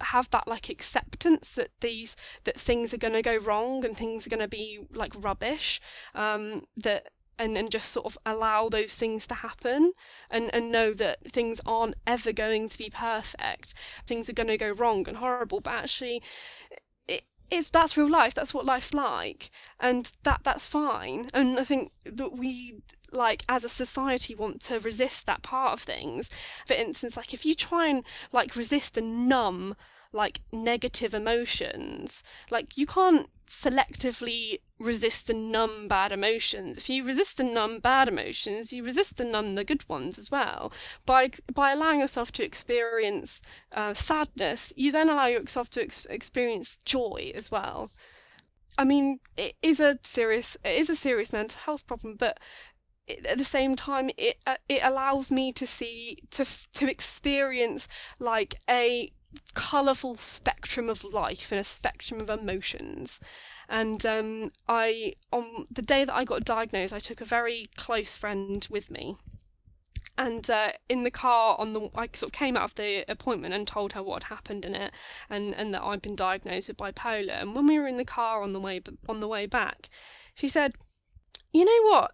have 0.00 0.28
that 0.30 0.48
like 0.48 0.68
acceptance 0.68 1.54
that 1.54 1.70
these 1.80 2.16
that 2.44 2.58
things 2.58 2.92
are 2.92 2.98
going 2.98 3.12
to 3.14 3.22
go 3.22 3.36
wrong 3.36 3.84
and 3.84 3.96
things 3.96 4.26
are 4.26 4.30
going 4.30 4.40
to 4.40 4.48
be 4.48 4.80
like 4.92 5.12
rubbish 5.16 5.80
um 6.16 6.62
that 6.76 7.10
and, 7.38 7.56
and 7.56 7.70
just 7.70 7.90
sort 7.90 8.06
of 8.06 8.18
allow 8.24 8.68
those 8.68 8.96
things 8.96 9.26
to 9.28 9.34
happen 9.34 9.92
and, 10.30 10.54
and 10.54 10.70
know 10.70 10.92
that 10.94 11.30
things 11.32 11.60
aren't 11.66 11.96
ever 12.06 12.32
going 12.32 12.68
to 12.68 12.78
be 12.78 12.90
perfect. 12.90 13.74
Things 14.06 14.28
are 14.28 14.34
going 14.34 14.48
to 14.48 14.58
go 14.58 14.70
wrong 14.70 15.08
and 15.08 15.18
horrible, 15.18 15.60
but 15.60 15.72
actually, 15.74 16.22
it, 17.08 17.24
it's 17.50 17.70
that's 17.70 17.96
real 17.96 18.08
life. 18.08 18.34
That's 18.34 18.54
what 18.54 18.64
life's 18.64 18.94
like, 18.94 19.50
and 19.80 20.10
that 20.22 20.40
that's 20.44 20.68
fine. 20.68 21.30
And 21.34 21.58
I 21.58 21.64
think 21.64 21.92
that 22.04 22.32
we 22.32 22.82
like 23.12 23.44
as 23.48 23.64
a 23.64 23.68
society 23.68 24.34
want 24.34 24.60
to 24.62 24.80
resist 24.80 25.26
that 25.26 25.42
part 25.42 25.72
of 25.72 25.82
things. 25.82 26.30
For 26.66 26.74
instance, 26.74 27.16
like 27.16 27.32
if 27.32 27.46
you 27.46 27.54
try 27.54 27.88
and 27.88 28.04
like 28.32 28.56
resist 28.56 28.96
and 28.98 29.28
numb 29.28 29.76
like 30.14 30.40
negative 30.52 31.12
emotions, 31.12 32.22
like 32.50 32.78
you 32.78 32.86
can't 32.86 33.28
selectively 33.48 34.60
resist 34.78 35.28
and 35.28 35.52
numb 35.52 35.88
bad 35.88 36.12
emotions. 36.12 36.78
If 36.78 36.88
you 36.88 37.04
resist 37.04 37.40
and 37.40 37.52
numb 37.52 37.80
bad 37.80 38.08
emotions, 38.08 38.72
you 38.72 38.82
resist 38.84 39.20
and 39.20 39.32
numb 39.32 39.54
the 39.54 39.64
good 39.64 39.86
ones 39.88 40.18
as 40.18 40.30
well. 40.30 40.72
By 41.04 41.30
by 41.52 41.72
allowing 41.72 42.00
yourself 42.00 42.32
to 42.32 42.44
experience 42.44 43.42
uh, 43.72 43.94
sadness, 43.94 44.72
you 44.76 44.92
then 44.92 45.10
allow 45.10 45.26
yourself 45.26 45.68
to 45.70 45.82
ex- 45.82 46.06
experience 46.08 46.78
joy 46.84 47.32
as 47.34 47.50
well. 47.50 47.90
I 48.78 48.84
mean, 48.84 49.18
it 49.36 49.54
is 49.62 49.80
a 49.80 49.98
serious 50.02 50.56
it 50.64 50.76
is 50.76 50.88
a 50.88 50.96
serious 50.96 51.32
mental 51.32 51.60
health 51.60 51.86
problem, 51.86 52.16
but 52.16 52.38
at 53.08 53.36
the 53.36 53.44
same 53.44 53.76
time 53.76 54.10
it 54.16 54.38
uh, 54.46 54.56
it 54.68 54.80
allows 54.82 55.30
me 55.30 55.52
to 55.52 55.66
see 55.66 56.18
to 56.30 56.46
to 56.72 56.90
experience 56.90 57.86
like 58.18 58.54
a 58.68 59.12
colorful 59.54 60.16
spectrum 60.16 60.88
of 60.88 61.04
life 61.04 61.50
and 61.52 61.60
a 61.60 61.64
spectrum 61.64 62.20
of 62.20 62.30
emotions. 62.30 63.20
And 63.68 64.04
um, 64.04 64.52
I 64.68 65.14
on 65.32 65.66
the 65.70 65.82
day 65.82 66.04
that 66.04 66.14
I 66.14 66.24
got 66.24 66.44
diagnosed 66.44 66.92
I 66.92 66.98
took 66.98 67.20
a 67.20 67.24
very 67.24 67.66
close 67.76 68.16
friend 68.16 68.66
with 68.70 68.90
me. 68.90 69.16
And 70.16 70.48
uh, 70.48 70.72
in 70.88 71.02
the 71.02 71.10
car 71.10 71.56
on 71.58 71.72
the 71.72 71.88
I 71.94 72.08
sort 72.12 72.30
of 72.30 72.38
came 72.38 72.56
out 72.56 72.70
of 72.70 72.74
the 72.76 73.04
appointment 73.10 73.54
and 73.54 73.66
told 73.66 73.94
her 73.94 74.02
what 74.02 74.22
had 74.22 74.34
happened 74.34 74.64
in 74.64 74.74
it 74.74 74.92
and 75.28 75.54
and 75.54 75.72
that 75.74 75.82
I'd 75.82 76.02
been 76.02 76.16
diagnosed 76.16 76.68
with 76.68 76.76
bipolar. 76.76 77.40
And 77.40 77.54
when 77.54 77.66
we 77.66 77.78
were 77.78 77.88
in 77.88 77.96
the 77.96 78.04
car 78.04 78.42
on 78.42 78.52
the 78.52 78.60
way 78.60 78.80
on 79.08 79.20
the 79.20 79.28
way 79.28 79.46
back 79.46 79.88
she 80.34 80.48
said 80.48 80.74
you 81.52 81.64
know 81.64 81.90
what 81.90 82.12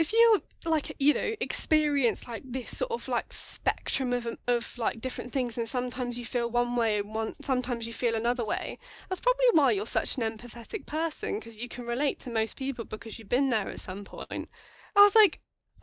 if 0.00 0.14
you 0.14 0.42
like 0.64 0.96
you 0.98 1.12
know 1.12 1.34
experience 1.42 2.26
like 2.26 2.42
this 2.42 2.78
sort 2.78 2.90
of 2.90 3.06
like 3.06 3.30
spectrum 3.34 4.14
of 4.14 4.26
of 4.48 4.78
like 4.78 4.98
different 4.98 5.30
things 5.30 5.58
and 5.58 5.68
sometimes 5.68 6.18
you 6.18 6.24
feel 6.24 6.50
one 6.50 6.74
way 6.74 6.98
and 6.98 7.14
one 7.14 7.34
sometimes 7.42 7.86
you 7.86 7.92
feel 7.92 8.14
another 8.14 8.44
way 8.44 8.78
that's 9.08 9.20
probably 9.20 9.44
why 9.52 9.70
you're 9.70 9.84
such 9.84 10.16
an 10.16 10.22
empathetic 10.22 10.86
person 10.86 11.34
because 11.34 11.60
you 11.60 11.68
can 11.68 11.84
relate 11.84 12.18
to 12.18 12.30
most 12.30 12.56
people 12.56 12.86
because 12.86 13.18
you've 13.18 13.28
been 13.28 13.50
there 13.50 13.68
at 13.68 13.78
some 13.78 14.02
point. 14.02 14.48
I 14.96 15.02
was 15.02 15.14
like 15.14 15.40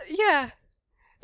yeah. 0.09 0.51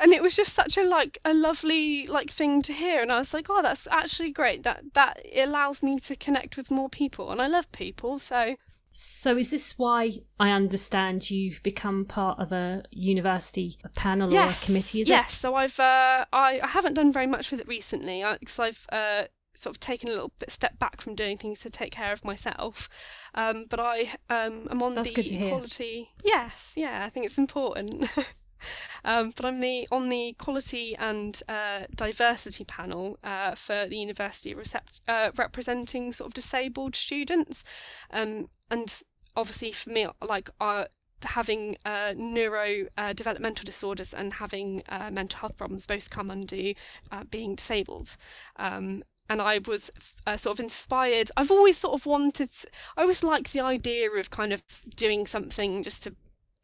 And 0.00 0.12
it 0.12 0.22
was 0.22 0.36
just 0.36 0.54
such 0.54 0.76
a 0.76 0.84
like 0.84 1.18
a 1.24 1.34
lovely 1.34 2.06
like 2.06 2.30
thing 2.30 2.62
to 2.62 2.72
hear 2.72 3.02
and 3.02 3.10
i 3.10 3.18
was 3.18 3.34
like 3.34 3.46
oh 3.50 3.62
that's 3.62 3.88
actually 3.88 4.30
great. 4.30 4.62
That 4.62 4.94
that 4.94 5.20
allows 5.36 5.82
me 5.82 5.98
to 5.98 6.14
connect 6.14 6.56
with 6.56 6.70
more 6.70 6.88
people 6.88 7.32
and 7.32 7.42
i 7.42 7.48
love 7.48 7.70
people 7.72 8.20
so 8.20 8.54
so 8.96 9.36
is 9.36 9.50
this 9.50 9.76
why 9.76 10.20
I 10.38 10.52
understand 10.52 11.28
you've 11.28 11.60
become 11.64 12.04
part 12.04 12.38
of 12.38 12.52
a 12.52 12.84
university 12.92 13.76
a 13.82 13.88
panel 13.88 14.32
yes. 14.32 14.48
or 14.48 14.62
a 14.62 14.66
committee? 14.66 15.00
Is 15.00 15.08
yes. 15.08 15.32
It? 15.32 15.36
So 15.36 15.56
I've 15.56 15.80
uh, 15.80 16.24
I, 16.32 16.60
I 16.62 16.66
haven't 16.68 16.94
done 16.94 17.12
very 17.12 17.26
much 17.26 17.50
with 17.50 17.60
it 17.60 17.66
recently 17.66 18.24
because 18.38 18.60
I've 18.60 18.86
uh, 18.92 19.24
sort 19.56 19.74
of 19.74 19.80
taken 19.80 20.10
a 20.10 20.12
little 20.12 20.30
bit 20.38 20.52
step 20.52 20.78
back 20.78 21.00
from 21.00 21.16
doing 21.16 21.36
things 21.36 21.60
to 21.62 21.70
take 21.70 21.90
care 21.90 22.12
of 22.12 22.24
myself. 22.24 22.88
Um, 23.34 23.66
but 23.68 23.80
I 23.80 24.12
um, 24.30 24.68
am 24.70 24.80
on 24.80 24.94
That's 24.94 25.12
the 25.12 25.24
to 25.24 25.34
hear. 25.34 25.48
quality. 25.48 26.10
Yes, 26.22 26.72
yeah, 26.76 27.04
I 27.04 27.10
think 27.10 27.26
it's 27.26 27.38
important. 27.38 28.08
Um, 29.06 29.34
but 29.36 29.44
I'm 29.44 29.60
the 29.60 29.86
on 29.92 30.08
the 30.08 30.34
quality 30.38 30.96
and 30.96 31.38
uh, 31.46 31.80
diversity 31.94 32.64
panel 32.64 33.18
uh, 33.22 33.54
for 33.54 33.86
the 33.86 33.98
university 33.98 34.54
recept- 34.54 35.02
uh, 35.06 35.30
representing 35.36 36.12
sort 36.14 36.28
of 36.28 36.34
disabled 36.34 36.96
students, 36.96 37.64
um, 38.10 38.48
and 38.70 39.02
obviously 39.36 39.72
for 39.72 39.90
me, 39.90 40.06
like 40.26 40.48
uh, 40.58 40.84
having 41.22 41.76
uh, 41.84 42.14
neuro 42.16 42.86
uh, 42.96 43.12
disorders 43.12 44.14
and 44.14 44.34
having 44.34 44.82
uh, 44.88 45.10
mental 45.10 45.40
health 45.40 45.56
problems 45.56 45.86
both 45.86 46.10
come 46.10 46.30
under 46.30 46.72
uh, 47.12 47.24
being 47.30 47.54
disabled. 47.54 48.16
Um, 48.56 49.02
and 49.28 49.40
I 49.40 49.60
was 49.66 49.90
uh, 50.26 50.36
sort 50.36 50.58
of 50.58 50.60
inspired. 50.60 51.30
I've 51.36 51.50
always 51.50 51.78
sort 51.78 51.94
of 51.94 52.04
wanted. 52.04 52.50
I 52.96 53.02
always 53.02 53.24
like 53.24 53.52
the 53.52 53.60
idea 53.60 54.10
of 54.10 54.30
kind 54.30 54.52
of 54.52 54.62
doing 54.96 55.26
something 55.26 55.82
just 55.82 56.02
to, 56.04 56.14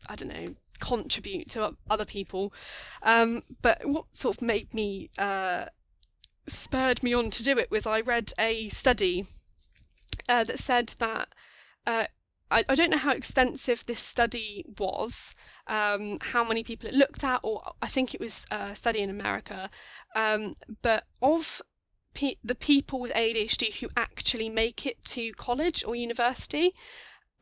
I 0.09 0.15
don't 0.15 0.29
know, 0.29 0.55
contribute 0.81 1.49
to 1.51 1.77
other 1.89 2.05
people. 2.05 2.53
Um, 3.03 3.43
but 3.63 3.85
what 3.85 4.07
sort 4.13 4.37
of 4.37 4.43
made 4.43 4.73
me 4.75 5.11
uh, 5.19 5.67
spurred 6.47 7.03
me 7.03 7.15
on 7.15 7.31
to 7.31 7.43
do 7.43 7.59
it 7.59 7.71
was 7.71 7.87
I 7.87 8.01
read 8.01 8.33
a 8.39 8.69
study 8.71 9.27
uh, 10.29 10.45
that 10.45 10.59
said 10.59 10.95
that. 10.99 11.29
Uh, 11.87 12.07
I, 12.53 12.75
don't 12.75 12.91
know 12.91 12.97
how 12.97 13.13
extensive 13.13 13.87
this 13.87 14.01
study 14.01 14.65
was, 14.77 15.37
um, 15.69 16.19
how 16.21 16.43
many 16.43 16.65
people 16.65 16.89
it 16.89 16.95
looked 16.97 17.23
at, 17.23 17.39
or 17.45 17.63
I 17.81 17.87
think 17.87 18.13
it 18.13 18.21
was 18.21 18.45
a 18.51 18.75
study 18.75 18.99
in 18.99 19.09
America. 19.09 19.71
Um, 20.17 20.55
but 20.83 21.05
of 21.23 21.63
pe- 22.15 22.37
the 22.43 22.55
people 22.57 23.01
with 23.01 23.13
ADHD 23.13 23.81
who 23.81 23.89
actually 23.97 24.49
make 24.49 24.85
it 24.85 25.05
to 25.07 25.33
college 25.35 25.85
or 25.85 25.95
university, 25.95 26.75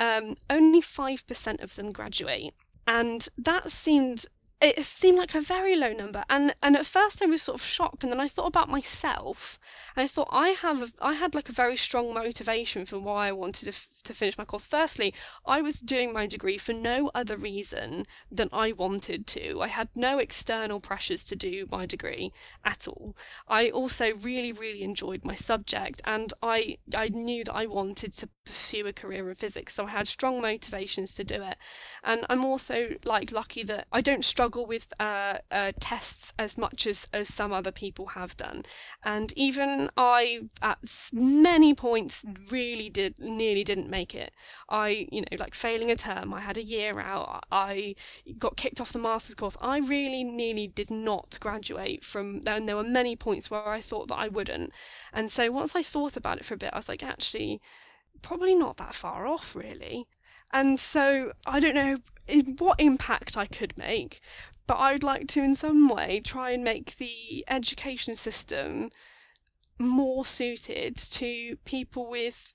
um, 0.01 0.37
only 0.51 0.81
5% 0.81 1.63
of 1.63 1.75
them 1.75 1.91
graduate 1.91 2.55
and 2.89 3.29
that 3.37 3.71
seemed 3.71 4.25
it 4.61 4.85
seemed 4.85 5.19
like 5.19 5.37
a 5.37 5.41
very 5.41 5.77
low 5.77 5.93
number 5.93 6.25
and 6.29 6.53
and 6.63 6.77
at 6.77 6.85
first 6.85 7.23
i 7.23 7.27
was 7.27 7.43
sort 7.43 7.61
of 7.61 7.65
shocked 7.65 8.03
and 8.03 8.13
then 8.13 8.19
i 8.19 8.27
thought 8.27 8.47
about 8.47 8.69
myself 8.69 9.59
and 9.95 10.03
i 10.03 10.09
thought 10.09 10.29
i 10.33 10.49
have 10.49 10.93
i 11.01 11.13
had 11.13 11.33
like 11.35 11.49
a 11.49 11.53
very 11.53 11.77
strong 11.77 12.13
motivation 12.13 12.85
for 12.85 12.99
why 12.99 13.29
i 13.29 13.33
wanted 13.33 13.67
to, 13.67 13.71
f- 13.71 13.89
to 14.03 14.13
finish 14.15 14.37
my 14.37 14.45
course. 14.45 14.67
Firstly 14.67 15.15
i 15.47 15.61
was 15.61 15.81
doing 15.81 16.13
my 16.13 16.27
degree 16.27 16.59
for 16.59 16.73
no 16.73 17.11
other 17.15 17.37
reason 17.37 18.05
than 18.33 18.49
i 18.53 18.73
wanted 18.73 19.27
to. 19.29 19.61
I 19.61 19.69
had 19.69 19.89
no 19.95 20.19
external 20.19 20.81
pressures 20.81 21.23
to 21.25 21.37
do 21.37 21.69
my 21.71 21.87
degree 21.87 22.33
at 22.65 22.89
all. 22.89 23.17
I 23.47 23.71
also 23.71 24.15
really 24.17 24.51
really 24.51 24.83
enjoyed 24.83 25.25
my 25.25 25.35
subject 25.35 26.03
and 26.05 26.33
i 26.43 26.79
i 26.97 27.09
knew 27.09 27.45
that 27.45 27.55
i 27.55 27.67
wanted 27.67 28.13
to 28.15 28.29
pursue 28.45 28.87
a 28.87 28.93
career 28.93 29.29
in 29.29 29.37
physics 29.37 29.75
so 29.75 29.85
i 29.87 29.91
had 29.91 30.09
strong 30.09 30.41
motivations 30.41 31.15
to 31.15 31.23
do 31.23 31.43
it. 31.43 31.59
And 32.03 32.27
i'm 32.29 32.45
also 32.45 32.97
like 33.05 33.31
lucky 33.31 33.63
that 33.63 33.87
i 33.93 34.01
don't 34.01 34.25
struggle 34.25 34.48
struggle 34.49 34.67
with 34.67 34.95
uh, 34.99 35.37
uh, 35.51 35.73
tests 35.79 36.33
as 36.39 36.57
much 36.57 36.87
as, 36.87 37.07
as 37.13 37.33
some 37.33 37.53
other 37.53 37.71
people 37.71 38.07
have 38.07 38.35
done. 38.39 38.65
And 39.05 39.31
even 39.37 39.91
I, 39.95 40.49
at 40.63 40.79
many 41.13 41.75
points, 41.75 42.25
really 42.51 42.89
did 42.89 43.19
nearly 43.19 43.63
didn't 43.63 43.91
make 43.91 44.15
it. 44.15 44.33
I, 44.71 45.07
you 45.13 45.21
know, 45.21 45.37
like 45.39 45.55
failing 45.55 45.91
a 45.91 45.97
term, 45.97 46.33
I 46.33 46.41
had 46.41 46.57
a 46.57 46.63
year 46.63 46.99
out, 46.99 47.45
I 47.53 47.95
got 48.39 48.57
kicked 48.57 48.81
off 48.81 48.93
the 48.93 48.99
master's 48.99 49.35
course. 49.35 49.59
I 49.61 49.81
really 49.81 50.25
nearly 50.25 50.67
did 50.67 50.91
not 50.91 51.39
graduate 51.41 52.03
from, 52.03 52.41
and 52.47 52.67
there 52.67 52.77
were 52.77 52.85
many 52.85 53.17
points 53.17 53.51
where 53.51 53.69
I 53.69 53.83
thought 53.83 54.09
that 54.09 54.19
I 54.19 54.29
wouldn't. 54.29 54.73
And 55.13 55.31
so 55.31 55.51
once 55.51 55.77
I 55.77 55.83
thought 55.83 56.17
about 56.17 56.39
it 56.39 56.47
for 56.47 56.55
a 56.55 56.59
bit, 56.59 56.71
I 56.73 56.79
was 56.79 56.89
like, 56.89 57.03
actually, 57.03 57.61
probably 58.23 58.55
not 58.55 58.79
that 58.79 58.95
far 58.95 59.27
off, 59.27 59.55
really. 59.55 60.07
And 60.51 60.81
so 60.81 61.33
I 61.47 61.61
don't 61.61 61.75
know 61.75 61.99
what 62.59 62.81
impact 62.81 63.37
I 63.37 63.47
could 63.47 63.77
make, 63.77 64.21
but 64.67 64.77
I'd 64.77 65.03
like 65.03 65.29
to, 65.29 65.41
in 65.41 65.55
some 65.55 65.89
way, 65.89 66.21
try 66.21 66.51
and 66.51 66.63
make 66.63 66.97
the 66.97 67.45
education 67.49 68.17
system 68.17 68.91
more 69.79 70.25
suited 70.25 70.97
to 70.97 71.57
people 71.65 72.09
with 72.09 72.55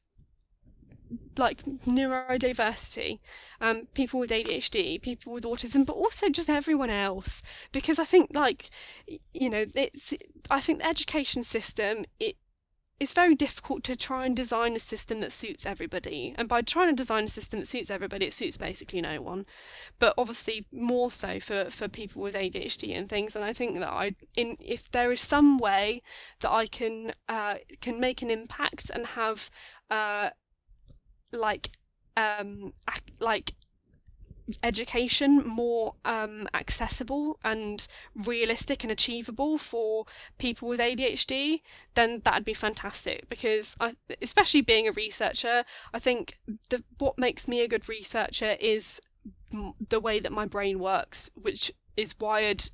like 1.37 1.63
neurodiversity, 1.63 3.19
um, 3.61 3.83
people 3.93 4.19
with 4.19 4.31
ADHD, 4.31 5.01
people 5.01 5.33
with 5.33 5.43
autism, 5.43 5.85
but 5.85 5.95
also 5.95 6.29
just 6.29 6.49
everyone 6.49 6.89
else. 6.89 7.41
Because 7.71 7.99
I 7.99 8.05
think, 8.05 8.31
like, 8.33 8.69
you 9.33 9.49
know, 9.49 9.65
it's 9.75 10.13
I 10.49 10.59
think 10.59 10.79
the 10.79 10.87
education 10.87 11.43
system 11.43 12.05
it 12.19 12.35
it's 12.99 13.13
very 13.13 13.35
difficult 13.35 13.83
to 13.83 13.95
try 13.95 14.25
and 14.25 14.35
design 14.35 14.75
a 14.75 14.79
system 14.79 15.19
that 15.19 15.33
suits 15.33 15.65
everybody. 15.65 16.33
And 16.37 16.47
by 16.47 16.61
trying 16.61 16.89
to 16.89 16.95
design 16.95 17.25
a 17.25 17.27
system 17.27 17.59
that 17.59 17.67
suits 17.67 17.89
everybody, 17.89 18.27
it 18.27 18.33
suits 18.33 18.55
basically 18.55 19.01
no 19.01 19.21
one. 19.21 19.45
But 19.99 20.13
obviously 20.17 20.65
more 20.71 21.11
so 21.11 21.39
for, 21.39 21.69
for 21.69 21.87
people 21.87 22.21
with 22.21 22.35
ADHD 22.35 22.95
and 22.97 23.09
things. 23.09 23.35
And 23.35 23.43
I 23.43 23.51
think 23.51 23.79
that 23.79 23.89
I 23.89 24.15
in 24.35 24.57
if 24.59 24.91
there 24.91 25.11
is 25.11 25.21
some 25.21 25.57
way 25.57 26.01
that 26.41 26.51
I 26.51 26.67
can 26.67 27.13
uh, 27.27 27.55
can 27.81 27.99
make 27.99 28.21
an 28.21 28.29
impact 28.29 28.89
and 28.89 29.05
have 29.05 29.49
uh, 29.89 30.29
like 31.31 31.71
um 32.15 32.73
like 33.19 33.55
education 34.61 35.43
more 35.45 35.95
um, 36.05 36.47
accessible 36.53 37.39
and 37.43 37.87
realistic 38.15 38.83
and 38.83 38.91
achievable 38.91 39.57
for 39.57 40.05
people 40.37 40.67
with 40.67 40.79
ADHD, 40.79 41.61
then 41.95 42.21
that'd 42.23 42.45
be 42.45 42.53
fantastic. 42.53 43.29
Because 43.29 43.75
I, 43.79 43.95
especially 44.21 44.61
being 44.61 44.87
a 44.87 44.91
researcher, 44.91 45.63
I 45.93 45.99
think 45.99 46.37
the 46.69 46.83
what 46.97 47.17
makes 47.17 47.47
me 47.47 47.61
a 47.61 47.67
good 47.67 47.87
researcher 47.89 48.55
is 48.59 49.01
the 49.89 49.99
way 49.99 50.19
that 50.19 50.31
my 50.31 50.45
brain 50.45 50.79
works, 50.79 51.29
which 51.35 51.71
is 51.95 52.19
wired 52.19 52.69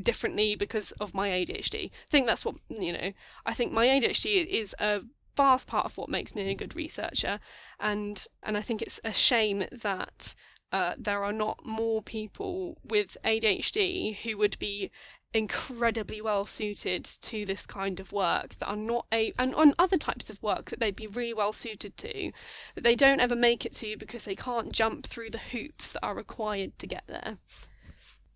differently 0.00 0.54
because 0.54 0.92
of 0.92 1.14
my 1.14 1.28
ADHD. 1.28 1.86
I 1.86 2.10
think 2.10 2.26
that's 2.26 2.44
what 2.44 2.56
you 2.68 2.92
know. 2.92 3.12
I 3.46 3.54
think 3.54 3.72
my 3.72 3.86
ADHD 3.86 4.46
is 4.46 4.74
a 4.78 5.02
vast 5.36 5.66
part 5.66 5.86
of 5.86 5.96
what 5.96 6.08
makes 6.08 6.34
me 6.34 6.50
a 6.50 6.54
good 6.54 6.74
researcher, 6.74 7.40
and 7.80 8.26
and 8.42 8.56
I 8.56 8.62
think 8.62 8.82
it's 8.82 9.00
a 9.04 9.12
shame 9.12 9.64
that 9.70 10.34
uh, 10.72 10.94
there 10.98 11.22
are 11.22 11.32
not 11.32 11.64
more 11.64 12.02
people 12.02 12.78
with 12.82 13.16
ADHD 13.24 14.16
who 14.16 14.36
would 14.38 14.58
be 14.58 14.90
incredibly 15.34 16.20
well 16.20 16.44
suited 16.44 17.04
to 17.04 17.46
this 17.46 17.66
kind 17.66 18.00
of 18.00 18.12
work 18.12 18.58
that 18.58 18.66
are 18.66 18.76
not 18.76 19.06
a 19.12 19.32
and 19.38 19.54
on 19.54 19.74
other 19.78 19.96
types 19.96 20.28
of 20.28 20.42
work 20.42 20.68
that 20.68 20.78
they'd 20.78 20.96
be 20.96 21.06
really 21.06 21.32
well 21.32 21.54
suited 21.54 21.96
to 21.96 22.30
that 22.74 22.84
they 22.84 22.94
don't 22.94 23.20
ever 23.20 23.34
make 23.34 23.64
it 23.64 23.72
to 23.72 23.96
because 23.96 24.24
they 24.24 24.34
can't 24.34 24.72
jump 24.72 25.06
through 25.06 25.30
the 25.30 25.38
hoops 25.38 25.92
that 25.92 26.04
are 26.04 26.14
required 26.14 26.78
to 26.78 26.86
get 26.86 27.04
there. 27.06 27.38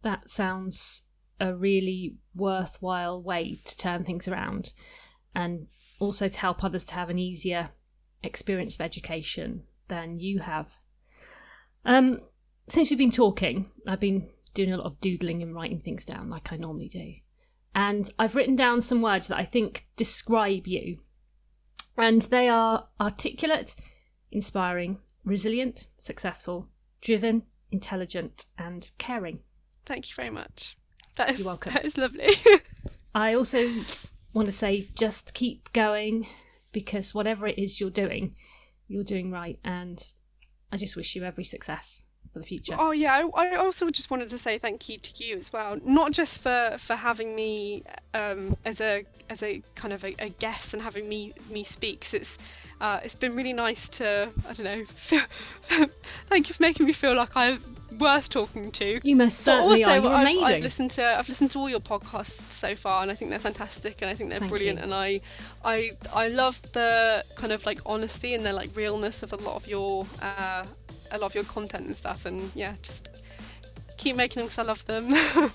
That 0.03 0.28
sounds 0.28 1.05
a 1.39 1.55
really 1.55 2.16
worthwhile 2.34 3.22
way 3.22 3.59
to 3.66 3.76
turn 3.76 4.05
things 4.05 4.26
around 4.26 4.72
and 5.34 5.66
also 5.99 6.28
to 6.28 6.39
help 6.39 6.64
others 6.64 6.87
to 6.87 6.95
have 6.95 7.11
an 7.11 7.18
easier 7.18 7.70
experience 8.22 8.76
of 8.76 8.80
education 8.80 9.64
than 9.89 10.18
you 10.18 10.41
have 10.41 10.76
um, 11.87 12.20
since 12.68 12.91
we've 12.91 12.99
been 12.99 13.11
talking, 13.11 13.70
I've 13.87 14.01
been 14.01 14.28
doing 14.55 14.72
a 14.72 14.76
lot 14.76 14.87
of 14.87 15.01
doodling 15.01 15.43
and 15.43 15.55
writing 15.55 15.80
things 15.80 16.05
down 16.05 16.28
like 16.28 16.53
I 16.53 16.57
normally 16.57 16.89
do. 16.89 17.14
And 17.74 18.11
I've 18.18 18.34
written 18.34 18.57
down 18.57 18.80
some 18.80 19.03
words 19.03 19.28
that 19.28 19.39
I 19.39 19.45
think 19.45 19.87
describe 19.97 20.66
you. 20.66 21.01
And 21.97 22.22
they 22.22 22.49
are 22.49 22.89
articulate, 23.01 23.74
inspiring, 24.32 24.99
resilient, 25.24 25.87
successful, 25.97 26.68
driven, 27.01 27.45
intelligent, 27.70 28.47
and 28.59 28.91
caring. 28.99 29.41
Thank 29.84 30.09
you 30.09 30.14
very 30.16 30.30
much. 30.30 30.76
That 31.16 31.30
is, 31.30 31.39
You're 31.39 31.47
welcome. 31.47 31.72
That 31.72 31.84
is 31.84 31.97
lovely. 31.97 32.30
I 33.14 33.34
also 33.34 33.68
want 34.32 34.49
to 34.49 34.53
say 34.53 34.87
just 34.95 35.34
keep 35.34 35.72
going 35.72 36.26
because 36.72 37.14
whatever 37.14 37.47
it 37.47 37.59
is 37.59 37.80
you're 37.80 37.91
doing, 37.91 38.34
you're 38.89 39.05
doing 39.05 39.30
right. 39.30 39.59
And 39.64 40.03
I 40.72 40.76
just 40.76 40.96
wish 40.96 41.14
you 41.16 41.24
every 41.24 41.44
success 41.44 42.06
for 42.32 42.40
the 42.40 42.46
future. 42.46 42.76
Oh 42.78 42.90
yeah, 42.90 43.28
I, 43.34 43.54
also 43.56 43.88
just 43.90 44.10
wanted 44.10 44.28
to 44.30 44.38
say 44.38 44.58
thank 44.58 44.88
you 44.88 44.98
to 44.98 45.24
you 45.24 45.36
as 45.38 45.52
well, 45.52 45.78
not 45.84 46.12
just 46.12 46.40
for 46.40 46.76
for 46.78 46.94
having 46.96 47.34
me 47.34 47.82
um, 48.14 48.56
as 48.64 48.80
a 48.80 49.04
as 49.30 49.42
a 49.42 49.62
kind 49.74 49.92
of 49.94 50.04
a, 50.04 50.14
a 50.18 50.28
guest 50.30 50.74
and 50.74 50.82
having 50.82 51.08
me 51.08 51.32
me 51.50 51.64
speak. 51.64 52.00
'cause 52.02 52.14
it's 52.14 52.38
uh, 52.80 53.00
it's 53.02 53.14
been 53.14 53.34
really 53.34 53.52
nice 53.52 53.88
to 53.88 54.28
I 54.48 54.52
don't 54.52 54.64
know. 54.64 54.84
Feel, 54.94 55.22
thank 56.28 56.48
you 56.48 56.54
for 56.54 56.62
making 56.62 56.86
me 56.86 56.92
feel 56.92 57.14
like 57.16 57.34
I'm 57.36 57.62
worth 57.99 58.28
talking 58.28 58.70
to. 58.72 59.01
You 59.03 59.16
most 59.16 59.38
But 59.44 59.53
certainly 59.53 59.84
also, 59.84 60.03
are. 60.07 60.14
I've, 60.14 60.22
amazing. 60.22 60.44
I've 60.44 60.62
listened 60.62 60.90
to 60.92 61.18
I've 61.18 61.28
listened 61.28 61.51
to 61.51 61.59
all 61.59 61.68
your 61.68 61.80
podcasts 61.80 62.51
so 62.51 62.74
far, 62.76 63.03
and 63.03 63.11
I 63.11 63.14
think 63.14 63.30
they're 63.30 63.38
fantastic, 63.38 64.03
and 64.03 64.11
I 64.11 64.14
think 64.14 64.30
they're 64.30 64.40
Thank 64.40 64.51
brilliant, 64.51 64.78
you. 64.78 64.84
and 64.84 64.94
I, 64.94 65.20
I, 65.64 65.90
I 66.14 66.28
love 66.28 66.61
the 66.72 67.24
kind 67.34 67.53
of 67.53 67.64
like 67.66 67.80
honesty 67.86 68.34
and 68.34 68.44
the 68.44 68.53
like 68.53 68.74
realness 68.76 69.22
of 69.22 69.32
a 69.32 69.36
lot 69.36 69.57
of 69.57 69.66
your, 69.68 70.07
uh, 70.22 70.64
a 71.11 71.18
lot 71.18 71.26
of 71.26 71.34
your 71.34 71.44
content 71.44 71.86
and 71.86 71.97
stuff, 71.97 72.26
and 72.26 72.51
yeah, 72.55 72.74
just 72.82 73.09
keep 73.97 74.16
making 74.16 74.40
them 74.40 74.47
because 74.49 74.59
I 74.59 74.62
love 74.62 74.84
them. 74.86 75.14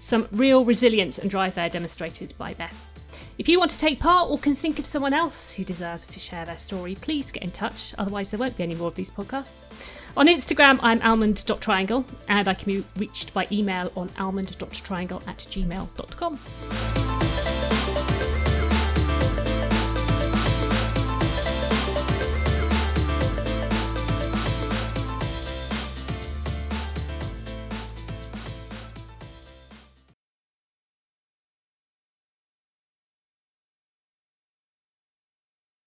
Some 0.00 0.26
real 0.32 0.64
resilience 0.64 1.18
and 1.18 1.28
drive 1.30 1.54
there 1.54 1.68
demonstrated 1.68 2.32
by 2.38 2.54
Beth. 2.54 2.97
If 3.38 3.48
you 3.48 3.60
want 3.60 3.70
to 3.70 3.78
take 3.78 4.00
part 4.00 4.28
or 4.30 4.36
can 4.36 4.56
think 4.56 4.80
of 4.80 4.84
someone 4.84 5.14
else 5.14 5.52
who 5.52 5.64
deserves 5.64 6.08
to 6.08 6.18
share 6.18 6.44
their 6.44 6.58
story, 6.58 6.96
please 6.96 7.30
get 7.30 7.44
in 7.44 7.52
touch. 7.52 7.94
Otherwise, 7.96 8.32
there 8.32 8.40
won't 8.40 8.56
be 8.56 8.64
any 8.64 8.74
more 8.74 8.88
of 8.88 8.96
these 8.96 9.12
podcasts. 9.12 9.62
On 10.16 10.26
Instagram, 10.26 10.80
I'm 10.82 11.00
almond.triangle, 11.02 12.04
and 12.26 12.48
I 12.48 12.54
can 12.54 12.66
be 12.66 12.84
reached 12.96 13.32
by 13.32 13.46
email 13.52 13.92
on 13.96 14.10
almond.triangle 14.18 15.22
at 15.28 15.38
gmail.com. 15.38 17.07